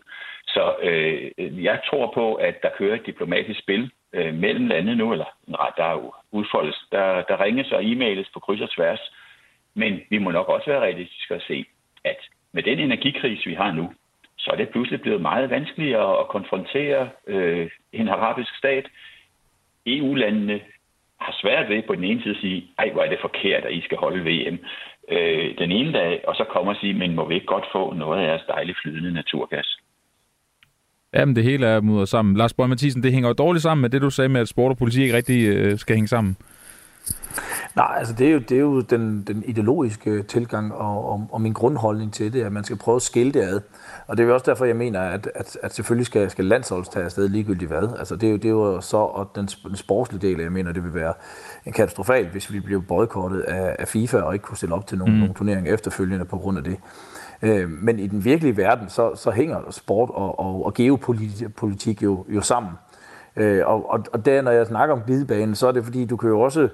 Så 0.55 0.75
øh, 0.83 1.31
jeg 1.64 1.81
tror 1.88 2.12
på, 2.14 2.35
at 2.35 2.62
der 2.62 2.71
kører 2.79 2.95
et 2.95 3.07
diplomatisk 3.07 3.61
spil 3.61 3.90
øh, 4.12 4.35
mellem 4.35 4.67
lande 4.67 4.97
nu, 4.97 5.12
eller 5.12 5.29
der 5.77 5.85
er 5.85 6.14
udfoldes 6.33 6.79
der, 6.93 7.23
der 7.23 7.45
ringes 7.45 7.73
og 7.73 7.83
e-mails 7.83 8.31
på 8.35 8.40
kryds 8.40 8.61
og 8.61 8.71
tværs. 8.71 9.12
Men 9.75 10.01
vi 10.11 10.19
må 10.19 10.31
nok 10.31 10.49
også 10.49 10.71
være 10.71 10.81
realistiske 10.81 11.35
og 11.35 11.43
se, 11.47 11.64
at 12.05 12.17
med 12.53 12.62
den 12.62 12.79
energikrise, 12.79 13.47
vi 13.47 13.55
har 13.55 13.73
nu, 13.73 13.93
så 14.38 14.51
er 14.51 14.57
det 14.57 14.69
pludselig 14.69 15.01
blevet 15.01 15.21
meget 15.21 15.51
vanskeligere 15.51 16.21
at 16.21 16.29
konfrontere 16.29 17.09
øh, 17.27 17.71
en 17.93 18.09
arabisk 18.09 18.59
stat. 18.59 18.87
EU-landene 19.87 20.61
har 21.21 21.37
svært 21.40 21.69
ved 21.69 21.83
på 21.83 21.95
den 21.95 22.05
ene 22.05 22.23
side 22.23 22.35
at 22.35 22.40
sige, 22.40 22.69
ej, 22.79 22.90
hvor 22.90 23.03
er 23.03 23.09
det 23.09 23.19
forkert, 23.21 23.64
at 23.64 23.73
I 23.73 23.81
skal 23.81 23.99
holde 23.99 24.25
VM 24.25 24.59
øh, 25.09 25.59
den 25.59 25.71
ene 25.73 25.93
dag, 25.93 26.29
og 26.29 26.35
så 26.35 26.45
kommer 26.45 26.75
og 26.75 26.81
sige, 26.81 26.95
men 26.95 27.14
må 27.14 27.29
vi 27.29 27.35
ikke 27.35 27.47
godt 27.47 27.67
få 27.73 27.93
noget 27.95 28.21
af 28.21 28.27
jeres 28.29 28.43
dejlige 28.49 28.77
flydende 28.83 29.12
naturgas? 29.12 29.79
Jamen, 31.14 31.37
det 31.37 31.44
hele 31.44 31.66
er 31.66 31.81
mudret 31.81 32.09
sammen. 32.09 32.37
Lars 32.37 32.53
Borg 32.53 32.68
Mathisen, 32.68 33.03
det 33.03 33.12
hænger 33.12 33.29
jo 33.29 33.33
dårligt 33.33 33.62
sammen 33.62 33.83
med 33.83 33.90
det, 33.90 34.03
du 34.03 34.11
sagde 34.11 34.29
med, 34.29 34.40
at 34.40 34.48
sport 34.48 34.70
og 34.70 34.79
politik 34.79 35.03
ikke 35.03 35.16
rigtig 35.16 35.46
øh, 35.46 35.79
skal 35.79 35.96
hænge 35.96 36.09
sammen. 36.09 36.37
Nej, 37.77 37.94
altså 37.98 38.14
det 38.14 38.29
er 38.29 38.33
jo, 38.33 38.38
det 38.38 38.53
er 38.53 38.61
jo 38.61 38.81
den, 38.81 39.22
den 39.27 39.44
ideologiske 39.46 40.22
tilgang 40.22 40.74
og, 40.74 41.11
og, 41.12 41.29
og 41.33 41.40
min 41.40 41.53
grundholdning 41.53 42.12
til 42.12 42.33
det, 42.33 42.42
at 42.42 42.53
man 42.53 42.64
skal 42.64 42.77
prøve 42.77 42.96
at 42.96 43.03
skille 43.03 43.33
det 43.33 43.40
ad. 43.40 43.61
Og 44.07 44.16
det 44.16 44.22
er 44.22 44.27
jo 44.27 44.35
også 44.35 44.44
derfor, 44.46 44.64
jeg 44.64 44.77
mener, 44.77 45.00
at, 45.00 45.31
at, 45.35 45.59
at 45.62 45.74
selvfølgelig 45.74 46.07
skal, 46.07 46.31
skal 46.31 46.44
landsholdet 46.44 46.90
tage 46.90 47.05
afsted 47.05 47.29
ligegyldigt 47.29 47.70
hvad. 47.70 47.98
Altså 47.98 48.16
det 48.16 48.27
er 48.27 48.31
jo, 48.31 48.37
det 48.37 48.44
er 48.44 48.50
jo 48.50 48.81
så, 48.81 48.96
og 48.96 49.31
den, 49.35 49.46
den 49.46 49.77
sportslige 49.77 50.29
del, 50.29 50.40
jeg 50.40 50.53
mener, 50.53 50.72
det 50.72 50.85
vil 50.85 50.94
være 50.94 51.12
en 51.66 51.72
katastrofal, 51.72 52.29
hvis 52.29 52.53
vi 52.53 52.61
bliver 52.61 52.81
boykottet 52.81 53.40
af, 53.40 53.77
af 53.79 53.88
FIFA 53.88 54.18
og 54.18 54.35
ikke 54.35 54.42
kunne 54.42 54.57
stille 54.57 54.74
op 54.74 54.87
til 54.87 54.98
nogle, 54.98 55.12
mm. 55.12 55.18
nogle 55.18 55.35
turneringer 55.35 55.74
efterfølgende 55.74 56.24
på 56.24 56.38
grund 56.38 56.59
af 56.59 56.64
det. 56.64 56.77
Øh, 57.45 57.71
men 57.71 57.99
i 57.99 58.07
den 58.07 58.25
virkelige 58.25 58.57
verden, 58.57 58.88
så, 58.88 59.17
så 59.17 59.31
hænger 59.31 59.71
sport 59.71 60.11
og, 60.13 60.38
og, 60.38 60.65
og 60.65 60.75
geopolitik 60.75 62.03
jo, 62.03 62.25
jo 62.29 62.40
sammen. 62.40 62.73
Øh, 63.37 63.63
og, 63.67 63.90
og, 63.90 64.05
og 64.13 64.25
der, 64.25 64.42
når 64.42 64.51
jeg 64.51 64.67
snakker 64.67 64.95
om 64.95 65.03
glidebanen, 65.07 65.55
så 65.55 65.67
er 65.67 65.73
det 65.73 65.85
fordi, 65.85 66.05
du 66.05 66.17
kan 66.17 66.29
jo 66.29 66.40
også 66.40 66.69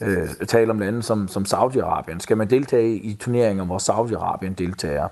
øh, 0.00 0.28
tale 0.48 0.70
om 0.70 0.78
lande 0.78 1.02
som, 1.02 1.28
som 1.28 1.42
Saudi-Arabien. 1.42 2.18
Skal 2.18 2.36
man 2.36 2.50
deltage 2.50 2.96
i 2.96 3.14
turneringer, 3.14 3.64
hvor 3.64 3.78
Saudi-Arabien 3.78 4.54
deltager? 4.54 5.08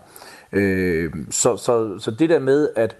Øh, 0.53 1.12
så, 1.31 1.57
så, 1.57 1.99
så 1.99 2.11
det 2.11 2.31
der 2.31 2.39
med, 2.39 2.69
at 2.77 2.97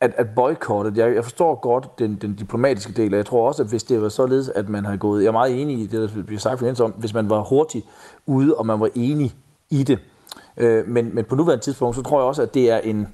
at, 0.00 0.12
at 0.16 0.26
boykottet, 0.36 0.96
jeg, 0.96 1.14
jeg 1.14 1.24
forstår 1.24 1.60
godt 1.60 1.98
den, 1.98 2.14
den 2.14 2.34
diplomatiske 2.34 2.92
del, 2.92 3.14
og 3.14 3.18
jeg 3.18 3.26
tror 3.26 3.48
også, 3.48 3.62
at 3.62 3.68
hvis 3.68 3.82
det 3.82 4.02
var 4.02 4.08
således, 4.08 4.48
at 4.48 4.68
man 4.68 4.84
havde 4.84 4.98
gået, 4.98 5.22
jeg 5.22 5.28
er 5.28 5.32
meget 5.32 5.62
enig 5.62 5.78
i 5.78 5.86
det, 5.86 6.14
der 6.14 6.22
bliver 6.22 6.40
sagt 6.40 6.58
for 6.58 6.84
om, 6.84 6.90
hvis 6.90 7.14
man 7.14 7.30
var 7.30 7.40
hurtigt 7.40 7.86
ude, 8.26 8.54
og 8.54 8.66
man 8.66 8.80
var 8.80 8.90
enig 8.94 9.34
i 9.70 9.82
det, 9.82 9.98
øh, 10.58 10.88
men, 10.88 11.14
men 11.14 11.24
på 11.24 11.34
nuværende 11.34 11.64
tidspunkt, 11.64 11.96
så 11.96 12.02
tror 12.02 12.20
jeg 12.20 12.26
også, 12.26 12.42
at 12.42 12.54
det 12.54 12.70
er 12.70 12.78
en, 12.78 13.06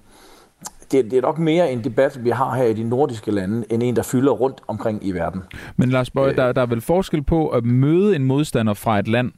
det, 0.93 1.11
det 1.11 1.13
er 1.13 1.23
nok 1.23 1.39
mere 1.39 1.73
en 1.73 1.85
debat, 1.85 2.25
vi 2.25 2.31
har 2.31 2.55
her 2.55 2.65
i 2.65 2.73
de 2.73 2.85
nordiske 2.85 3.31
lande, 3.31 3.65
end 3.71 3.83
en, 3.83 3.97
der 3.97 4.03
fylder 4.03 4.33
rundt 4.33 4.61
omkring 4.69 5.07
i 5.07 5.13
verden. 5.13 5.43
Men 5.77 5.89
Lars 5.89 6.11
Bøge, 6.11 6.31
øh, 6.31 6.37
der, 6.37 6.53
der 6.53 6.63
er 6.63 6.67
vel 6.67 6.81
forskel 6.81 7.23
på 7.23 7.49
at 7.49 7.65
møde 7.65 8.17
en 8.17 8.25
modstander 8.25 8.75
fra 8.75 8.99
et 8.99 9.09
land, 9.09 9.33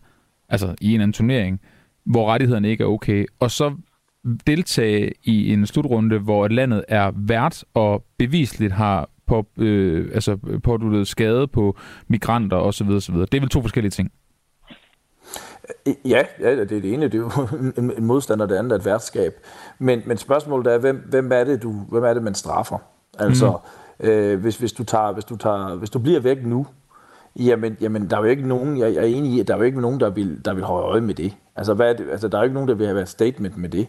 altså 0.49 0.75
i 0.81 0.95
en 0.95 1.01
anden 1.01 1.13
turnering, 1.13 1.61
hvor 2.07 2.33
rettighederne 2.33 2.71
ikke 2.71 2.85
er 2.85 2.89
okay, 2.89 3.27
og 3.41 3.51
så 3.51 3.75
deltage 4.47 5.13
i 5.25 5.53
en 5.53 5.67
slutrunde, 5.67 6.19
hvor 6.19 6.49
landet 6.49 6.85
er 6.89 7.13
vært 7.15 7.65
og 7.75 8.05
bevisligt 8.19 8.73
har 8.73 9.09
på, 9.27 9.47
øh, 9.59 10.11
altså 10.15 10.37
påduttet 10.65 11.09
skade 11.09 11.47
på 11.47 11.77
migranter 12.09 12.57
osv. 12.57 12.89
osv. 12.89 13.15
Det 13.15 13.35
er 13.35 13.41
vel 13.41 13.49
to 13.49 13.61
forskellige 13.61 13.91
ting? 13.91 14.11
Ja, 16.05 16.23
ja, 16.41 16.51
det 16.51 16.61
er 16.61 16.65
det 16.65 16.93
ene, 16.93 17.09
det 17.09 17.15
er 17.15 17.19
jo 17.19 17.31
en, 17.77 17.93
en 17.99 18.05
modstander, 18.05 18.47
det 18.47 18.57
andet 18.57 18.73
er 18.73 18.77
et 18.77 18.85
værtskab. 18.85 19.41
Men, 19.79 20.03
men 20.07 20.17
spørgsmålet 20.17 20.73
er, 20.73 20.79
hvem, 20.79 21.07
hvem, 21.09 21.33
er 21.33 21.45
det, 21.45 21.63
du, 21.63 21.73
hvem 21.73 22.05
er 22.05 22.15
det, 22.15 22.23
man 22.23 22.35
straffer? 22.35 22.79
Altså, 23.19 23.59
mm. 24.01 24.07
øh, 24.09 24.41
hvis, 24.41 24.57
hvis, 24.57 24.73
du 24.73 24.85
tager, 24.85 25.13
hvis, 25.13 25.25
du 25.25 25.37
tager, 25.37 25.75
hvis 25.75 25.91
du 25.91 25.99
bliver 25.99 26.21
væk 26.21 26.45
nu, 26.45 26.67
jamen, 27.37 27.77
jamen 27.81 28.11
der 28.11 28.17
er 28.17 28.21
jo 28.21 28.27
ikke 28.27 28.49
nogen, 28.49 28.79
jeg, 28.79 28.95
jeg 28.95 29.03
er 29.03 29.07
enig 29.07 29.33
i, 29.33 29.41
at 29.41 29.49
der 29.49 29.55
er 29.55 29.59
jo 29.59 29.65
ikke 29.65 29.81
nogen, 29.81 30.01
der 30.01 30.11
vil, 30.11 30.45
der 30.45 30.55
vil 30.55 30.65
holde 30.65 30.87
øje 30.87 31.01
med 31.01 31.15
det. 31.15 31.33
Altså, 31.57 31.75
hvad 31.75 31.89
er 31.91 31.93
det, 31.93 32.07
altså, 32.11 32.29
der 32.29 32.39
er 32.39 32.43
jo 32.43 32.45
ikke 32.45 32.55
nogen, 32.55 32.69
der 32.69 32.75
vil 32.75 32.87
have 32.87 33.03
et 33.03 33.09
statement 33.09 33.57
med 33.57 33.69
det. 33.69 33.87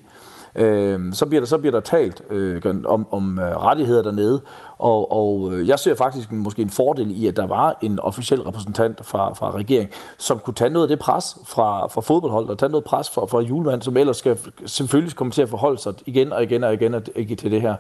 Øh, 0.56 1.14
så, 1.14 1.26
bliver 1.26 1.42
der, 1.42 1.48
så 1.48 1.58
bliver 1.58 1.72
der 1.72 1.80
talt 1.80 2.22
øh, 2.30 2.62
om, 2.86 3.08
om 3.12 3.40
øh, 3.40 3.58
rettigheder 3.58 4.04
dernede, 4.04 4.42
og, 4.80 5.12
og 5.12 5.54
øh, 5.54 5.68
jeg 5.68 5.80
ser 5.80 5.96
faktisk 5.96 6.32
måske 6.32 6.62
en 6.62 6.70
fordel 6.70 7.24
i, 7.24 7.28
at 7.28 7.36
der 7.36 7.48
var 7.48 7.78
en 7.82 8.00
officiel 8.00 8.42
repræsentant 8.42 9.06
fra, 9.06 9.34
fra 9.34 9.52
regeringen, 9.52 9.94
som 10.18 10.40
kunne 10.40 10.54
tage 10.54 10.70
noget 10.70 10.86
af 10.86 10.90
det 10.90 11.00
pres 11.00 11.38
fra, 11.46 11.88
fra 11.88 12.02
fodboldholdet, 12.02 12.52
og 12.52 12.58
tage 12.58 12.70
noget 12.70 12.84
pres 12.84 13.10
fra, 13.10 13.26
fra 13.26 13.42
julemanden, 13.42 13.82
som 13.82 13.98
ellers 13.98 14.18
skal 14.18 14.38
selvfølgelig 14.66 15.16
komme 15.16 15.32
til 15.32 15.42
at 15.42 15.50
forholde 15.50 15.82
sig 15.82 15.94
igen 16.06 16.34
og 16.34 16.44
igen 16.44 16.64
og 16.64 16.74
igen 16.74 17.38
til 17.38 17.52
det 17.52 17.62
her. 17.62 17.76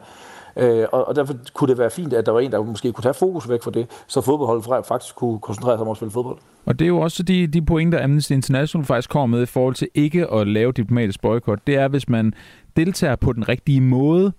Øh, 0.57 0.85
og, 0.91 1.07
og 1.07 1.15
derfor 1.15 1.33
kunne 1.53 1.69
det 1.69 1.77
være 1.77 1.89
fint, 1.89 2.13
at 2.13 2.25
der 2.25 2.31
var 2.31 2.39
en, 2.39 2.51
der 2.51 2.63
måske 2.63 2.91
kunne 2.91 3.03
tage 3.03 3.13
fokus 3.13 3.49
væk 3.49 3.63
fra 3.63 3.71
det, 3.71 3.87
så 4.07 4.21
fodboldholdet 4.21 4.85
faktisk 4.85 5.15
kunne 5.15 5.39
koncentrere 5.39 5.77
sig 5.77 5.81
om 5.81 5.89
at 5.91 5.97
spille 5.97 6.11
fodbold. 6.11 6.37
Og 6.65 6.79
det 6.79 6.85
er 6.85 6.89
jo 6.89 6.99
også 6.99 7.23
de, 7.23 7.47
de 7.47 7.61
pointer, 7.61 8.03
Amnesty 8.03 8.31
International 8.31 8.85
faktisk 8.85 9.09
kommer 9.09 9.37
med 9.37 9.43
i 9.43 9.45
forhold 9.45 9.75
til 9.75 9.87
ikke 9.93 10.33
at 10.33 10.47
lave 10.47 10.71
diplomatisk 10.71 11.21
boykot. 11.21 11.59
Det 11.67 11.75
er, 11.75 11.87
hvis 11.87 12.09
man 12.09 12.33
deltager 12.75 13.15
på 13.15 13.33
den 13.33 13.49
rigtige 13.49 13.81
måde, 13.81 14.31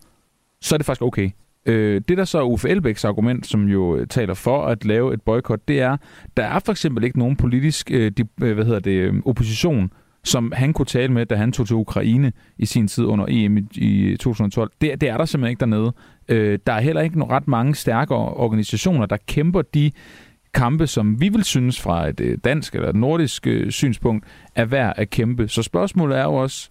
så 0.61 0.75
er 0.75 0.77
det 0.77 0.87
faktisk 0.87 1.03
okay. 1.03 1.31
Øh, 1.67 2.01
det 2.09 2.19
der 2.19 2.25
så 2.25 2.39
er 2.39 2.43
Uffe 2.43 2.69
Elbæks 2.69 3.05
argument, 3.05 3.47
som 3.47 3.69
jo 3.69 3.97
øh, 3.97 4.07
taler 4.07 4.35
for 4.35 4.67
at 4.67 4.85
lave 4.85 5.15
et 5.15 5.23
boykot, 5.23 5.69
det 5.69 5.81
er, 5.81 5.97
der 6.37 6.45
er 6.45 6.59
for 6.59 6.73
eksempel 6.73 7.05
ikke 7.05 7.19
nogen 7.19 7.37
politisk 7.37 7.91
øh, 7.91 8.11
de, 8.11 8.25
øh, 8.43 8.55
hvad 8.55 8.65
hedder 8.65 8.81
det, 8.81 8.91
øh, 8.91 9.15
opposition, 9.25 9.93
som 10.25 10.53
han 10.57 10.73
kunne 10.73 10.87
tale 10.87 11.13
med, 11.13 11.27
da 11.27 11.35
han 11.35 11.53
tog 11.53 11.67
til 11.67 11.77
Ukraine 11.77 12.33
i 12.59 12.67
sin 12.67 12.89
tid 12.89 13.05
under 13.05 13.27
EM 13.29 13.57
i, 13.75 14.17
2012. 14.17 14.71
Det, 14.81 15.01
det 15.01 15.09
er 15.09 15.17
der 15.17 15.25
simpelthen 15.25 15.51
ikke 15.51 15.61
dernede. 15.61 15.93
Øh, 16.29 16.59
der 16.67 16.73
er 16.73 16.81
heller 16.81 17.03
ikke 17.03 17.25
ret 17.25 17.49
mange 17.49 17.75
stærke 17.75 18.15
organisationer, 18.15 19.07
der 19.07 19.17
kæmper 19.27 19.63
de 19.63 19.91
kampe, 20.55 20.87
som 20.87 21.21
vi 21.21 21.29
vil 21.29 21.45
synes 21.45 21.81
fra 21.81 22.09
et 22.09 22.45
dansk 22.45 22.75
eller 22.75 22.89
et 22.89 22.97
nordisk 22.97 23.47
øh, 23.47 23.71
synspunkt, 23.71 24.27
er 24.55 24.65
værd 24.65 24.95
at 24.97 25.11
kæmpe. 25.11 25.49
Så 25.49 25.63
spørgsmålet 25.63 26.19
er 26.19 26.23
jo 26.23 26.35
også, 26.35 26.71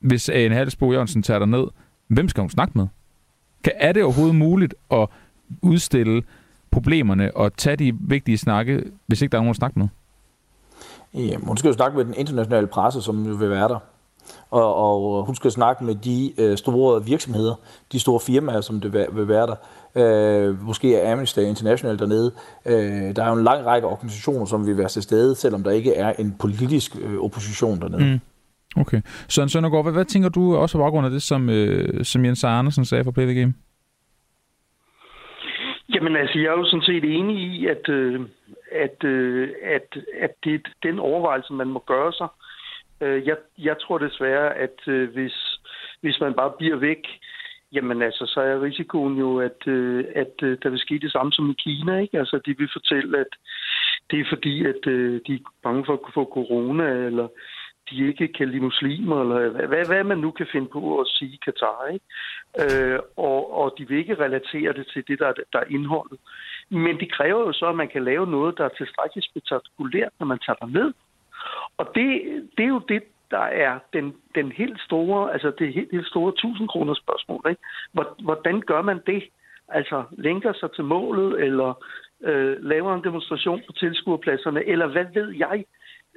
hvis 0.00 0.28
en 0.28 0.52
Halsbo 0.52 0.92
Jørgensen 0.92 1.22
tager 1.22 1.46
ned, 1.46 1.64
hvem 2.08 2.28
skal 2.28 2.40
hun 2.40 2.50
snakke 2.50 2.78
med? 2.78 2.86
Kan, 3.64 3.72
er 3.76 3.92
det 3.92 4.02
overhovedet 4.02 4.34
muligt 4.34 4.74
at 4.90 5.08
udstille 5.62 6.22
problemerne 6.70 7.36
og 7.36 7.56
tage 7.56 7.76
de 7.76 7.92
vigtige 8.00 8.38
snakke, 8.38 8.84
hvis 9.06 9.22
ikke 9.22 9.32
der 9.32 9.38
er 9.38 9.42
nogen 9.42 9.50
at 9.50 9.56
snakke 9.56 9.78
med? 9.78 9.88
Ja, 11.14 11.36
hun 11.36 11.56
skal 11.56 11.68
jo 11.68 11.74
snakke 11.74 11.96
med 11.96 12.04
den 12.04 12.14
internationale 12.14 12.66
presse, 12.66 13.02
som 13.02 13.26
jo 13.26 13.34
vil 13.34 13.50
være 13.50 13.68
der. 13.68 13.78
Og, 14.50 14.74
og 14.74 15.24
hun 15.24 15.34
skal 15.34 15.50
snakke 15.50 15.84
med 15.84 15.94
de 15.94 16.32
øh, 16.38 16.58
store 16.58 17.04
virksomheder, 17.04 17.54
de 17.92 18.00
store 18.00 18.20
firmaer, 18.20 18.60
som 18.60 18.80
det 18.80 18.92
vil, 18.92 19.06
vil 19.12 19.28
være 19.28 19.46
der. 19.46 19.56
Øh, 19.94 20.62
måske 20.66 20.96
er 20.96 21.12
Amnesty 21.12 21.38
International 21.38 21.98
dernede. 21.98 22.32
Øh, 22.66 23.16
der 23.16 23.24
er 23.24 23.28
jo 23.28 23.34
en 23.34 23.44
lang 23.44 23.66
række 23.66 23.88
organisationer, 23.88 24.44
som 24.44 24.66
vil 24.66 24.78
være 24.78 24.88
til 24.88 25.02
stede, 25.02 25.34
selvom 25.34 25.62
der 25.62 25.70
ikke 25.70 25.94
er 25.94 26.12
en 26.18 26.36
politisk 26.38 26.96
øh, 27.00 27.20
opposition 27.20 27.80
dernede. 27.80 28.04
Mm. 28.04 28.20
Okay. 28.76 29.00
Søren 29.28 29.48
Søndergaard, 29.48 29.84
hvad, 29.84 29.92
hvad 29.92 30.04
tænker 30.04 30.28
du 30.28 30.56
også 30.56 30.78
på 30.78 30.82
baggrund 30.82 31.06
af 31.06 31.10
det, 31.10 31.22
som, 31.22 31.50
øh, 31.50 32.04
som 32.04 32.24
Jens 32.24 32.44
Andersen 32.44 32.84
sagde 32.84 33.04
for 33.04 33.10
Play 33.10 33.24
the 33.24 33.40
Game? 33.40 33.54
Jamen 35.94 36.16
altså, 36.16 36.38
jeg 36.38 36.46
er 36.46 36.58
jo 36.58 36.64
sådan 36.64 36.82
set 36.82 37.04
enig 37.04 37.36
i, 37.36 37.66
at, 37.66 37.88
øh, 37.88 38.20
at, 38.72 39.04
øh, 39.04 39.48
at, 39.62 39.98
at 40.20 40.30
det 40.44 40.54
er 40.54 40.58
den 40.82 40.98
overvejelse, 40.98 41.52
man 41.52 41.68
må 41.68 41.84
gøre 41.86 42.12
sig. 42.12 42.28
Øh, 43.00 43.26
jeg, 43.26 43.36
jeg 43.58 43.76
tror 43.80 43.98
desværre, 43.98 44.54
at 44.54 44.78
øh, 44.86 45.12
hvis, 45.12 45.58
hvis 46.00 46.20
man 46.20 46.34
bare 46.34 46.52
bliver 46.58 46.76
væk, 46.76 47.02
jamen 47.72 48.02
altså, 48.02 48.26
så 48.26 48.40
er 48.40 48.62
risikoen 48.62 49.18
jo, 49.18 49.38
at, 49.38 49.66
øh, 49.66 50.04
at 50.14 50.34
øh, 50.42 50.58
der 50.62 50.68
vil 50.70 50.78
ske 50.78 50.98
det 50.98 51.12
samme 51.12 51.32
som 51.32 51.50
i 51.50 51.54
Kina. 51.58 51.98
Ikke? 51.98 52.18
Altså, 52.18 52.40
de 52.46 52.54
vil 52.58 52.68
fortælle, 52.72 53.18
at 53.18 53.32
det 54.10 54.20
er 54.20 54.24
fordi, 54.28 54.64
at 54.64 54.86
øh, 54.86 55.20
de 55.26 55.34
er 55.34 55.38
bange 55.62 55.84
for 55.86 55.92
at 55.92 56.14
få 56.14 56.24
corona, 56.24 56.84
eller 56.84 57.28
de 57.90 58.08
ikke 58.08 58.28
kan 58.28 58.48
lide 58.48 58.60
muslimer, 58.62 59.20
eller 59.20 59.66
hvad, 59.66 59.86
hvad 59.86 60.04
man 60.04 60.18
nu 60.18 60.30
kan 60.30 60.46
finde 60.52 60.68
på 60.68 61.00
at 61.00 61.06
sige 61.06 61.32
i 61.32 61.40
Katar. 61.44 61.86
Ikke? 61.86 62.04
Øh, 62.60 62.98
og, 63.16 63.58
og 63.58 63.74
de 63.78 63.88
vil 63.88 63.98
ikke 63.98 64.14
relatere 64.14 64.72
det 64.72 64.86
til 64.92 65.04
det, 65.08 65.18
der, 65.18 65.32
der 65.52 65.58
er 65.58 65.70
indholdet. 65.70 66.18
Men 66.70 67.00
det 67.00 67.12
kræver 67.12 67.40
jo 67.40 67.52
så, 67.52 67.66
at 67.66 67.76
man 67.76 67.88
kan 67.88 68.04
lave 68.04 68.26
noget, 68.26 68.58
der 68.58 68.64
er 68.64 68.68
tilstrækkeligt 68.78 69.30
spektakulært, 69.30 70.12
når 70.18 70.26
man 70.26 70.38
tager 70.38 70.56
det 70.56 70.72
ned. 70.72 70.92
Og 71.76 71.90
det, 71.94 72.08
det 72.56 72.64
er 72.64 72.68
jo 72.68 72.82
det, 72.88 73.02
der 73.30 73.46
er 73.66 73.78
den, 73.92 74.14
den 74.34 74.52
helt 74.52 74.80
store, 74.80 75.32
altså 75.32 75.52
det 75.58 75.74
helt, 75.74 75.92
helt 75.92 76.06
store 76.06 76.28
1000 76.32 76.68
kroner 76.68 76.94
spørgsmål. 76.94 77.42
Ikke? 77.50 77.62
Hvordan 78.22 78.60
gør 78.60 78.82
man 78.82 79.00
det? 79.06 79.22
Altså 79.68 80.04
lænker 80.10 80.52
sig 80.52 80.72
til 80.72 80.84
målet, 80.84 81.40
eller 81.44 81.84
øh, 82.22 82.64
laver 82.64 82.94
en 82.94 83.04
demonstration 83.04 83.62
på 83.66 83.72
tilskuerpladserne, 83.72 84.64
eller 84.64 84.86
hvad 84.86 85.04
ved 85.14 85.34
jeg? 85.34 85.64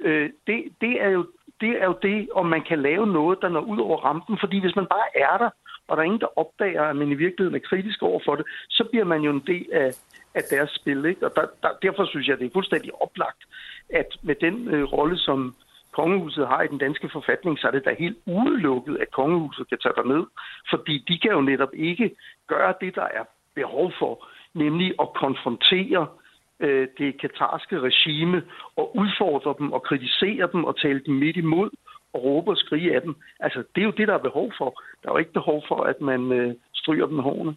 Øh, 0.00 0.30
det, 0.46 0.64
det, 0.80 1.02
er 1.02 1.08
jo, 1.08 1.26
det 1.60 1.82
er 1.82 1.84
jo 1.84 1.98
det, 2.02 2.28
om 2.34 2.46
man 2.46 2.62
kan 2.62 2.82
lave 2.82 3.06
noget, 3.06 3.38
der 3.42 3.48
når 3.48 3.60
ud 3.60 3.78
over 3.78 3.98
rampen. 3.98 4.38
Fordi 4.40 4.60
hvis 4.60 4.76
man 4.76 4.86
bare 4.86 5.08
er 5.14 5.38
der, 5.38 5.50
og 5.88 5.96
der 5.96 6.00
er 6.00 6.04
ingen, 6.04 6.20
der 6.20 6.38
opdager, 6.38 6.82
at 6.82 6.96
man 6.96 7.08
i 7.12 7.14
virkeligheden 7.14 7.60
er 7.60 7.68
kritisk 7.68 8.02
over 8.02 8.20
for 8.24 8.34
det, 8.34 8.46
så 8.68 8.84
bliver 8.90 9.04
man 9.04 9.20
jo 9.20 9.30
en 9.30 9.44
del 9.46 9.66
af, 9.72 9.90
af 10.34 10.42
deres 10.50 10.70
spil. 10.70 11.04
Ikke? 11.04 11.26
Og 11.26 11.32
der, 11.36 11.46
der, 11.62 11.68
derfor 11.82 12.04
synes 12.04 12.28
jeg, 12.28 12.38
det 12.38 12.46
er 12.46 12.50
fuldstændig 12.52 13.02
oplagt, 13.02 13.42
at 13.90 14.08
med 14.22 14.34
den 14.34 14.68
øh, 14.68 14.84
rolle, 14.84 15.18
som 15.18 15.54
kongehuset 15.92 16.48
har 16.48 16.62
i 16.62 16.68
den 16.68 16.78
danske 16.78 17.08
forfatning, 17.12 17.58
så 17.58 17.66
er 17.66 17.70
det 17.70 17.84
da 17.84 17.94
helt 17.98 18.18
udelukket, 18.26 18.96
at 18.96 19.10
kongehuset 19.10 19.68
kan 19.68 19.78
tage 19.78 20.08
ned. 20.08 20.24
Fordi 20.70 21.04
de 21.08 21.18
kan 21.18 21.30
jo 21.30 21.40
netop 21.40 21.74
ikke 21.74 22.16
gøre 22.46 22.74
det, 22.80 22.94
der 22.94 23.08
er 23.18 23.24
behov 23.54 23.92
for, 23.98 24.26
nemlig 24.54 24.94
at 25.00 25.08
konfrontere 25.14 26.00
øh, 26.02 26.23
Øh, 26.64 26.88
det 26.98 27.20
katarske 27.20 27.76
regime 27.80 28.42
og 28.76 28.96
udfordre 28.96 29.54
dem 29.58 29.72
og 29.72 29.82
kritisere 29.82 30.48
dem 30.52 30.64
og 30.64 30.74
tale 30.82 31.00
dem 31.06 31.14
midt 31.14 31.36
imod 31.36 31.70
og 32.14 32.24
råbe 32.24 32.50
og 32.50 32.56
skrige 32.56 32.94
af 32.94 33.02
dem. 33.02 33.14
Altså, 33.40 33.58
det 33.74 33.80
er 33.80 33.84
jo 33.84 33.94
det, 33.98 34.08
der 34.08 34.14
er 34.14 34.28
behov 34.28 34.52
for. 34.58 34.80
Der 35.02 35.08
er 35.08 35.12
jo 35.12 35.18
ikke 35.18 35.32
behov 35.32 35.62
for, 35.68 35.80
at 35.84 36.00
man 36.00 36.32
øh, 36.32 36.54
stryger 36.74 37.06
dem 37.06 37.18
hårene. 37.18 37.54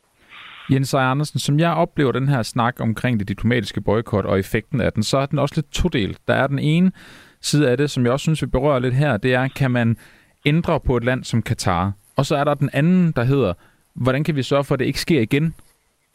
Jens 0.71 0.93
Ejer 0.93 1.11
Andersen, 1.11 1.39
som 1.39 1.59
jeg 1.59 1.73
oplever 1.73 2.11
den 2.11 2.27
her 2.27 2.43
snak 2.43 2.75
omkring 2.79 3.19
det 3.19 3.27
diplomatiske 3.27 3.81
boykot 3.81 4.25
og 4.25 4.39
effekten 4.39 4.81
af 4.81 4.93
den, 4.93 5.03
så 5.03 5.17
er 5.17 5.25
den 5.25 5.39
også 5.39 5.55
lidt 5.57 5.71
todelt. 5.71 6.19
Der 6.27 6.33
er 6.33 6.47
den 6.47 6.59
ene 6.59 6.91
side 7.41 7.69
af 7.69 7.77
det, 7.77 7.89
som 7.89 8.03
jeg 8.03 8.11
også 8.11 8.23
synes, 8.23 8.41
vi 8.41 8.47
berører 8.47 8.79
lidt 8.79 8.95
her, 8.95 9.17
det 9.17 9.33
er, 9.33 9.47
kan 9.47 9.71
man 9.71 9.97
ændre 10.45 10.79
på 10.79 10.97
et 10.97 11.03
land 11.03 11.23
som 11.23 11.41
Katar? 11.41 11.91
Og 12.17 12.25
så 12.25 12.35
er 12.35 12.43
der 12.43 12.53
den 12.53 12.69
anden, 12.73 13.11
der 13.11 13.23
hedder, 13.23 13.53
hvordan 13.93 14.23
kan 14.23 14.35
vi 14.35 14.43
sørge 14.43 14.63
for, 14.63 14.73
at 14.73 14.79
det 14.79 14.85
ikke 14.85 14.99
sker 14.99 15.21
igen, 15.21 15.55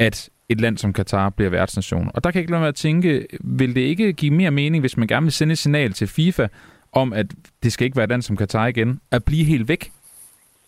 at 0.06 0.30
et 0.48 0.60
land 0.60 0.78
som 0.78 0.92
Katar 0.92 1.30
bliver 1.30 1.50
værtsnation? 1.50 2.10
Og 2.14 2.24
der 2.24 2.30
kan 2.30 2.38
jeg 2.38 2.42
ikke 2.42 2.52
lade 2.52 2.60
mig 2.60 2.68
at 2.68 2.74
tænke, 2.74 3.26
vil 3.40 3.74
det 3.74 3.80
ikke 3.80 4.12
give 4.12 4.34
mere 4.34 4.50
mening, 4.50 4.82
hvis 4.82 4.96
man 4.96 5.08
gerne 5.08 5.26
vil 5.26 5.32
sende 5.32 5.52
et 5.52 5.58
signal 5.58 5.92
til 5.92 6.08
FIFA, 6.08 6.46
om 6.92 7.12
at 7.12 7.26
det 7.62 7.72
skal 7.72 7.84
ikke 7.84 7.96
være 7.96 8.04
et 8.04 8.10
land 8.10 8.22
som 8.22 8.36
Katar 8.36 8.66
igen, 8.66 9.00
at 9.12 9.24
blive 9.24 9.44
helt 9.44 9.68
væk 9.68 9.82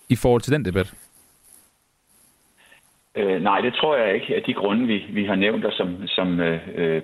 i 0.08 0.16
forhold 0.16 0.42
til 0.42 0.52
den 0.52 0.64
debat? 0.64 0.94
Øh, 3.16 3.42
nej, 3.42 3.60
det 3.60 3.74
tror 3.74 3.96
jeg 3.96 4.14
ikke. 4.14 4.36
Af 4.36 4.42
de 4.42 4.54
grunde, 4.54 4.86
vi, 4.86 4.98
vi 5.10 5.24
har 5.24 5.34
nævnt, 5.34 5.64
og 5.64 5.72
som, 5.72 6.06
som 6.06 6.40
øh, 6.40 7.02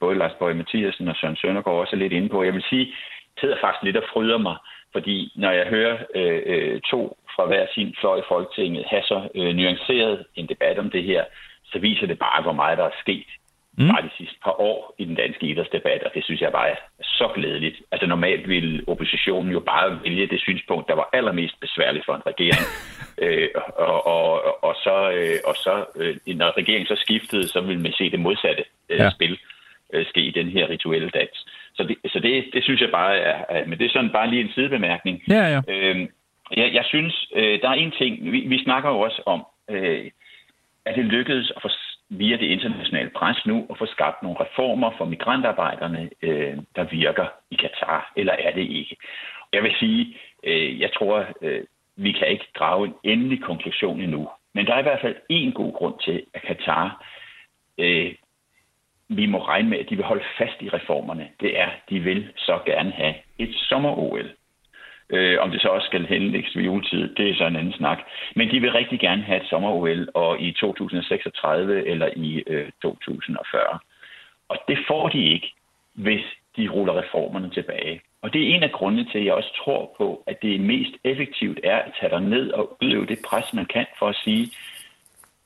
både 0.00 0.18
Lars 0.18 0.32
Borg 0.38 0.56
Mathiasen 0.56 1.08
og 1.08 1.16
Søren 1.16 1.36
Søndergaard 1.36 1.80
også 1.80 1.96
er 1.96 2.00
lidt 2.00 2.12
inde 2.12 2.28
på. 2.28 2.44
Jeg 2.44 2.54
vil 2.54 2.64
sige, 2.70 2.86
det 3.34 3.42
hedder 3.42 3.56
faktisk 3.60 3.82
lidt 3.82 3.96
at 3.96 4.10
fryder 4.12 4.38
mig, 4.38 4.56
fordi 4.92 5.32
når 5.36 5.50
jeg 5.50 5.66
hører 5.66 5.96
øh, 6.14 6.42
øh, 6.46 6.80
to 6.90 7.00
fra 7.34 7.46
hver 7.46 7.66
sin 7.74 7.94
fløj 8.00 8.18
i 8.18 8.28
Folketinget 8.28 8.84
have 8.90 9.02
så 9.02 9.28
øh, 9.34 9.54
nuanceret 9.54 10.24
en 10.34 10.46
debat 10.48 10.78
om 10.78 10.90
det 10.90 11.04
her, 11.04 11.24
så 11.72 11.78
viser 11.78 12.06
det 12.06 12.18
bare, 12.18 12.42
hvor 12.42 12.52
meget 12.52 12.78
der 12.78 12.84
er 12.84 13.00
sket 13.00 13.26
mm. 13.78 13.88
bare 13.88 14.02
de 14.02 14.10
sidste 14.16 14.38
par 14.44 14.60
år 14.60 14.94
i 14.98 15.04
den 15.04 15.14
danske 15.14 15.46
idrætsdebat, 15.46 16.02
og 16.02 16.10
det 16.14 16.24
synes 16.24 16.40
jeg 16.40 16.52
bare 16.52 16.70
er 16.70 16.76
så 17.02 17.28
glædeligt. 17.34 17.76
Altså 17.92 18.06
normalt 18.06 18.48
ville 18.48 18.84
oppositionen 18.86 19.52
jo 19.52 19.60
bare 19.60 19.98
vælge 20.04 20.26
det 20.26 20.40
synspunkt, 20.40 20.88
der 20.88 20.94
var 20.94 21.08
allermest 21.12 21.60
besværligt 21.60 22.04
for 22.04 22.14
en 22.14 22.26
regering. 22.26 22.64
øh, 23.24 23.48
og, 23.76 24.06
og, 24.06 24.64
og 24.64 24.74
så, 24.74 25.10
øh, 25.10 25.38
og 25.44 25.54
så 25.56 25.84
øh, 25.96 26.36
når 26.36 26.56
regeringen 26.56 26.86
så 26.86 26.96
skiftede, 27.04 27.48
så 27.48 27.60
ville 27.60 27.82
man 27.82 27.92
se 27.92 28.10
det 28.10 28.20
modsatte 28.20 28.64
øh, 28.88 28.98
ja. 28.98 29.10
spil 29.10 29.38
øh, 29.92 30.06
ske 30.06 30.20
i 30.20 30.30
den 30.30 30.48
her 30.48 30.68
rituelle 30.68 31.10
dans. 31.10 31.46
Så 31.74 31.82
det, 31.82 31.96
så 32.12 32.18
det, 32.18 32.44
det 32.52 32.64
synes 32.64 32.80
jeg 32.80 32.90
bare 32.90 33.16
er, 33.16 33.44
er, 33.48 33.66
men 33.66 33.78
det 33.78 33.86
er 33.86 33.90
sådan 33.90 34.10
bare 34.10 34.30
lige 34.30 34.42
en 34.42 34.52
sidebemærkning. 34.54 35.22
Ja, 35.28 35.44
ja. 35.54 35.60
Øh, 35.68 36.08
jeg, 36.56 36.74
jeg 36.74 36.84
synes, 36.84 37.28
øh, 37.34 37.60
der 37.62 37.68
er 37.68 37.74
en 37.74 37.90
ting, 37.90 38.32
vi, 38.32 38.40
vi 38.40 38.62
snakker 38.62 38.90
jo 38.90 39.00
også 39.00 39.22
om, 39.26 39.46
øh, 39.70 40.10
at 40.86 40.96
det 40.96 41.04
lykkedes 41.04 41.52
at 41.56 41.62
få 41.62 41.68
via 42.08 42.36
det 42.36 42.46
internationale 42.46 43.10
pres 43.10 43.46
nu 43.46 43.66
at 43.70 43.78
få 43.78 43.86
skabt 43.86 44.22
nogle 44.22 44.40
reformer 44.40 44.90
for 44.98 45.04
migrantarbejderne, 45.04 46.10
øh, 46.22 46.56
der 46.76 46.84
virker 46.84 47.26
i 47.50 47.54
Katar, 47.54 48.12
eller 48.16 48.32
er 48.32 48.52
det 48.52 48.66
ikke? 48.68 48.96
Jeg 49.52 49.62
vil 49.62 49.74
sige, 49.78 50.16
øh, 50.44 50.80
jeg 50.80 50.90
tror, 50.92 51.26
øh, 51.42 51.64
vi 51.96 52.12
kan 52.12 52.28
ikke 52.28 52.48
drage 52.58 52.86
en 52.86 52.94
endelig 53.04 53.42
konklusion 53.42 54.00
endnu. 54.00 54.28
Men 54.54 54.66
der 54.66 54.74
er 54.74 54.78
i 54.78 54.82
hvert 54.82 55.00
fald 55.00 55.16
en 55.28 55.52
god 55.52 55.72
grund 55.72 55.94
til, 56.04 56.26
at 56.34 56.42
Katar, 56.42 57.06
øh, 57.78 58.14
vi 59.08 59.26
må 59.26 59.38
regne 59.38 59.68
med, 59.68 59.78
at 59.78 59.90
de 59.90 59.96
vil 59.96 60.04
holde 60.04 60.24
fast 60.38 60.62
i 60.62 60.68
reformerne. 60.68 61.28
Det 61.40 61.60
er, 61.60 61.70
de 61.90 62.00
vil 62.00 62.32
så 62.36 62.58
gerne 62.66 62.90
have 62.90 63.14
et 63.38 63.54
sommer-OL. 63.54 64.30
Øh, 65.12 65.36
om 65.40 65.50
det 65.50 65.62
så 65.62 65.68
også 65.68 65.86
skal 65.86 66.06
henlægges 66.06 66.56
ved 66.56 66.64
juletid, 66.64 67.14
det 67.14 67.30
er 67.30 67.34
så 67.34 67.46
en 67.46 67.56
anden 67.56 67.72
snak. 67.72 67.98
Men 68.36 68.50
de 68.50 68.60
vil 68.60 68.72
rigtig 68.72 69.00
gerne 69.00 69.22
have 69.22 69.40
et 69.42 69.48
sommer-OL, 69.48 70.08
og 70.14 70.40
i 70.40 70.52
2036 70.52 71.86
eller 71.86 72.08
i 72.16 72.42
øh, 72.46 72.70
2040. 72.82 73.78
Og 74.48 74.56
det 74.68 74.78
får 74.88 75.08
de 75.08 75.24
ikke, 75.24 75.54
hvis 75.94 76.24
de 76.56 76.68
ruller 76.68 77.02
reformerne 77.02 77.50
tilbage. 77.50 78.00
Og 78.22 78.32
det 78.32 78.42
er 78.42 78.54
en 78.54 78.62
af 78.62 78.72
grundene 78.72 79.04
til, 79.04 79.18
at 79.18 79.24
jeg 79.24 79.34
også 79.34 79.62
tror 79.64 79.94
på, 79.98 80.22
at 80.26 80.42
det 80.42 80.60
mest 80.60 80.94
effektivt 81.04 81.60
er 81.64 81.76
at 81.76 81.92
tage 82.00 82.20
ned 82.20 82.50
og 82.50 82.76
udøve 82.82 83.06
det 83.06 83.18
pres, 83.28 83.54
man 83.54 83.66
kan 83.66 83.86
for 83.98 84.08
at 84.08 84.16
sige, 84.24 84.50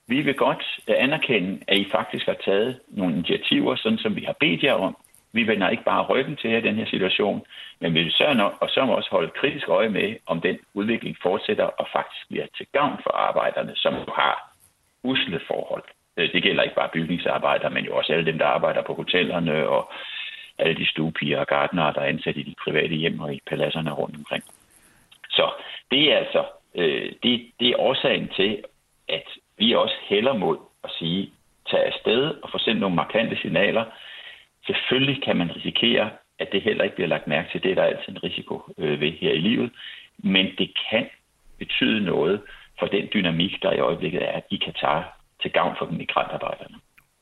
vi 0.07 0.21
vil 0.21 0.35
godt 0.35 0.65
øh, 0.89 0.95
anerkende, 0.99 1.61
at 1.69 1.77
I 1.77 1.87
faktisk 1.91 2.27
har 2.27 2.37
taget 2.45 2.81
nogle 2.89 3.15
initiativer, 3.15 3.77
sådan 3.77 3.99
som 3.99 4.17
vi 4.17 4.25
har 4.25 4.37
bedt 4.41 4.63
jer 4.63 4.73
om. 4.73 4.97
Vi 5.35 5.47
vender 5.47 5.69
ikke 5.69 5.85
bare 5.85 6.07
ryggen 6.07 6.37
til 6.37 6.51
her, 6.51 6.61
den 6.61 6.77
her 6.77 6.87
situation, 6.87 7.47
men 7.81 7.95
vi 7.95 8.03
vil 8.03 8.13
sørge 8.13 8.45
og 8.45 8.69
så 8.71 8.81
også 8.81 9.11
holde 9.11 9.31
kritisk 9.41 9.69
øje 9.69 9.89
med, 9.89 10.17
om 10.27 10.41
den 10.41 10.59
udvikling 10.75 11.17
fortsætter 11.23 11.65
og 11.65 11.87
faktisk 11.93 12.29
bliver 12.29 12.47
til 12.57 12.67
gavn 12.73 12.99
for 13.03 13.11
arbejderne, 13.11 13.73
som 13.77 13.95
har 13.95 14.55
usle 15.03 15.41
forhold. 15.47 15.83
Øh, 16.17 16.33
det 16.33 16.43
gælder 16.43 16.63
ikke 16.63 16.75
bare 16.75 16.89
bygningsarbejdere, 16.93 17.71
men 17.71 17.85
jo 17.85 17.97
også 17.97 18.13
alle 18.13 18.27
dem, 18.27 18.39
der 18.39 18.47
arbejder 18.47 18.83
på 18.83 18.95
hotellerne 18.95 19.69
og 19.69 19.93
alle 20.59 20.75
de 20.75 20.87
stuepiger 20.87 21.41
og 21.41 21.47
gardnere, 21.47 21.93
der 21.93 22.01
er 22.01 22.09
ansat 22.09 22.37
i 22.37 22.43
de 22.43 22.55
private 22.65 22.95
hjem 22.95 23.21
og 23.21 23.35
i 23.35 23.41
paladserne 23.47 23.93
rundt 23.93 24.17
omkring. 24.17 24.45
Så 25.31 25.51
det 25.91 26.13
er 26.13 26.17
altså 26.17 26.45
øh, 26.75 27.13
det, 27.23 27.51
det 27.61 27.69
er 27.69 27.81
årsagen 27.81 28.29
til, 28.37 28.65
at 29.09 29.27
vi 29.59 29.73
også 29.73 29.95
hælder 30.09 30.35
mod 30.35 30.59
at 30.85 30.91
sige, 30.99 31.33
tag 31.71 31.85
afsted 31.87 32.35
og 32.43 32.51
få 32.51 32.59
sendt 32.59 32.81
nogle 32.81 32.97
markante 32.97 33.37
signaler. 33.37 33.85
Selvfølgelig 34.67 35.23
kan 35.23 35.37
man 35.37 35.57
risikere, 35.57 36.11
at 36.39 36.49
det 36.53 36.63
heller 36.63 36.85
ikke 36.85 36.97
bliver 36.97 37.09
lagt 37.09 37.27
mærke 37.27 37.49
til. 37.53 37.63
Det 37.63 37.71
er 37.71 37.75
der 37.75 37.83
altid 37.83 38.09
en 38.09 38.25
risiko 38.25 38.63
øh, 38.79 39.01
ved 39.01 39.13
her 39.21 39.33
i 39.33 39.39
livet. 39.39 39.71
Men 40.19 40.47
det 40.59 40.71
kan 40.91 41.07
betyde 41.59 42.01
noget 42.01 42.41
for 42.79 42.87
den 42.87 43.09
dynamik, 43.15 43.53
der 43.63 43.73
i 43.73 43.79
øjeblikket 43.79 44.23
er 44.23 44.41
i 44.51 44.57
Katar 44.57 45.21
til 45.43 45.51
gavn 45.53 45.77
for 45.79 45.87
migrantarbejderne. 45.87 46.77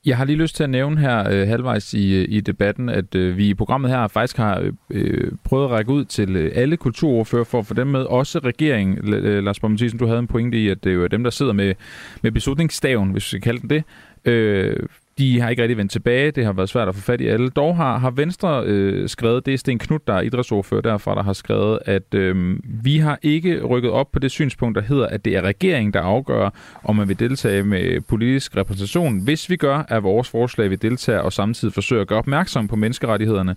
Jeg 0.05 0.17
har 0.17 0.25
lige 0.25 0.37
lyst 0.37 0.55
til 0.55 0.63
at 0.63 0.69
nævne 0.69 0.99
her 0.99 1.19
øh, 1.31 1.47
halvvejs 1.47 1.93
i, 1.93 2.21
øh, 2.21 2.25
i 2.29 2.41
debatten, 2.41 2.89
at 2.89 3.15
øh, 3.15 3.37
vi 3.37 3.49
i 3.49 3.53
programmet 3.53 3.91
her 3.91 4.07
faktisk 4.07 4.37
har 4.37 4.59
øh, 4.59 4.73
øh 4.91 5.31
prøvet 5.45 5.65
at 5.65 5.71
række 5.71 5.91
ud 5.91 6.05
til 6.05 6.35
øh, 6.35 6.51
alle 6.55 6.77
kulturordfører 6.77 7.43
for 7.43 7.59
at 7.59 7.65
få 7.65 7.73
dem 7.73 7.87
med. 7.87 8.01
Også 8.01 8.39
regeringen, 8.39 9.13
øh, 9.13 9.43
Lars 9.43 9.59
Borg 9.59 9.99
du 9.99 10.05
havde 10.05 10.19
en 10.19 10.27
pointe 10.27 10.57
i, 10.57 10.69
at 10.69 10.83
det 10.83 10.89
er 10.89 10.93
jo 10.93 11.07
dem, 11.07 11.23
der 11.23 11.29
sidder 11.29 11.53
med, 11.53 11.75
med 12.21 12.31
beslutningsstaven, 12.31 13.11
hvis 13.11 13.23
vi 13.23 13.27
skal 13.27 13.41
kalde 13.41 13.61
den 13.61 13.69
det. 13.69 13.83
Øh, 14.25 14.77
de 15.17 15.39
har 15.39 15.49
ikke 15.49 15.61
rigtig 15.61 15.77
vendt 15.77 15.91
tilbage. 15.91 16.31
Det 16.31 16.45
har 16.45 16.53
været 16.53 16.69
svært 16.69 16.87
at 16.87 16.95
få 16.95 17.01
fat 17.01 17.21
i 17.21 17.27
alle. 17.27 17.49
Dog 17.49 17.75
har, 17.75 17.97
har 17.97 18.11
Venstre 18.11 18.63
øh, 18.65 19.09
skrevet, 19.09 19.45
det 19.45 19.53
er 19.53 19.57
Sten 19.57 19.79
Knud, 19.79 19.99
der 20.07 20.13
er 20.13 20.21
idrætsordfører 20.21 20.81
derfra, 20.81 21.15
der 21.15 21.23
har 21.23 21.33
skrevet, 21.33 21.79
at 21.85 22.13
øh, 22.13 22.57
vi 22.63 22.97
har 22.97 23.19
ikke 23.21 23.63
rykket 23.63 23.91
op 23.91 24.11
på 24.11 24.19
det 24.19 24.31
synspunkt, 24.31 24.75
der 24.75 24.81
hedder, 24.81 25.07
at 25.07 25.25
det 25.25 25.35
er 25.35 25.41
regeringen, 25.41 25.93
der 25.93 26.01
afgør, 26.01 26.49
om 26.83 26.95
man 26.95 27.07
vil 27.07 27.19
deltage 27.19 27.63
med 27.63 28.01
politisk 28.01 28.57
repræsentation. 28.57 29.19
Hvis 29.23 29.49
vi 29.49 29.55
gør, 29.55 29.83
er 29.89 29.99
vores 29.99 30.29
forslag, 30.29 30.69
vi 30.69 30.75
deltager 30.75 31.19
og 31.19 31.33
samtidig 31.33 31.73
forsøger 31.73 32.01
at 32.01 32.07
gøre 32.07 32.19
opmærksom 32.19 32.67
på 32.67 32.75
menneskerettighederne. 32.75 33.55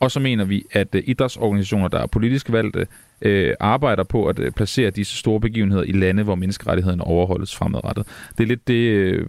Og 0.00 0.10
så 0.10 0.20
mener 0.20 0.44
vi, 0.44 0.64
at 0.72 0.94
øh, 0.94 1.02
idrætsorganisationer, 1.06 1.88
der 1.88 1.98
er 1.98 2.06
politisk 2.06 2.52
valgte, 2.52 2.86
øh, 3.22 3.54
arbejder 3.60 4.02
på 4.02 4.26
at 4.26 4.38
øh, 4.38 4.52
placere 4.52 4.90
disse 4.90 5.16
store 5.16 5.40
begivenheder 5.40 5.82
i 5.82 5.92
lande, 5.92 6.22
hvor 6.22 6.34
menneskerettighederne 6.34 7.04
overholdes 7.04 7.56
fremadrettet. 7.56 8.06
Det 8.38 8.44
er 8.44 8.48
lidt 8.48 8.68
det, 8.68 8.74
øh, 8.74 9.26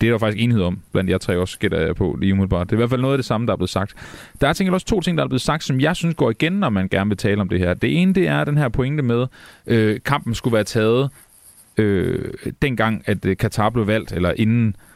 det 0.00 0.06
er 0.06 0.10
der 0.10 0.18
faktisk 0.18 0.42
enighed 0.42 0.64
om, 0.64 0.80
blandt 0.92 1.10
jer 1.10 1.18
tre 1.18 1.38
også, 1.38 1.58
gætter 1.58 1.80
jeg 1.80 1.96
på 1.96 2.16
lige 2.20 2.32
umiddelbart. 2.32 2.70
Det 2.70 2.72
er 2.72 2.76
i 2.76 2.80
hvert 2.80 2.90
fald 2.90 3.00
noget 3.00 3.14
af 3.14 3.18
det 3.18 3.24
samme, 3.24 3.46
der 3.46 3.52
er 3.52 3.56
blevet 3.56 3.70
sagt. 3.70 3.94
Der 4.40 4.48
er 4.48 4.52
tænkt 4.52 4.74
også 4.74 4.86
to 4.86 5.00
ting, 5.00 5.18
der 5.18 5.24
er 5.24 5.28
blevet 5.28 5.42
sagt, 5.42 5.64
som 5.64 5.80
jeg 5.80 5.96
synes 5.96 6.14
går 6.14 6.30
igen, 6.30 6.52
når 6.52 6.70
man 6.70 6.88
gerne 6.88 7.10
vil 7.10 7.16
tale 7.16 7.40
om 7.40 7.48
det 7.48 7.58
her. 7.58 7.74
Det 7.74 8.02
ene, 8.02 8.14
det 8.14 8.28
er 8.28 8.44
den 8.44 8.58
her 8.58 8.68
pointe 8.68 9.02
med, 9.02 9.26
øh, 9.66 10.00
kampen 10.04 10.34
skulle 10.34 10.54
være 10.54 10.64
taget 10.64 11.10
øh, 11.76 12.32
dengang, 12.62 13.02
at 13.06 13.24
øh, 13.24 13.36
Katar 13.36 13.70
blev 13.70 13.86
valgt, 13.86 14.12
eller 14.12 14.32
inden 14.36 14.68
øh, 14.68 14.91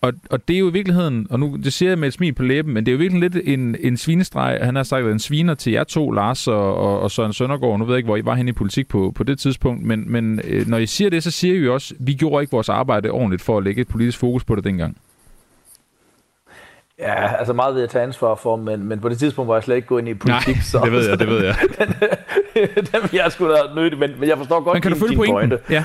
og, 0.00 0.12
og 0.30 0.48
det 0.48 0.54
er 0.54 0.60
jo 0.60 0.68
i 0.68 0.72
virkeligheden, 0.72 1.26
og 1.30 1.40
nu 1.40 1.56
det 1.64 1.72
siger 1.72 1.90
jeg 1.90 1.98
med 1.98 2.08
et 2.08 2.14
smil 2.14 2.32
på 2.32 2.42
læben, 2.42 2.74
men 2.74 2.86
det 2.86 2.92
er 2.92 2.92
jo 2.92 2.98
virkelig 2.98 3.30
lidt 3.30 3.48
en, 3.48 3.76
en 3.80 3.96
svinestreg. 3.96 4.58
Han 4.62 4.76
har 4.76 4.82
sagt, 4.82 5.04
at 5.04 5.12
en 5.12 5.18
sviner 5.18 5.54
til 5.54 5.72
jer 5.72 5.84
to, 5.84 6.10
Lars 6.10 6.48
og, 6.48 6.74
og, 6.74 7.00
og 7.00 7.10
Søren 7.10 7.32
Søndergaard. 7.32 7.78
Nu 7.78 7.84
ved 7.84 7.94
jeg 7.94 7.98
ikke, 7.98 8.06
hvor 8.06 8.16
I 8.16 8.24
var 8.24 8.34
henne 8.34 8.48
i 8.48 8.52
politik 8.52 8.88
på, 8.88 9.12
på 9.14 9.24
det 9.24 9.38
tidspunkt, 9.38 9.82
men, 9.84 10.12
men 10.12 10.40
øh, 10.44 10.68
når 10.68 10.78
I 10.78 10.86
siger 10.86 11.10
det, 11.10 11.22
så 11.22 11.30
siger 11.30 11.54
I 11.54 11.58
jo 11.58 11.74
også, 11.74 11.94
vi 11.98 12.14
gjorde 12.14 12.42
ikke 12.42 12.50
vores 12.50 12.68
arbejde 12.68 13.10
ordentligt 13.10 13.42
for 13.42 13.58
at 13.58 13.64
lægge 13.64 13.80
et 13.80 13.88
politisk 13.88 14.18
fokus 14.18 14.44
på 14.44 14.54
det 14.54 14.64
dengang. 14.64 14.96
Ja, 16.98 17.36
altså 17.36 17.52
meget 17.52 17.74
ved 17.74 17.82
at 17.82 17.90
tage 17.90 18.04
ansvar 18.04 18.34
for, 18.34 18.56
men, 18.56 18.84
men 18.84 19.00
på 19.00 19.08
det 19.08 19.18
tidspunkt 19.18 19.48
var 19.48 19.54
jeg 19.54 19.62
slet 19.62 19.76
ikke 19.76 19.88
gået 19.88 20.00
ind 20.00 20.08
i 20.08 20.14
politik. 20.14 20.54
Nej, 20.54 20.62
så, 20.72 20.80
det 20.84 20.92
ved 20.92 21.08
jeg, 21.08 21.18
det 21.18 21.28
ved 21.28 21.44
jeg. 21.44 21.56
den, 21.78 21.88
den 22.92 23.08
jeg 23.12 23.32
skulle 23.32 23.56
have 23.56 23.74
nødt, 23.74 23.98
men, 23.98 24.10
men 24.20 24.28
jeg 24.28 24.38
forstår 24.38 24.60
godt 24.60 24.74
men 24.74 24.82
kan 24.82 24.92
din, 24.92 25.00
du 25.00 25.06
følge 25.06 25.22
din 25.22 25.32
pointe. 25.32 25.58
Ja. 25.70 25.84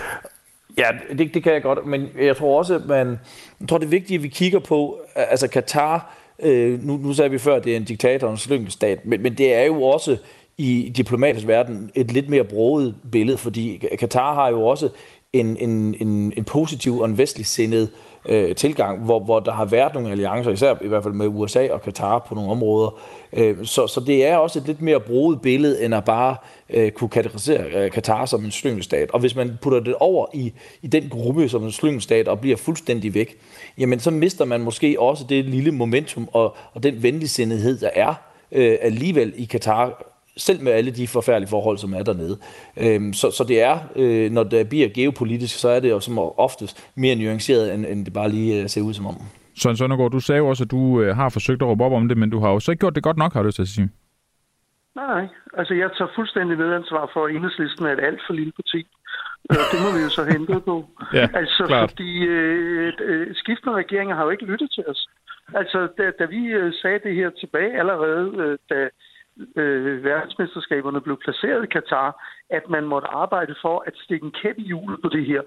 Ja, 0.77 0.87
det, 1.17 1.33
det 1.33 1.43
kan 1.43 1.53
jeg 1.53 1.61
godt, 1.61 1.85
men 1.85 2.07
jeg 2.21 2.37
tror 2.37 2.57
også, 2.57 2.75
at 2.75 2.85
man, 2.85 3.19
jeg 3.59 3.67
tror, 3.69 3.77
det 3.77 3.85
er 3.85 3.89
vigtigt, 3.89 4.17
at 4.17 4.23
vi 4.23 4.27
kigger 4.27 4.59
på, 4.59 4.99
altså 5.15 5.47
Katar, 5.47 6.15
øh, 6.39 6.83
nu, 6.83 6.97
nu 6.97 7.13
sagde 7.13 7.31
vi 7.31 7.37
før, 7.37 7.55
at 7.55 7.63
det 7.63 7.71
er 7.71 7.77
en 7.77 7.83
diktator 7.83 8.27
og 8.27 8.33
en 8.33 8.37
slyngelstat, 8.37 9.05
men, 9.05 9.21
men 9.21 9.37
det 9.37 9.53
er 9.53 9.63
jo 9.63 9.83
også 9.83 10.17
i 10.57 10.91
diplomatisk 10.97 11.47
verden 11.47 11.91
et 11.95 12.11
lidt 12.11 12.29
mere 12.29 12.43
broet 12.43 12.95
billede, 13.11 13.37
fordi 13.37 13.83
Katar 13.99 14.33
har 14.33 14.49
jo 14.49 14.65
også 14.65 14.89
en, 15.33 15.57
en, 15.57 15.95
en, 15.99 16.33
en 16.37 16.43
positiv 16.43 16.99
og 16.99 17.05
en 17.05 17.17
vestlig 17.17 17.45
sindet 17.45 17.83
øh, 17.83 18.12
Øh, 18.25 18.55
tilgang, 18.55 19.03
hvor, 19.03 19.19
hvor 19.19 19.39
der 19.39 19.51
har 19.51 19.65
været 19.65 19.93
nogle 19.93 20.11
alliancer, 20.11 20.51
især 20.51 20.75
i 20.81 20.87
hvert 20.87 21.03
fald 21.03 21.13
med 21.13 21.27
USA 21.27 21.67
og 21.71 21.81
Katar 21.81 22.19
på 22.19 22.35
nogle 22.35 22.51
områder. 22.51 22.99
Øh, 23.33 23.65
så, 23.65 23.87
så 23.87 23.99
det 23.99 24.25
er 24.27 24.37
også 24.37 24.59
et 24.59 24.67
lidt 24.67 24.81
mere 24.81 24.99
bruget 24.99 25.41
billede, 25.41 25.85
end 25.85 25.95
at 25.95 26.05
bare 26.05 26.35
øh, 26.69 26.91
kunne 26.91 27.09
kategorisere 27.09 27.63
øh, 27.63 27.91
Katar 27.91 28.25
som 28.25 28.45
en 28.45 28.51
slyngelstat. 28.51 29.11
Og 29.11 29.19
hvis 29.19 29.35
man 29.35 29.57
putter 29.61 29.79
det 29.79 29.95
over 29.99 30.25
i, 30.33 30.53
i 30.81 30.87
den 30.87 31.09
gruppe 31.09 31.49
som 31.49 31.63
en 31.63 31.71
slyngelstat 31.71 32.27
og 32.27 32.39
bliver 32.39 32.57
fuldstændig 32.57 33.13
væk, 33.13 33.37
jamen 33.77 33.99
så 33.99 34.11
mister 34.11 34.45
man 34.45 34.61
måske 34.61 34.95
også 34.99 35.25
det 35.29 35.45
lille 35.45 35.71
momentum 35.71 36.29
og, 36.33 36.55
og 36.73 36.83
den 36.83 37.03
venligsindighed, 37.03 37.79
der 37.79 37.89
er 37.95 38.13
øh, 38.51 38.77
alligevel 38.81 39.33
i 39.37 39.45
Katar 39.45 40.12
selv 40.37 40.61
med 40.61 40.71
alle 40.71 40.91
de 40.91 41.07
forfærdelige 41.07 41.49
forhold, 41.49 41.77
som 41.77 41.93
er 41.93 42.03
dernede. 42.03 42.37
Øhm, 42.77 43.13
så, 43.13 43.31
så 43.31 43.43
det 43.43 43.61
er, 43.61 43.77
øh, 43.95 44.31
når 44.31 44.43
det 44.43 44.69
bliver 44.69 44.89
geopolitisk, 44.89 45.59
så 45.59 45.69
er 45.69 45.79
det 45.79 45.89
jo 45.89 45.99
som 45.99 46.19
oftest 46.19 46.91
mere 46.95 47.15
nuanceret, 47.15 47.73
end, 47.73 47.85
end 47.85 48.05
det 48.05 48.13
bare 48.13 48.29
lige 48.29 48.61
øh, 48.61 48.69
ser 48.69 48.81
ud 48.81 48.93
som 48.93 49.05
om. 49.05 49.15
Søren 49.57 49.77
Søndergaard, 49.77 50.11
du 50.11 50.19
sagde 50.19 50.39
jo 50.39 50.47
også, 50.47 50.63
at 50.63 50.71
du 50.71 51.01
øh, 51.01 51.15
har 51.15 51.29
forsøgt 51.29 51.61
at 51.61 51.67
råbe 51.67 51.83
op 51.83 51.91
om 51.91 52.07
det, 52.07 52.17
men 52.17 52.29
du 52.29 52.39
har 52.39 52.49
jo 52.49 52.59
så 52.59 52.71
ikke 52.71 52.79
gjort 52.79 52.95
det 52.95 53.03
godt 53.03 53.17
nok, 53.17 53.33
har 53.33 53.41
du 53.41 53.47
lyst 53.47 53.55
til 53.55 53.61
at 53.61 53.67
sige. 53.67 53.89
Nej, 54.95 55.27
altså 55.57 55.73
jeg 55.73 55.89
tager 55.97 56.11
fuldstændig 56.15 56.57
medansvar 56.57 57.09
for, 57.13 57.25
at 57.25 57.35
enhedslisten 57.35 57.85
er 57.85 57.93
et 57.93 57.99
alt 57.99 58.21
for 58.27 58.33
lille 58.33 58.51
parti. 58.51 58.87
Det 59.71 59.79
må 59.83 59.89
vi 59.97 60.03
jo 60.03 60.09
så 60.09 60.23
hente 60.33 60.59
på. 60.59 60.75
ja, 61.13 61.27
altså, 61.33 61.63
klart. 61.67 61.89
fordi 61.89 62.11
øh, 62.25 62.93
øh, 62.99 63.35
skiftende 63.35 63.75
regeringer 63.75 64.15
har 64.15 64.23
jo 64.23 64.29
ikke 64.29 64.45
lyttet 64.45 64.71
til 64.71 64.83
os. 64.87 65.07
Altså, 65.53 65.87
da, 65.97 66.11
da 66.19 66.25
vi 66.25 66.41
øh, 66.45 66.73
sagde 66.81 66.99
det 67.03 67.15
her 67.15 67.29
tilbage 67.29 67.79
allerede, 67.79 68.27
øh, 68.43 68.57
da 68.69 68.89
øh, 69.55 70.03
verdensmesterskaberne 70.03 71.01
blev 71.01 71.17
placeret 71.17 71.63
i 71.63 71.67
Katar, 71.67 72.09
at 72.49 72.69
man 72.69 72.83
måtte 72.83 73.07
arbejde 73.07 73.55
for 73.61 73.83
at 73.87 73.93
stikke 73.95 74.25
en 74.25 74.35
kæp 74.41 74.55
i 74.57 74.61
hjulet 74.61 75.01
på 75.01 75.09
det 75.09 75.25
her. 75.25 75.41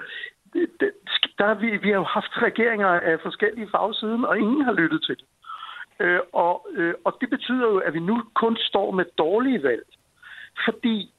Det, 0.53 0.93
der 1.39 1.55
vi, 1.55 1.76
vi 1.76 1.89
har 1.89 1.97
jo 1.97 2.03
haft 2.03 2.43
regeringer 2.43 2.89
af 2.89 3.20
forskellige 3.20 3.68
fagsiden, 3.70 4.24
og 4.24 4.39
ingen 4.39 4.64
har 4.64 4.72
lyttet 4.72 5.03
til 5.03 5.16
det. 5.16 5.24
Øh, 6.01 6.20
og, 6.32 6.66
øh, 6.72 6.95
og 7.05 7.16
det 7.20 7.30
betyder 7.30 7.66
jo, 7.68 7.78
at 7.78 7.95
vi 7.95 8.01
nu 8.01 8.22
kun 8.34 8.57
står 8.57 8.91
med 8.91 9.05
dårlige 9.18 9.62
valg. 9.62 9.87
Fordi 10.64 11.12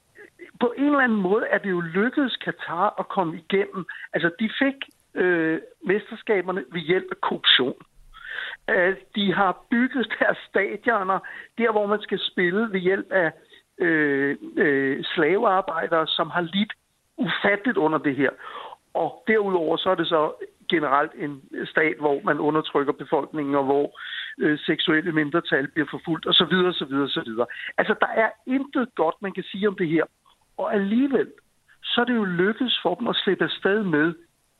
på 0.60 0.74
en 0.78 0.86
eller 0.86 1.00
anden 1.00 1.22
måde 1.22 1.46
er 1.46 1.58
det 1.58 1.70
jo 1.70 1.80
lykkedes 1.82 2.36
Katar 2.36 2.96
at 3.00 3.08
komme 3.08 3.38
igennem. 3.38 3.86
Altså, 4.14 4.30
de 4.40 4.50
fik 4.60 4.76
øh, 5.16 5.60
mesterskaberne 5.86 6.64
ved 6.72 6.82
hjælp 6.82 7.08
af 7.12 7.22
korruption. 7.22 7.82
Øh, 8.70 8.96
de 9.16 9.34
har 9.34 9.66
bygget 9.72 10.08
deres 10.20 10.38
stadioner 10.50 11.20
der, 11.58 11.72
hvor 11.72 11.86
man 11.86 12.02
skal 12.02 12.20
spille 12.20 12.74
ved 12.74 12.80
hjælp 12.80 13.12
af 13.12 13.32
øh, 13.78 14.38
øh, 14.58 15.04
slavearbejdere, 15.04 16.08
som 16.08 16.30
har 16.30 16.42
lidt 16.42 16.74
ufatteligt 17.18 17.78
under 17.78 17.98
det 17.98 18.16
her. 18.16 18.30
Og 18.94 19.24
derudover 19.28 19.78
så 19.78 19.90
er 19.90 19.96
det 19.96 20.08
så 20.08 20.34
generelt 20.70 21.12
en 21.18 21.42
stat, 21.66 21.98
hvor 22.00 22.22
man 22.24 22.40
undertrykker 22.40 22.94
befolkningen, 22.94 23.56
og 23.56 23.64
hvor 23.64 24.00
øh, 24.40 24.60
seksuelle 24.60 25.12
mindretal 25.12 25.68
bliver 25.68 25.88
forfulgt, 25.92 26.28
osv. 26.28 26.54
osv. 26.72 26.94
osv. 26.94 27.32
Altså, 27.78 27.96
der 28.02 28.08
er 28.08 28.30
intet 28.48 28.96
godt, 28.96 29.16
man 29.22 29.34
kan 29.34 29.44
sige 29.44 29.68
om 29.68 29.76
det 29.76 29.88
her. 29.88 30.04
Og 30.58 30.74
alligevel, 30.74 31.32
så 31.84 32.02
er 32.02 32.06
det 32.06 32.16
jo 32.16 32.24
lykkedes 32.24 32.80
for 32.82 32.96
dem 32.96 33.08
at 33.08 33.16
slippe 33.16 33.44
afsted 33.44 33.84
med, 33.84 34.14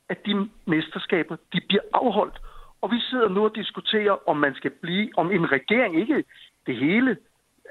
at 0.08 0.26
de 0.26 0.48
mesterskaber, 0.66 1.36
de 1.52 1.60
bliver 1.68 1.82
afholdt. 1.92 2.38
Og 2.80 2.90
vi 2.90 3.00
sidder 3.00 3.28
nu 3.28 3.44
og 3.44 3.54
diskuterer, 3.54 4.28
om 4.28 4.36
man 4.36 4.54
skal 4.54 4.70
blive, 4.70 5.10
om 5.16 5.32
en 5.32 5.52
regering, 5.52 6.00
ikke 6.00 6.24
det 6.66 6.76
hele, 6.76 7.16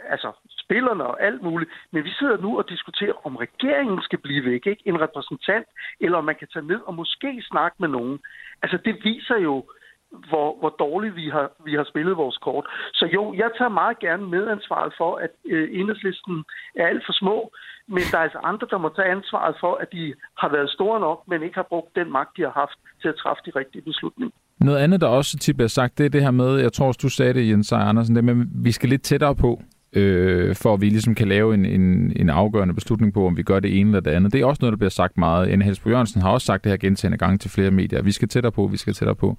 altså 0.10 0.32
spillerne 0.50 1.04
og 1.04 1.22
alt 1.22 1.42
muligt. 1.42 1.72
Men 1.92 2.04
vi 2.04 2.10
sidder 2.10 2.38
nu 2.38 2.58
og 2.58 2.70
diskuterer, 2.70 3.26
om 3.28 3.36
regeringen 3.36 4.02
skal 4.02 4.20
blive 4.20 4.46
væk, 4.52 4.66
ikke? 4.66 4.84
En 4.86 5.02
repræsentant, 5.02 5.68
eller 6.00 6.18
om 6.18 6.26
man 6.26 6.36
kan 6.36 6.48
tage 6.54 6.68
ned 6.68 6.82
og 6.88 6.94
måske 6.94 7.44
snakke 7.52 7.76
med 7.80 7.88
nogen. 7.88 8.20
Altså, 8.62 8.78
det 8.86 8.96
viser 9.04 9.38
jo, 9.38 9.66
hvor, 10.10 10.60
hvor 10.60 10.70
dårligt 10.70 11.16
vi 11.16 11.30
har, 11.30 11.52
vi 11.66 11.74
har 11.74 11.84
spillet 11.84 12.18
vores 12.18 12.38
kort. 12.38 12.66
Så 12.94 13.06
jo, 13.06 13.34
jeg 13.34 13.50
tager 13.58 13.70
meget 13.70 14.00
gerne 14.00 14.28
medansvaret 14.28 14.94
for, 14.98 15.16
at 15.16 15.32
øh, 15.46 15.80
enhedslisten 15.80 16.44
er 16.76 16.88
alt 16.88 17.06
for 17.06 17.14
små, 17.14 17.52
men 17.88 18.04
der 18.12 18.18
er 18.18 18.22
altså 18.22 18.38
andre, 18.44 18.68
der 18.70 18.78
må 18.78 18.90
tage 18.90 19.12
ansvaret 19.12 19.56
for, 19.60 19.76
at 19.76 19.92
de 19.92 20.14
har 20.38 20.50
været 20.50 20.70
store 20.70 21.00
nok, 21.00 21.28
men 21.28 21.44
ikke 21.44 21.56
har 21.56 21.70
brugt 21.74 21.96
den 21.96 22.12
magt, 22.12 22.38
de 22.38 22.42
har 22.42 22.52
haft 22.52 22.80
til 23.02 23.08
at 23.08 23.16
træffe 23.16 23.42
de 23.46 23.52
rigtige 23.60 23.82
beslutninger. 23.82 24.36
Noget 24.60 24.78
andet, 24.78 25.02
der 25.02 25.08
også 25.08 25.38
tit 25.38 25.56
bliver 25.56 25.68
sagt, 25.68 25.98
det 25.98 26.06
er 26.06 26.10
det 26.10 26.22
her 26.22 26.32
med, 26.32 26.60
jeg 26.60 26.74
tror 26.74 26.88
også, 26.88 27.00
du 27.02 27.10
sagde 27.10 27.34
det, 27.34 27.50
Jens 27.50 27.68
Seier 27.68 27.82
Andersen, 27.82 28.16
det 28.16 28.24
med, 28.24 28.42
at 28.42 28.48
vi 28.54 28.72
skal 28.72 28.90
lidt 28.90 29.02
tættere 29.02 29.36
på, 29.36 29.62
øh, 29.94 30.56
for 30.56 30.74
at 30.74 30.82
vi 30.82 30.90
ligesom 30.90 31.16
kan 31.16 31.28
lave 31.28 31.54
en, 31.54 31.66
en, 31.66 32.14
en 32.16 32.30
afgørende 32.30 32.74
beslutning 32.74 33.14
på, 33.14 33.28
om 33.28 33.38
vi 33.38 33.44
gør 33.44 33.60
det 33.60 33.80
ene 33.80 33.90
eller 33.90 34.00
det 34.00 34.12
andet. 34.12 34.34
Det 34.34 34.42
er 34.42 34.46
også 34.46 34.60
noget, 34.62 34.72
der 34.72 34.78
bliver 34.78 34.90
sagt 34.90 35.18
meget. 35.18 35.48
Anne 35.48 35.66
Helsbo 35.66 35.90
Jørgensen 35.90 36.22
har 36.22 36.30
også 36.30 36.46
sagt 36.46 36.64
det 36.64 36.70
her 36.70 36.78
gentagende 36.78 37.18
gange 37.18 37.38
til 37.38 37.50
flere 37.52 37.72
medier. 37.72 38.02
Vi 38.02 38.12
skal 38.12 38.28
tættere 38.28 38.52
på, 38.52 38.68
vi 38.68 38.78
skal 38.78 38.94
tættere 38.94 39.16
på. 39.16 39.38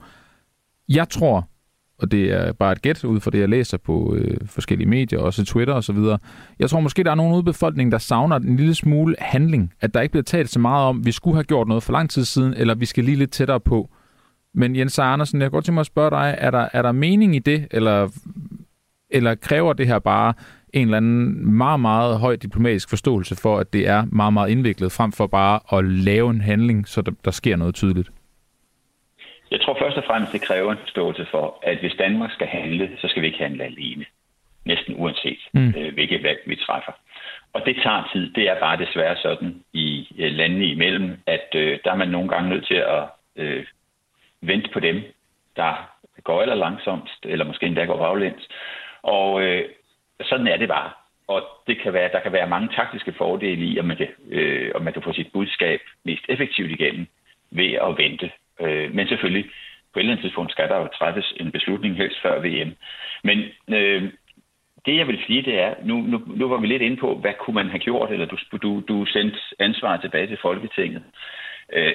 Jeg 0.88 1.08
tror, 1.08 1.48
og 1.98 2.10
det 2.10 2.32
er 2.32 2.52
bare 2.52 2.72
et 2.72 2.82
gæt 2.82 3.04
ud 3.04 3.20
fra 3.20 3.30
det, 3.30 3.38
jeg 3.38 3.48
læser 3.48 3.76
på 3.78 4.14
øh, 4.14 4.36
forskellige 4.46 4.88
medier, 4.88 5.18
også 5.18 5.44
Twitter 5.44 5.74
og 5.74 5.84
så 5.84 5.92
videre. 5.92 6.18
Jeg 6.58 6.70
tror 6.70 6.80
måske, 6.80 7.04
der 7.04 7.10
er 7.10 7.14
nogen 7.14 7.32
ude 7.32 7.40
i 7.40 7.44
befolkningen, 7.44 7.92
der 7.92 7.98
savner 7.98 8.36
en 8.36 8.56
lille 8.56 8.74
smule 8.74 9.14
handling. 9.18 9.72
At 9.80 9.94
der 9.94 10.00
ikke 10.00 10.12
bliver 10.12 10.24
talt 10.24 10.50
så 10.50 10.58
meget 10.58 10.86
om, 10.86 10.98
at 10.98 11.06
vi 11.06 11.12
skulle 11.12 11.34
have 11.34 11.44
gjort 11.44 11.68
noget 11.68 11.82
for 11.82 11.92
lang 11.92 12.10
tid 12.10 12.24
siden, 12.24 12.54
eller 12.54 12.74
vi 12.74 12.86
skal 12.86 13.04
lige 13.04 13.16
lidt 13.16 13.30
tættere 13.30 13.60
på. 13.60 13.90
Men 14.54 14.76
Jens 14.76 14.98
Andersen, 14.98 15.40
jeg 15.40 15.50
går 15.50 15.56
godt 15.56 15.64
tænke 15.64 15.74
mig 15.74 15.80
at 15.80 15.86
spørge 15.86 16.10
dig, 16.10 16.34
er 16.38 16.50
der, 16.50 16.68
er 16.72 16.82
der 16.82 16.92
mening 16.92 17.36
i 17.36 17.38
det, 17.38 17.68
eller, 17.70 18.08
eller 19.10 19.34
kræver 19.34 19.72
det 19.72 19.86
her 19.86 19.98
bare 19.98 20.34
en 20.72 20.82
eller 20.82 20.96
anden 20.96 21.56
meget, 21.56 21.80
meget 21.80 22.18
høj 22.18 22.36
diplomatisk 22.36 22.88
forståelse 22.88 23.36
for, 23.42 23.58
at 23.58 23.72
det 23.72 23.88
er 23.88 24.04
meget, 24.12 24.32
meget 24.32 24.50
indviklet, 24.50 24.92
frem 24.92 25.12
for 25.12 25.26
bare 25.26 25.78
at 25.78 25.84
lave 25.84 26.30
en 26.30 26.40
handling, 26.40 26.88
så 26.88 27.02
der, 27.02 27.12
der 27.24 27.30
sker 27.30 27.56
noget 27.56 27.74
tydeligt? 27.74 28.10
Jeg 29.50 29.60
tror 29.60 29.76
først 29.82 29.96
og 29.96 30.04
fremmest, 30.06 30.32
det 30.32 30.42
kræver 30.42 30.72
en 30.72 30.78
forståelse 30.78 31.26
for, 31.30 31.58
at 31.62 31.78
hvis 31.78 31.94
Danmark 31.98 32.32
skal 32.32 32.46
handle, 32.46 32.90
så 32.98 33.08
skal 33.08 33.22
vi 33.22 33.26
ikke 33.26 33.38
handle 33.38 33.64
alene. 33.64 34.04
Næsten 34.64 34.94
uanset, 34.96 35.38
mm. 35.54 35.74
øh, 35.76 35.94
hvilket 35.94 36.22
valg 36.22 36.40
vi 36.46 36.56
træffer. 36.56 36.92
Og 37.52 37.62
det 37.66 37.76
tager 37.84 38.10
tid. 38.12 38.32
Det 38.32 38.48
er 38.48 38.60
bare 38.60 38.78
desværre 38.84 39.16
sådan 39.16 39.62
i 39.72 40.08
øh, 40.18 40.32
landene 40.32 40.66
imellem, 40.66 41.16
at 41.26 41.48
øh, 41.54 41.78
der 41.84 41.90
er 41.92 41.96
man 41.96 42.08
nogle 42.08 42.28
gange 42.28 42.50
nødt 42.50 42.66
til 42.66 42.74
at 42.74 43.04
øh, 43.36 43.64
vente 44.40 44.70
på 44.72 44.80
dem, 44.80 45.02
der 45.56 45.98
går 46.24 46.42
eller 46.42 46.54
langsomst, 46.54 47.26
eller 47.26 47.44
måske 47.44 47.66
endda 47.66 47.84
går 47.84 47.96
baglæns. 47.96 48.48
Og 49.02 49.42
øh, 49.42 49.64
sådan 50.22 50.46
er 50.46 50.56
det 50.56 50.68
bare. 50.68 50.90
Og 51.28 51.42
det 51.66 51.80
kan 51.82 51.92
være, 51.92 52.10
der 52.12 52.20
kan 52.20 52.32
være 52.32 52.48
mange 52.48 52.68
taktiske 52.76 53.12
fordele 53.12 53.64
i, 53.64 53.78
at 53.78 53.84
man 53.84 53.96
kan, 53.96 54.08
øh, 54.30 54.72
at 54.74 54.82
man 54.82 54.92
kan 54.92 55.02
få 55.02 55.12
sit 55.12 55.32
budskab 55.32 55.80
mest 56.04 56.24
effektivt 56.28 56.70
igennem 56.70 57.06
ved 57.50 57.72
at 57.72 57.98
vente. 57.98 58.30
Øh, 58.60 58.94
men 58.94 59.08
selvfølgelig, 59.08 59.44
på 59.92 59.98
et 59.98 60.00
eller 60.00 60.12
andet 60.12 60.24
tidspunkt 60.24 60.52
skal 60.52 60.68
der 60.68 60.76
jo 60.76 60.88
træffes 60.98 61.34
en 61.36 61.52
beslutning 61.52 61.96
helst 61.96 62.22
før 62.22 62.40
VM. 62.40 62.72
Men 63.24 63.38
øh, 63.68 64.12
det 64.86 64.96
jeg 64.96 65.06
vil 65.06 65.24
sige, 65.26 65.42
det 65.42 65.60
er, 65.60 65.74
nu, 65.84 65.96
nu, 65.96 66.22
nu 66.26 66.48
var 66.48 66.56
vi 66.56 66.66
lidt 66.66 66.82
inde 66.82 66.96
på, 66.96 67.14
hvad 67.14 67.32
kunne 67.40 67.54
man 67.54 67.68
have 67.68 67.78
gjort, 67.78 68.10
eller 68.10 68.26
du, 68.26 68.36
du, 68.62 68.82
du 68.88 69.04
sendte 69.04 69.38
ansvar 69.58 69.96
tilbage 69.96 70.26
til 70.26 70.38
Folketinget. 70.42 71.02
Øh, 71.72 71.94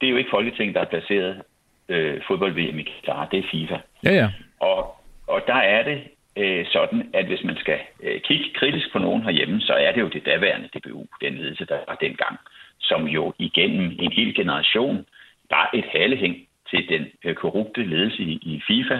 det 0.00 0.06
er 0.06 0.10
jo 0.10 0.16
ikke 0.16 0.30
Folketinget, 0.30 0.74
der 0.74 0.80
er 0.80 0.92
placeret 0.94 1.42
øh, 1.88 2.20
fodbold-VM 2.26 2.78
i 2.78 2.82
Qatar, 2.82 3.28
det 3.30 3.38
er 3.38 3.48
FIFA. 3.50 3.78
Ja, 4.04 4.12
ja. 4.12 4.28
Og, 4.60 4.96
og 5.26 5.42
der 5.46 5.60
er 5.74 5.82
det 5.82 6.02
øh, 6.36 6.66
sådan, 6.66 7.10
at 7.14 7.26
hvis 7.26 7.44
man 7.44 7.56
skal 7.56 7.78
øh, 8.02 8.20
kigge 8.20 8.44
kritisk 8.54 8.92
på 8.92 8.98
nogen 8.98 9.22
herhjemme, 9.22 9.60
så 9.60 9.72
er 9.72 9.92
det 9.92 10.00
jo 10.00 10.08
det 10.08 10.26
daværende 10.26 10.68
DBU, 10.74 11.06
den 11.20 11.34
ledelse, 11.34 11.64
der 11.64 11.78
var 11.88 11.94
dengang, 11.94 12.38
som 12.80 13.06
jo 13.06 13.34
igennem 13.38 13.96
en 14.00 14.12
hel 14.12 14.34
generation 14.34 15.06
var 15.50 15.70
et 15.74 15.84
halehæng 15.84 16.36
til 16.70 16.88
den 16.88 17.06
øh, 17.24 17.34
korrupte 17.34 17.82
ledelse 17.84 18.22
i, 18.22 18.32
i 18.32 18.62
FIFA. 18.66 18.94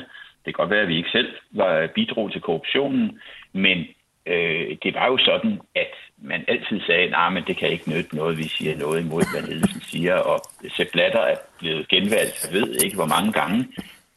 Det 0.45 0.55
kan 0.55 0.63
godt 0.63 0.71
være, 0.71 0.83
at 0.83 0.89
vi 0.89 0.97
ikke 0.97 1.11
selv 1.11 1.29
var 1.51 1.87
bidrog 1.95 2.33
til 2.33 2.41
korruptionen, 2.41 3.21
men 3.53 3.87
øh, 4.29 4.77
det 4.83 4.95
var 4.95 5.07
jo 5.07 5.19
sådan, 5.19 5.61
at 5.75 5.93
man 6.23 6.45
altid 6.49 6.81
sagde, 6.81 7.11
nej, 7.11 7.25
nah, 7.25 7.33
men 7.33 7.45
det 7.47 7.57
kan 7.57 7.69
ikke 7.69 7.91
nytte 7.91 8.17
noget, 8.17 8.39
vi 8.39 8.49
siger 8.49 8.77
noget 8.77 9.01
imod, 9.05 9.23
hvad 9.33 9.43
ledelsen 9.49 9.81
siger, 9.81 10.17
og 10.17 10.41
Sepp 10.77 10.91
Blatter 10.93 11.21
er 11.21 11.37
blevet 11.59 11.89
genvalgt, 11.89 12.37
jeg 12.45 12.61
ved 12.61 12.75
ikke 12.85 12.97
hvor 12.97 13.13
mange 13.17 13.33
gange, 13.33 13.69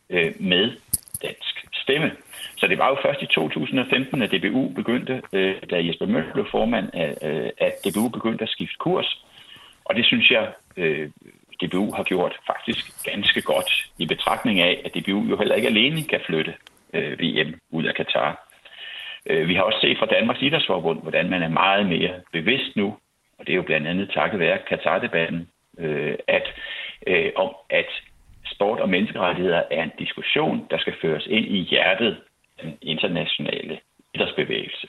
øh, 0.10 0.32
med 0.40 0.72
dansk 1.22 1.56
stemme. 1.74 2.12
Så 2.58 2.68
det 2.68 2.78
var 2.78 2.90
jo 2.90 2.98
først 3.06 3.22
i 3.22 3.26
2015, 3.26 4.22
at 4.22 4.32
DBU 4.32 4.70
begyndte, 4.70 5.22
øh, 5.34 5.56
da 5.70 5.86
Jesper 5.86 6.06
Møller 6.06 6.34
blev 6.34 6.46
formand, 6.52 6.88
øh, 7.24 7.50
at 7.58 7.74
DBU 7.86 8.10
begyndte 8.10 8.44
at 8.44 8.50
skifte 8.50 8.78
kurs. 8.80 9.26
Og 9.86 9.96
det 9.96 10.06
synes 10.06 10.32
jeg, 10.32 10.54
øh, 10.78 11.10
DBU 11.62 11.94
har 11.94 12.04
gjort 12.04 12.34
faktisk 12.48 13.04
ganske 13.04 13.42
godt 13.42 13.72
i 13.98 14.06
betragtning 14.06 14.60
af, 14.60 14.82
at 14.86 14.92
DBU 14.96 15.26
jo 15.30 15.38
heller 15.38 15.56
ikke 15.56 15.68
alene 15.68 16.04
kan 16.04 16.22
flytte 16.26 16.54
øh, 16.94 17.20
VM 17.20 17.60
ud 17.72 17.84
af 17.84 17.96
Katar. 17.96 18.51
Øh, 19.30 19.48
vi 19.48 19.54
har 19.54 19.62
også 19.62 19.80
set 19.82 19.98
fra 19.98 20.06
Danmarks 20.06 20.42
Idrætsforbund, 20.42 21.02
hvordan 21.02 21.30
man 21.30 21.44
er 21.44 21.50
meget 21.50 21.86
mere 21.86 22.14
bevidst 22.32 22.76
nu, 22.76 22.98
og 23.38 23.48
det 23.48 23.54
er 23.54 23.56
jo 23.56 23.62
blandt 23.62 23.88
andet 23.88 24.12
takket 24.14 24.40
være 24.40 24.58
Katar-debatten, 24.70 25.50
øh, 25.80 26.16
at, 26.28 26.54
øh, 27.08 27.32
om 27.36 27.56
at 27.70 27.86
sport 28.46 28.80
og 28.80 28.90
menneskerettigheder 28.90 29.64
er 29.72 29.84
en 29.84 29.92
diskussion, 30.00 30.68
der 30.72 30.78
skal 30.78 30.94
føres 31.02 31.26
ind 31.26 31.46
i 31.46 31.60
hjertet 31.60 32.18
af 32.60 32.64
den 32.64 32.78
internationale 32.82 33.80
idrætsbevægelse. 34.14 34.88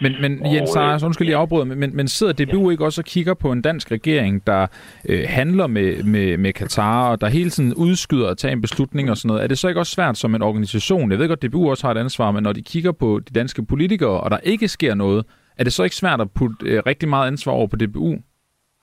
Men, 0.00 0.14
men 0.20 0.54
Jens 0.54 0.70
Sejers, 0.70 1.02
øh, 1.02 1.06
undskyld 1.06 1.26
lige 1.26 1.36
afbryde, 1.36 1.64
men, 1.64 1.96
men 1.96 2.08
sidder 2.08 2.32
DBU 2.32 2.64
ja. 2.64 2.70
ikke 2.70 2.84
også 2.84 3.00
og 3.00 3.04
kigger 3.04 3.34
på 3.34 3.52
en 3.52 3.62
dansk 3.62 3.90
regering, 3.90 4.46
der 4.46 4.66
øh, 5.08 5.24
handler 5.28 5.66
med, 5.66 6.02
med, 6.02 6.36
med 6.36 6.52
Katar, 6.52 7.10
og 7.10 7.20
der 7.20 7.28
hele 7.28 7.50
tiden 7.50 7.74
udskyder 7.74 8.28
at 8.28 8.38
tage 8.38 8.52
en 8.52 8.60
beslutning 8.60 9.10
og 9.10 9.16
sådan 9.16 9.28
noget? 9.28 9.42
Er 9.42 9.46
det 9.46 9.58
så 9.58 9.68
ikke 9.68 9.80
også 9.80 9.92
svært 9.92 10.16
som 10.18 10.34
en 10.34 10.42
organisation? 10.42 11.10
Jeg 11.10 11.18
ved 11.18 11.28
godt, 11.28 11.44
at 11.44 11.50
DBU 11.50 11.70
også 11.70 11.86
har 11.86 11.94
et 11.94 11.98
ansvar, 11.98 12.30
men 12.30 12.42
når 12.42 12.52
de 12.52 12.62
kigger 12.62 12.92
på 12.92 13.20
de 13.28 13.34
danske 13.34 13.66
politikere, 13.66 14.20
og 14.20 14.30
der 14.30 14.38
ikke 14.38 14.68
sker 14.68 14.94
noget, 14.94 15.26
er 15.58 15.64
det 15.64 15.72
så 15.72 15.84
ikke 15.84 15.96
svært 15.96 16.20
at 16.20 16.28
putte 16.30 16.56
øh, 16.66 16.82
rigtig 16.86 17.08
meget 17.08 17.26
ansvar 17.26 17.52
over 17.52 17.66
på 17.66 17.76
DBU 17.76 18.16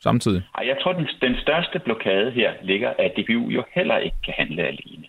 samtidig? 0.04 0.42
Jeg 0.66 0.78
tror, 0.82 0.94
den, 0.94 1.08
den 1.22 1.36
største 1.42 1.80
blokade 1.80 2.32
her 2.32 2.52
ligger, 2.64 2.90
at 3.00 3.12
DBU 3.18 3.50
jo 3.50 3.64
heller 3.76 3.98
ikke 3.98 4.18
kan 4.26 4.34
handle 4.38 4.64
alene 4.64 5.06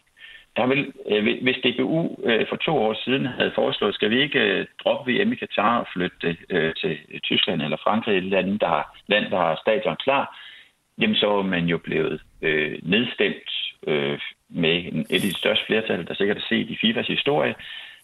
der 0.56 0.66
vil, 0.66 0.92
øh, 1.10 1.42
hvis 1.42 1.56
DBU 1.64 2.16
øh, 2.24 2.46
for 2.48 2.56
to 2.56 2.78
år 2.78 2.94
siden 3.04 3.26
havde 3.26 3.52
foreslået, 3.54 3.94
skal 3.94 4.10
vi 4.10 4.22
ikke 4.22 4.38
øh, 4.38 4.66
droppe 4.84 5.12
VM 5.12 5.32
i 5.32 5.36
Katar 5.36 5.78
og 5.78 5.86
flytte 5.92 6.16
det 6.22 6.36
øh, 6.50 6.74
til 6.74 6.98
Tyskland 7.22 7.62
eller 7.62 7.76
Frankrig, 7.84 8.16
et 8.16 8.24
land, 8.24 8.58
der 8.58 8.68
har, 8.68 8.96
land, 9.06 9.30
der 9.30 9.36
har 9.36 9.58
stadion 9.62 9.96
klar, 9.96 10.38
jamen 11.00 11.16
så 11.16 11.38
er 11.38 11.42
man 11.42 11.64
jo 11.64 11.78
blevet 11.78 12.22
øh, 12.42 12.78
nedstemt 12.82 13.50
øh, 13.86 14.20
med 14.48 14.76
et 15.10 15.12
af 15.14 15.20
de 15.20 15.38
største 15.38 15.66
flertal, 15.66 16.06
der 16.06 16.14
sikkert 16.14 16.36
har 16.36 16.46
set 16.48 16.70
i 16.70 16.78
FIFAs 16.80 17.06
historie, 17.06 17.54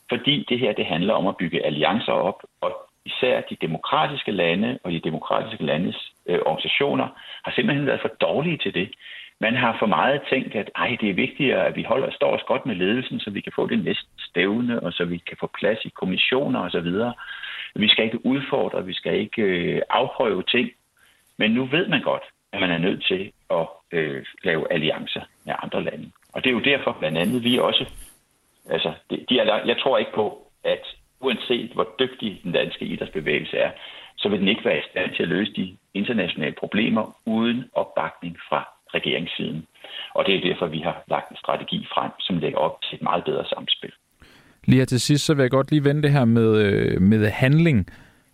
fordi 0.08 0.46
det 0.48 0.58
her 0.58 0.72
det 0.72 0.86
handler 0.86 1.14
om 1.14 1.26
at 1.26 1.36
bygge 1.36 1.66
alliancer 1.66 2.12
op, 2.12 2.42
og 2.60 2.88
især 3.04 3.40
de 3.40 3.56
demokratiske 3.60 4.32
lande 4.32 4.78
og 4.84 4.92
de 4.92 5.00
demokratiske 5.00 5.64
landes 5.64 6.12
øh, 6.28 6.38
organisationer 6.46 7.08
har 7.44 7.52
simpelthen 7.52 7.86
været 7.86 8.00
for 8.00 8.12
dårlige 8.20 8.58
til 8.58 8.74
det. 8.74 8.88
Man 9.40 9.56
har 9.56 9.76
for 9.78 9.86
meget 9.86 10.22
tænkt, 10.30 10.54
at 10.54 10.70
ej, 10.76 10.96
det 11.00 11.10
er 11.10 11.14
vigtigere, 11.14 11.66
at 11.66 11.76
vi 11.76 11.82
holder, 11.82 12.10
står 12.10 12.36
os 12.36 12.42
godt 12.46 12.66
med 12.66 12.74
ledelsen, 12.74 13.20
så 13.20 13.30
vi 13.30 13.40
kan 13.40 13.52
få 13.56 13.66
det 13.66 13.84
næste 13.84 14.08
stævne, 14.18 14.80
og 14.80 14.92
så 14.92 15.04
vi 15.04 15.18
kan 15.18 15.36
få 15.40 15.50
plads 15.58 15.84
i 15.84 15.88
kommissioner 15.88 16.60
osv. 16.60 16.90
Vi 17.74 17.88
skal 17.88 18.04
ikke 18.04 18.26
udfordre, 18.26 18.86
vi 18.86 18.94
skal 18.94 19.18
ikke 19.18 19.42
øh, 19.42 19.82
afprøve 19.90 20.42
ting. 20.42 20.70
Men 21.38 21.50
nu 21.50 21.64
ved 21.64 21.88
man 21.88 22.02
godt, 22.02 22.22
at 22.52 22.60
man 22.60 22.70
er 22.70 22.78
nødt 22.78 23.04
til 23.04 23.32
at 23.50 23.66
øh, 23.92 24.24
lave 24.42 24.72
alliancer 24.72 25.20
med 25.44 25.54
andre 25.62 25.84
lande. 25.84 26.10
Og 26.32 26.44
det 26.44 26.50
er 26.50 26.54
jo 26.54 26.60
derfor 26.60 26.96
blandt 26.98 27.18
andet, 27.18 27.44
vi 27.44 27.58
også, 27.58 27.84
altså, 28.70 28.92
de, 29.10 29.24
de 29.28 29.38
er, 29.38 29.66
jeg 29.66 29.78
tror 29.78 29.98
ikke 29.98 30.12
på, 30.14 30.50
at 30.64 30.84
uanset 31.20 31.70
hvor 31.70 31.88
dygtig 31.98 32.40
den 32.44 32.52
danske 32.52 32.84
idrætsbevægelse 32.84 33.56
er, 33.56 33.70
så 34.16 34.28
vil 34.28 34.40
den 34.40 34.48
ikke 34.48 34.64
være 34.64 34.78
i 34.78 34.88
stand 34.90 35.14
til 35.14 35.22
at 35.22 35.28
løse 35.28 35.52
de 35.52 35.76
internationale 35.94 36.54
problemer 36.58 37.16
uden 37.26 37.64
opbakning 37.72 38.36
fra 38.48 38.77
regeringssiden. 38.94 39.66
Og 40.14 40.24
det 40.26 40.34
er 40.34 40.40
derfor, 40.40 40.66
vi 40.66 40.80
har 40.80 41.04
lagt 41.08 41.30
en 41.30 41.36
strategi 41.36 41.86
frem, 41.94 42.10
som 42.20 42.38
lægger 42.38 42.58
op 42.58 42.82
til 42.82 42.96
et 42.96 43.02
meget 43.02 43.24
bedre 43.24 43.44
samspil. 43.44 43.92
Lige 44.64 44.78
her 44.78 44.84
til 44.84 45.00
sidst, 45.00 45.24
så 45.24 45.34
vil 45.34 45.42
jeg 45.42 45.50
godt 45.50 45.70
lige 45.70 45.84
vende 45.84 46.02
det 46.02 46.12
her 46.12 46.24
med, 46.24 46.50
øh, 46.64 47.02
med 47.02 47.28
handling 47.28 47.86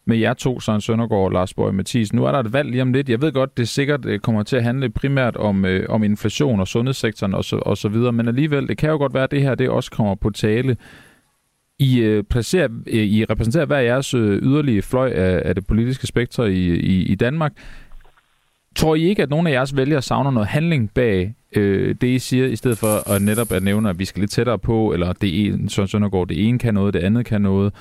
med 0.07 0.17
jer 0.17 0.35
to, 0.35 0.61
Søren 0.61 0.81
Søndergaard 0.81 1.25
og 1.25 1.33
Lars 1.33 1.55
Borg 1.55 1.75
Mathis. 1.75 2.13
Nu 2.13 2.25
er 2.25 2.33
der 2.33 2.39
et 2.39 2.53
valg 2.53 2.71
lige 2.71 2.83
om 2.83 2.93
lidt. 2.93 3.09
Jeg 3.09 3.21
ved 3.21 3.33
godt, 3.33 3.57
det 3.57 3.69
sikkert 3.69 4.07
øh, 4.07 4.19
kommer 4.19 4.43
til 4.43 4.57
at 4.57 4.63
handle 4.63 4.91
primært 4.91 5.37
om, 5.37 5.65
øh, 5.65 5.87
om 5.89 6.03
inflation 6.03 6.61
og 6.61 6.69
sundhedssektoren 6.69 7.35
og 7.35 7.45
så, 7.45 7.57
og 7.57 7.77
så 7.77 7.89
videre, 7.89 8.13
men 8.13 8.29
alligevel, 8.29 8.69
det 8.69 8.79
kan 8.79 8.91
jo 8.91 8.97
godt 8.97 9.15
være, 9.15 9.25
at 9.25 9.31
det 9.31 9.43
her 9.43 9.55
det 9.55 9.69
også 9.69 9.91
kommer 9.91 10.15
på 10.15 10.31
tale. 10.31 10.77
I, 11.79 12.01
øh, 12.01 12.25
placerer, 12.25 12.69
øh, 12.87 12.95
I 12.95 13.25
repræsenterer 13.25 13.67
hver 13.67 13.79
jeres 13.79 14.15
øh, 14.15 14.43
yderlige 14.43 14.83
fløj 14.83 15.11
af, 15.11 15.43
af 15.45 15.55
det 15.55 15.67
politiske 15.67 16.07
spektrum 16.07 16.47
i, 16.47 16.69
i, 16.69 17.03
i 17.03 17.15
Danmark. 17.15 17.53
Tror 18.77 18.95
I 18.95 19.03
ikke, 19.03 19.23
at 19.23 19.31
nogle 19.31 19.49
af 19.49 19.53
jeres 19.53 19.77
vælgere 19.77 20.03
savner 20.03 20.31
noget 20.31 20.49
handling 20.49 20.95
bag 20.95 21.35
øh, 21.57 21.95
det, 22.01 22.07
I 22.07 22.19
siger, 22.19 22.47
i 22.47 22.57
stedet 22.57 22.79
for 22.79 23.15
at 23.15 23.23
netop 23.23 23.53
at 23.53 23.63
nævne, 23.63 23.91
at 23.91 23.99
vi 23.99 24.05
skal 24.05 24.21
lidt 24.21 24.31
tættere 24.31 24.59
på, 24.59 24.93
eller 24.93 25.13
det 25.13 25.47
ene, 25.47 25.71
Søren 25.71 25.89
Søndergaard, 25.89 26.29
det 26.29 26.49
ene 26.49 26.59
kan 26.59 26.75
noget, 26.75 26.95
det 26.95 27.05
andet 27.05 27.27
kan 27.27 27.41
noget? 27.41 27.75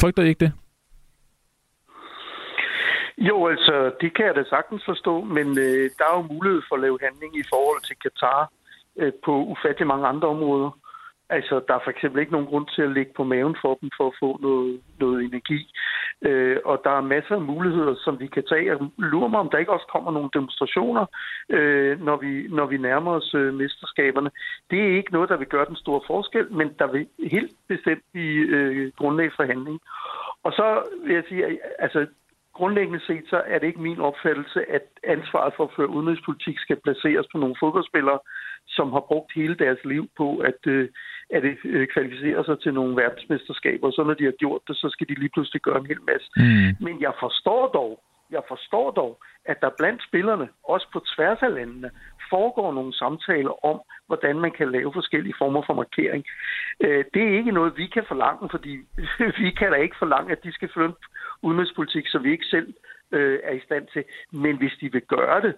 Frygter 0.00 0.22
I 0.22 0.28
ikke 0.28 0.44
det? 0.44 0.52
Jo, 3.18 3.46
altså, 3.46 3.92
det 4.00 4.16
kan 4.16 4.26
jeg 4.26 4.34
da 4.34 4.44
sagtens 4.44 4.82
forstå, 4.84 5.24
men 5.24 5.46
øh, 5.58 5.90
der 5.98 6.04
er 6.10 6.16
jo 6.16 6.32
mulighed 6.34 6.62
for 6.68 6.74
at 6.76 6.80
lave 6.80 6.98
handling 7.02 7.32
i 7.36 7.44
forhold 7.52 7.82
til 7.84 7.96
Katar 8.02 8.52
øh, 9.00 9.12
på 9.24 9.32
ufattelig 9.52 9.86
mange 9.86 10.06
andre 10.06 10.28
områder. 10.28 10.70
Altså, 11.36 11.54
der 11.68 11.74
er 11.74 11.84
for 11.84 11.90
eksempel 11.90 12.20
ikke 12.20 12.32
nogen 12.32 12.50
grund 12.50 12.66
til 12.74 12.82
at 12.82 12.92
ligge 12.96 13.12
på 13.16 13.24
maven 13.24 13.56
for 13.62 13.78
dem 13.80 13.90
for 13.96 14.06
at 14.06 14.18
få 14.22 14.38
noget, 14.46 14.80
noget 15.00 15.24
energi. 15.24 15.60
Øh, 16.22 16.56
og 16.64 16.80
der 16.84 16.90
er 16.90 17.00
masser 17.00 17.34
af 17.34 17.40
muligheder, 17.40 17.94
som 18.04 18.20
vi 18.20 18.26
kan 18.26 18.44
tage. 18.48 18.66
Jeg 18.66 18.78
lurer 18.98 19.28
mig, 19.28 19.40
om 19.40 19.50
der 19.50 19.58
ikke 19.58 19.72
også 19.72 19.86
kommer 19.92 20.10
nogle 20.10 20.30
demonstrationer, 20.34 21.06
øh, 21.48 22.00
når, 22.04 22.16
vi, 22.16 22.46
når 22.48 22.66
vi 22.66 22.76
nærmer 22.76 23.12
os 23.12 23.34
øh, 23.34 23.54
mesterskaberne. 23.54 24.30
Det 24.70 24.80
er 24.82 24.96
ikke 24.96 25.12
noget, 25.12 25.28
der 25.28 25.36
vil 25.36 25.46
gøre 25.46 25.66
den 25.66 25.76
store 25.76 26.00
forskel, 26.06 26.52
men 26.52 26.68
der 26.78 26.86
vil 26.92 27.06
helt 27.30 27.52
bestemt 27.68 28.04
blive 28.12 28.46
øh, 28.56 28.92
grundlag 28.98 29.30
for 29.36 29.44
handling. 29.44 29.80
Og 30.42 30.52
så 30.52 30.82
vil 31.04 31.14
jeg 31.14 31.24
sige, 31.28 31.46
at 31.46 31.58
altså, 31.78 32.06
grundlæggende 32.58 33.00
set, 33.06 33.24
så 33.32 33.42
er 33.46 33.58
det 33.58 33.66
ikke 33.66 33.86
min 33.88 34.00
opfattelse, 34.00 34.60
at 34.70 34.86
ansvaret 35.04 35.52
for 35.56 35.64
at 35.64 35.74
føre 35.76 35.94
udenrigspolitik 35.96 36.58
skal 36.58 36.78
placeres 36.84 37.26
på 37.32 37.38
nogle 37.38 37.56
fodboldspillere, 37.60 38.18
som 38.68 38.92
har 38.92 39.04
brugt 39.10 39.30
hele 39.34 39.54
deres 39.54 39.78
liv 39.84 40.04
på 40.16 40.36
at, 40.36 40.60
øh, 40.66 40.88
at 41.30 41.42
øh, 41.64 41.86
kvalificere 41.94 42.44
sig 42.44 42.60
til 42.60 42.74
nogle 42.74 42.96
verdensmesterskaber. 42.96 43.90
Så 43.90 44.02
når 44.04 44.14
de 44.14 44.24
har 44.24 44.36
gjort 44.42 44.62
det, 44.68 44.76
så 44.76 44.88
skal 44.90 45.08
de 45.08 45.14
lige 45.14 45.34
pludselig 45.34 45.62
gøre 45.62 45.78
en 45.80 45.86
hel 45.92 46.02
masse. 46.10 46.28
Mm. 46.36 46.70
Men 46.86 47.00
jeg 47.00 47.12
forstår 47.20 47.62
dog, 47.78 47.92
jeg 48.30 48.42
forstår 48.48 48.90
dog, 48.90 49.20
at 49.44 49.60
der 49.60 49.70
blandt 49.78 50.02
spillerne, 50.08 50.48
også 50.64 50.86
på 50.92 51.00
tværs 51.14 51.38
af 51.42 51.54
landene, 51.54 51.90
foregår 52.30 52.72
nogle 52.72 52.94
samtaler 52.94 53.64
om, 53.64 53.80
hvordan 54.06 54.40
man 54.40 54.50
kan 54.50 54.72
lave 54.72 54.92
forskellige 54.92 55.34
former 55.38 55.62
for 55.66 55.74
markering. 55.74 56.24
Øh, 56.80 57.04
det 57.14 57.22
er 57.22 57.38
ikke 57.38 57.52
noget, 57.52 57.76
vi 57.76 57.86
kan 57.86 58.04
forlange, 58.08 58.48
fordi 58.50 58.72
vi 59.44 59.50
kan 59.50 59.72
da 59.72 59.76
ikke 59.76 59.96
forlange, 59.98 60.32
at 60.32 60.44
de 60.44 60.52
skal 60.52 60.70
føre 60.74 60.92
udenrigspolitik, 61.42 62.06
så 62.08 62.18
vi 62.18 62.30
ikke 62.30 62.44
selv 62.44 62.74
øh, 63.12 63.38
er 63.42 63.52
i 63.52 63.60
stand 63.60 63.86
til. 63.92 64.04
Men 64.32 64.56
hvis 64.56 64.72
de 64.80 64.92
vil 64.92 65.02
gøre 65.02 65.40
det, 65.42 65.54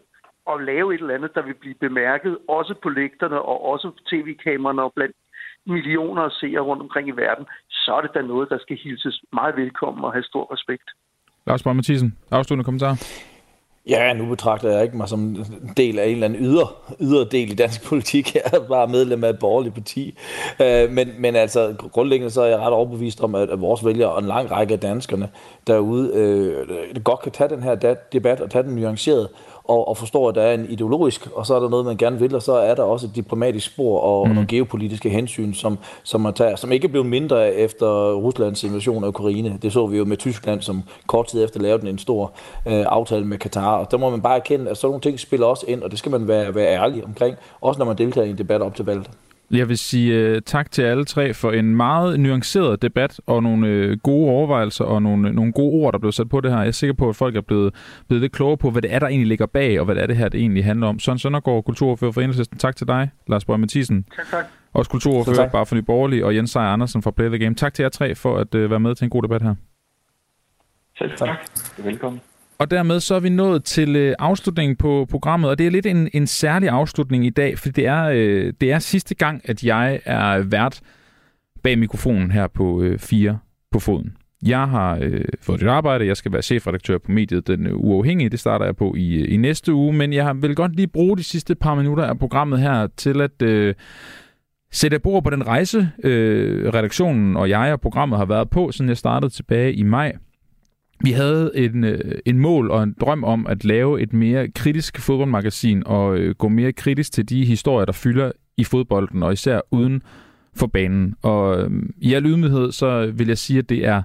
og 0.47 0.61
lave 0.61 0.95
et 0.95 1.01
eller 1.01 1.15
andet, 1.15 1.35
der 1.35 1.43
vil 1.43 1.55
blive 1.55 1.75
bemærket, 1.75 2.39
også 2.49 2.75
på 2.83 2.89
lægterne 2.89 3.43
og 3.43 3.65
også 3.65 3.91
på 3.91 3.99
tv-kameraerne 4.11 4.83
og 4.83 4.93
blandt 4.97 5.17
millioner 5.67 6.23
af 6.23 6.33
seere 6.33 6.61
rundt 6.61 6.83
omkring 6.83 7.09
i 7.09 7.21
verden, 7.25 7.47
så 7.71 7.95
er 7.95 8.01
det 8.01 8.15
da 8.15 8.23
noget, 8.23 8.51
der 8.51 8.59
skal 8.59 8.77
hilses 8.77 9.25
meget 9.33 9.57
velkommen 9.57 10.05
og 10.05 10.13
have 10.13 10.23
stor 10.23 10.53
respekt. 10.53 10.91
Lars 11.47 11.63
Borg 11.63 11.77
Mathisen, 11.77 12.17
afsluttende 12.31 12.65
kommentar. 12.65 12.99
Ja, 13.89 14.13
nu 14.13 14.27
betragter 14.27 14.71
jeg 14.71 14.83
ikke 14.83 14.97
mig 14.97 15.09
som 15.09 15.21
en 15.21 15.73
del 15.77 15.99
af 15.99 16.07
en 16.07 16.13
eller 16.13 16.25
anden 16.25 16.45
yder, 16.45 16.95
yderdel 17.01 17.51
i 17.51 17.55
dansk 17.55 17.85
politik. 17.85 18.35
Jeg 18.35 18.43
er 18.53 18.61
bare 18.69 18.89
medlem 18.89 19.25
af 19.25 19.31
et 19.31 19.39
borgerligt 19.39 19.75
parti. 19.75 20.19
Øh, 20.61 20.91
men, 20.91 21.11
men 21.19 21.37
altså, 21.37 21.75
grundlæggende 21.93 22.31
så 22.31 22.43
er 22.43 22.47
jeg 22.47 22.59
ret 22.59 22.73
overbevist 22.73 23.21
om, 23.21 23.35
at, 23.35 23.61
vores 23.61 23.85
vælgere 23.85 24.13
og 24.13 24.19
en 24.19 24.27
lang 24.27 24.51
række 24.51 24.75
af 24.75 24.81
danskerne 24.81 25.29
derude 25.67 26.13
øh, 26.15 27.03
godt 27.05 27.21
kan 27.21 27.33
tage 27.33 27.51
den 27.51 27.63
her 27.63 27.97
debat 28.13 28.41
og 28.41 28.51
tage 28.51 28.63
den 28.63 28.77
nuanceret 28.77 29.29
og, 29.65 29.89
og 29.89 29.97
forstår, 29.97 30.29
at 30.29 30.35
der 30.35 30.43
er 30.43 30.55
en 30.55 30.67
ideologisk, 30.69 31.29
og 31.35 31.47
så 31.47 31.55
er 31.55 31.61
der 31.61 31.69
noget, 31.69 31.87
man 31.87 31.97
gerne 31.97 32.19
vil, 32.19 32.35
og 32.35 32.43
så 32.43 32.53
er 32.53 32.75
der 32.75 32.83
også 32.83 33.07
et 33.07 33.17
diplomatisk 33.17 33.67
spor 33.67 34.01
og, 34.01 34.27
mm. 34.27 34.31
og 34.31 34.35
nogle 34.35 34.49
geopolitiske 34.49 35.09
hensyn, 35.11 35.55
som, 35.55 35.79
som, 36.03 36.21
man 36.21 36.35
tager, 36.35 36.57
som 36.57 36.73
ikke 36.73 36.85
er 36.85 36.89
blevet 36.89 37.07
mindre 37.07 37.55
efter 37.55 38.13
Ruslands 38.13 38.65
invasion 38.65 39.05
af 39.05 39.09
Ukraine. 39.09 39.59
Det 39.63 39.73
så 39.73 39.87
vi 39.87 39.97
jo 39.99 40.05
med 40.05 40.17
Tyskland, 40.17 40.61
som 40.61 40.83
kort 41.07 41.27
tid 41.27 41.45
efter 41.45 41.61
lavede 41.61 41.91
en 41.91 41.99
stor 41.99 42.33
øh, 42.67 42.85
aftale 42.89 43.25
med 43.25 43.39
Katar, 43.39 43.77
og 43.77 43.91
der 43.91 43.97
må 43.97 44.11
man 44.11 44.23
bare 44.23 44.37
erkende, 44.37 44.71
at 44.71 44.77
sådan 44.77 44.89
nogle 44.89 45.01
ting 45.01 45.21
spiller 45.21 45.47
også 45.47 45.65
ind, 45.69 45.83
og 45.83 45.91
det 45.91 45.99
skal 45.99 46.11
man 46.11 46.29
være, 46.29 46.55
være 46.55 46.69
ærlig 46.69 47.05
omkring, 47.05 47.37
også 47.61 47.79
når 47.79 47.87
man 47.87 47.99
deltager 47.99 48.27
i 48.27 48.31
en 48.31 48.39
debat 48.39 48.63
op 48.63 48.75
til 48.75 48.85
valget. 48.85 49.11
Jeg 49.53 49.69
vil 49.69 49.79
sige 49.79 50.33
uh, 50.33 50.39
tak 50.47 50.71
til 50.71 50.83
alle 50.83 51.05
tre 51.05 51.35
for 51.35 51.53
en 51.53 51.77
meget 51.77 52.21
nuanceret 52.21 52.83
debat 52.83 53.21
og 53.27 53.43
nogle 53.43 53.91
uh, 53.91 53.99
gode 54.03 54.31
overvejelser 54.31 54.85
og 54.85 55.03
nogle, 55.03 55.33
nogle 55.33 55.53
gode 55.53 55.73
ord, 55.73 55.93
der 55.93 55.99
blev 55.99 56.13
sat 56.13 56.29
på 56.29 56.41
det 56.41 56.51
her. 56.51 56.59
Jeg 56.59 56.67
er 56.67 56.73
sikker 56.73 56.95
på, 56.95 57.09
at 57.09 57.17
folk 57.17 57.37
er 57.37 57.41
blevet, 57.41 57.75
blevet 58.09 58.21
lidt 58.21 58.33
klogere 58.33 58.57
på, 58.57 58.71
hvad 58.71 58.83
det 58.83 58.95
er, 58.95 58.99
der 58.99 59.07
egentlig 59.07 59.29
ligger 59.29 59.47
bag, 59.47 59.79
og 59.79 59.85
hvad 59.85 59.95
det 59.95 60.03
er, 60.03 60.07
det 60.07 60.17
her 60.17 60.29
det 60.29 60.41
egentlig 60.41 60.65
handler 60.65 60.87
om. 60.87 60.99
Søren 60.99 61.19
Søndergaard, 61.19 61.65
kulturordfører 61.65 62.13
for 62.13 62.21
Enhedslisten. 62.21 62.59
Tak 62.59 62.77
til 62.77 62.87
dig, 62.89 63.11
Lars 63.29 63.45
Borg 63.45 63.61
Mathisen. 63.61 64.07
Tak, 64.17 64.27
tak. 64.31 64.45
Også 64.73 64.91
kulturordfører 64.91 65.49
bare 65.49 65.67
for 65.67 65.75
Nye 65.75 65.83
Borgerlige, 65.83 66.27
og 66.27 66.37
Jens 66.37 66.51
Seier 66.51 66.67
Andersen 66.67 67.03
fra 67.03 67.11
Play 67.11 67.29
the 67.29 67.39
Game. 67.39 67.55
Tak 67.55 67.75
til 67.75 67.83
jer 67.83 67.89
tre 67.89 68.15
for 68.15 68.37
at 68.39 68.55
uh, 68.55 68.71
være 68.71 68.81
med 68.81 68.95
til 68.95 69.05
en 69.05 69.11
god 69.11 69.23
debat 69.23 69.43
her. 69.43 69.55
Selv 70.99 71.17
tak. 71.17 71.29
Velkommen. 71.85 72.21
Og 72.63 72.71
dermed 72.71 73.01
så 73.01 73.15
er 73.15 73.21
vi 73.21 73.29
nået 73.29 73.65
til 73.65 73.97
øh, 73.97 74.15
afslutningen 74.19 74.77
på 74.77 75.07
programmet, 75.11 75.51
og 75.51 75.59
det 75.59 75.67
er 75.67 75.71
lidt 75.71 75.87
en, 75.87 76.09
en 76.13 76.27
særlig 76.27 76.69
afslutning 76.69 77.27
i 77.27 77.31
dag, 77.31 77.59
for 77.59 77.69
det 77.69 77.87
er, 77.87 78.05
øh, 78.05 78.53
det 78.61 78.73
er 78.73 78.79
sidste 78.79 79.15
gang, 79.15 79.41
at 79.45 79.65
jeg 79.65 80.01
er 80.05 80.39
vært 80.39 80.81
bag 81.63 81.79
mikrofonen 81.79 82.31
her 82.31 82.47
på 82.47 82.83
øh, 82.83 82.99
4 82.99 83.39
på 83.73 83.79
foden. 83.79 84.17
Jeg 84.47 84.69
har 84.69 84.99
øh, 85.03 85.25
fået 85.41 85.63
et 85.63 85.69
arbejde, 85.69 86.07
jeg 86.07 86.17
skal 86.17 86.33
være 86.33 86.43
chefredaktør 86.43 86.99
på 86.99 87.13
mediet 87.13 87.47
Den 87.47 87.67
øh, 87.67 87.77
Uafhængige, 87.77 88.31
det 88.31 88.41
starter 88.41 88.65
jeg 88.65 88.77
på 88.77 88.95
i, 88.97 89.15
øh, 89.15 89.33
i 89.33 89.37
næste 89.37 89.75
uge, 89.75 89.93
men 89.93 90.13
jeg 90.13 90.43
vil 90.43 90.55
godt 90.55 90.77
lige 90.77 90.89
bruge 90.89 91.17
de 91.17 91.25
sidste 91.25 91.55
par 91.55 91.75
minutter 91.75 92.05
af 92.05 92.19
programmet 92.19 92.61
her 92.61 92.87
til 92.97 93.21
at 93.21 93.43
øh, 93.43 93.75
sætte 94.73 94.99
bord 94.99 95.25
på 95.25 95.31
den 95.31 95.47
rejse, 95.47 95.91
øh, 96.05 96.75
redaktionen 96.75 97.37
og 97.37 97.49
jeg 97.49 97.73
og 97.73 97.81
programmet 97.81 98.19
har 98.19 98.27
været 98.27 98.51
på, 98.51 98.73
siden 98.73 98.89
jeg 98.89 98.97
startede 98.97 99.33
tilbage 99.33 99.73
i 99.73 99.83
maj 99.83 100.13
vi 101.03 101.13
havde 101.13 101.51
en, 101.55 101.85
øh, 101.85 102.19
en 102.27 102.39
mål 102.39 102.71
og 102.71 102.83
en 102.83 102.95
drøm 103.01 103.25
om 103.25 103.47
at 103.47 103.65
lave 103.65 104.01
et 104.01 104.13
mere 104.13 104.49
kritisk 104.49 105.01
fodboldmagasin 105.01 105.83
og 105.87 106.17
øh, 106.17 106.35
gå 106.35 106.49
mere 106.49 106.73
kritisk 106.73 107.13
til 107.13 107.29
de 107.29 107.45
historier, 107.45 107.85
der 107.85 107.93
fylder 107.93 108.33
i 108.57 108.65
fodbolden, 108.65 109.23
og 109.23 109.33
især 109.33 109.61
uden 109.71 110.03
for 110.55 110.67
banen. 110.67 111.15
Og 111.23 111.61
øhm, 111.61 111.95
i 111.99 112.15
al 112.15 112.27
ydmyghed, 112.27 112.73
så 112.73 113.13
vil 113.15 113.29
jeg 113.29 113.39
sige, 113.39 113.59
at 113.59 113.69
det 113.69 113.87
er 113.87 114.03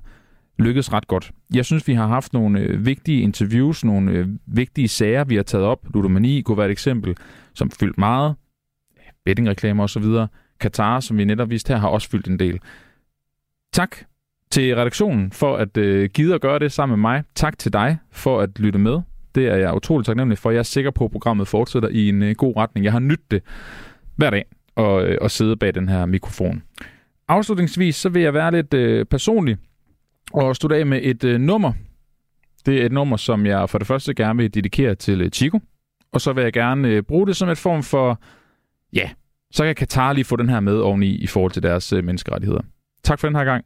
lykkedes 0.59 0.93
ret 0.93 1.07
godt. 1.07 1.31
Jeg 1.53 1.65
synes, 1.65 1.87
vi 1.87 1.93
har 1.93 2.07
haft 2.07 2.33
nogle 2.33 2.59
øh, 2.59 2.85
vigtige 2.85 3.21
interviews, 3.21 3.85
nogle 3.85 4.11
øh, 4.11 4.27
vigtige 4.45 4.87
sager, 4.87 5.23
vi 5.23 5.35
har 5.35 5.43
taget 5.43 5.65
op. 5.65 5.87
Ludomani 5.93 6.41
kunne 6.41 6.57
være 6.57 6.67
et 6.67 6.71
eksempel, 6.71 7.15
som 7.53 7.71
fyldt 7.71 7.97
meget. 7.97 8.35
Bettingreklamer 9.25 9.83
osv. 9.83 10.05
Katar, 10.59 10.99
som 10.99 11.17
vi 11.17 11.25
netop 11.25 11.49
viste 11.49 11.73
her, 11.73 11.79
har 11.79 11.87
også 11.87 12.09
fyldt 12.09 12.27
en 12.27 12.39
del. 12.39 12.59
Tak 13.73 13.97
til 14.57 14.75
redaktionen 14.75 15.31
for 15.31 15.57
at 15.57 15.77
øh, 15.77 16.09
gide 16.13 16.35
at 16.35 16.41
gøre 16.41 16.59
det 16.59 16.71
sammen 16.71 16.99
med 16.99 17.01
mig. 17.01 17.23
Tak 17.35 17.57
til 17.57 17.73
dig 17.73 17.97
for 18.11 18.41
at 18.41 18.59
lytte 18.59 18.79
med. 18.79 19.01
Det 19.35 19.47
er 19.47 19.55
jeg 19.55 19.75
utrolig 19.75 20.05
taknemmelig 20.05 20.37
for. 20.37 20.51
Jeg 20.51 20.59
er 20.59 20.63
sikker 20.63 20.91
på, 20.91 21.05
at 21.05 21.11
programmet 21.11 21.47
fortsætter 21.47 21.89
i 21.89 22.09
en 22.09 22.23
øh, 22.23 22.35
god 22.35 22.57
retning. 22.57 22.83
Jeg 22.83 22.91
har 22.91 22.99
nyttet 22.99 23.31
det 23.31 23.43
hver 24.15 24.29
dag 24.29 24.45
at, 24.77 25.03
øh, 25.03 25.17
at 25.21 25.31
sidde 25.31 25.57
bag 25.57 25.75
den 25.75 25.89
her 25.89 26.05
mikrofon. 26.05 26.63
Afslutningsvis 27.27 27.95
så 27.95 28.09
vil 28.09 28.21
jeg 28.21 28.33
være 28.33 28.51
lidt 28.51 28.73
øh, 28.73 29.05
personlig 29.05 29.57
og 30.33 30.55
slutte 30.55 30.75
af 30.75 30.85
med 30.85 30.99
et 31.03 31.23
øh, 31.23 31.39
nummer. 31.39 31.73
Det 32.65 32.81
er 32.81 32.85
et 32.85 32.91
nummer, 32.91 33.17
som 33.17 33.45
jeg 33.45 33.69
for 33.69 33.77
det 33.77 33.87
første 33.87 34.13
gerne 34.13 34.37
vil 34.37 34.53
dedikere 34.53 34.95
til 34.95 35.21
øh, 35.21 35.29
Chico. 35.29 35.59
Og 36.11 36.21
så 36.21 36.33
vil 36.33 36.43
jeg 36.43 36.53
gerne 36.53 36.87
øh, 36.87 37.03
bruge 37.03 37.27
det 37.27 37.35
som 37.35 37.49
et 37.49 37.57
form 37.57 37.83
for, 37.83 38.21
ja, 38.93 39.09
så 39.51 39.63
kan 39.63 39.75
Katar 39.75 40.13
lige 40.13 40.25
få 40.25 40.35
den 40.35 40.49
her 40.49 40.59
med 40.59 40.77
oveni 40.77 41.15
i 41.15 41.27
forhold 41.27 41.51
til 41.51 41.63
deres 41.63 41.93
øh, 41.93 42.03
menneskerettigheder. 42.03 42.61
Tak 43.03 43.19
for 43.19 43.27
den 43.27 43.35
her 43.35 43.43
gang. 43.43 43.65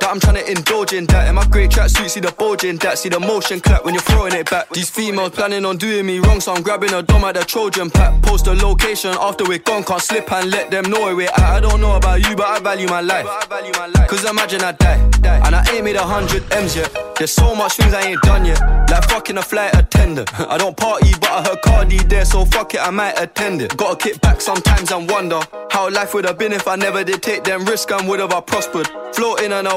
that 0.00 0.10
I'm 0.10 0.20
trying 0.20 0.36
to 0.36 0.50
indulge 0.50 0.92
in 0.92 1.06
that. 1.06 1.28
In 1.28 1.34
my 1.34 1.46
great 1.46 1.70
tracksuit, 1.70 2.10
see 2.10 2.20
the 2.20 2.32
bulging 2.32 2.76
that. 2.78 2.98
See 2.98 3.08
the 3.08 3.20
motion 3.20 3.60
clap 3.60 3.84
when 3.84 3.94
you're 3.94 4.02
throwing 4.02 4.34
it 4.34 4.50
back. 4.50 4.70
These 4.70 4.90
females 4.90 5.30
planning 5.30 5.64
on 5.64 5.76
doing 5.76 6.06
me 6.06 6.18
wrong, 6.18 6.40
so 6.40 6.52
I'm 6.52 6.62
grabbing 6.62 6.92
a 6.92 7.02
dome 7.02 7.24
at 7.24 7.34
the 7.34 7.44
Trojan 7.44 7.90
pack. 7.90 8.22
Post 8.22 8.46
a 8.46 8.54
location 8.54 9.14
after 9.20 9.44
we're 9.44 9.58
gone, 9.58 9.84
can't 9.84 10.02
slip 10.02 10.30
and 10.32 10.50
let 10.50 10.70
them 10.70 10.90
know 10.90 11.00
where 11.02 11.16
we're 11.16 11.28
at. 11.28 11.38
I 11.40 11.60
don't 11.60 11.80
know 11.80 11.96
about 11.96 12.26
you, 12.26 12.34
but 12.34 12.46
I 12.46 12.58
value 12.60 12.88
my 12.88 13.00
life. 13.00 13.26
Cause 14.08 14.24
imagine 14.28 14.62
I 14.62 14.72
die, 14.72 15.10
and 15.46 15.54
I 15.54 15.64
ain't 15.72 15.84
made 15.84 15.96
a 15.96 16.02
hundred 16.02 16.42
M's 16.52 16.74
yet. 16.76 16.90
There's 17.16 17.30
so 17.30 17.54
much 17.54 17.74
things 17.74 17.92
I 17.94 18.02
ain't 18.02 18.22
done 18.22 18.44
yet. 18.44 18.60
Like 18.90 19.04
fucking 19.08 19.38
a 19.38 19.42
flight 19.42 19.74
attendant. 19.74 20.28
I 20.40 20.58
don't 20.58 20.76
party, 20.76 21.12
but 21.20 21.30
I 21.30 21.42
heard 21.42 21.62
Cardi 21.62 21.98
there, 21.98 22.24
so 22.24 22.44
fuck 22.44 22.74
it, 22.74 22.80
I 22.80 22.90
might 22.90 23.20
attend 23.20 23.62
it. 23.62 23.76
Gotta 23.76 23.96
kick 23.96 24.20
back 24.20 24.40
sometimes 24.40 24.90
and 24.90 25.08
wonder 25.10 25.40
how 25.70 25.90
life 25.90 26.14
would 26.14 26.24
have 26.24 26.38
been 26.38 26.52
if 26.52 26.66
I 26.66 26.76
never 26.76 27.04
did 27.04 27.22
take 27.22 27.44
them 27.44 27.64
risks 27.64 27.92
and 27.92 28.08
would 28.08 28.20
have 28.20 28.32
I 28.32 28.40
prospered. 28.40 28.88
Floating 29.14 29.52
and 29.52 29.68
I 29.68 29.76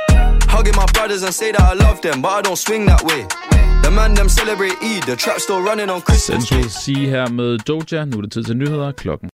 Hugging 0.55 0.75
my 0.81 0.87
brothers 0.95 1.23
and 1.27 1.33
say 1.41 1.49
that 1.55 1.65
I 1.71 1.75
love 1.85 1.97
them, 2.05 2.17
but 2.23 2.31
I 2.37 2.41
don't 2.47 2.61
swing 2.67 2.83
that 2.91 3.01
way. 3.09 3.21
The 3.83 3.91
man 3.99 4.11
them 4.19 4.29
celebrate 4.29 4.75
Eid, 4.89 5.03
the 5.09 5.15
trap 5.23 5.37
still 5.45 5.61
running 5.69 5.89
on 5.95 5.99
Christmas. 6.07 6.47
Central 6.47 6.69
C 6.69 6.85
her 7.13 7.27
med 7.29 7.51
Doja. 7.67 8.05
Nu 8.05 8.17
er 8.17 8.21
det 8.21 8.31
tid 8.31 8.43
til 8.43 8.57
nyheder 8.57 8.91
klokken 8.91 9.29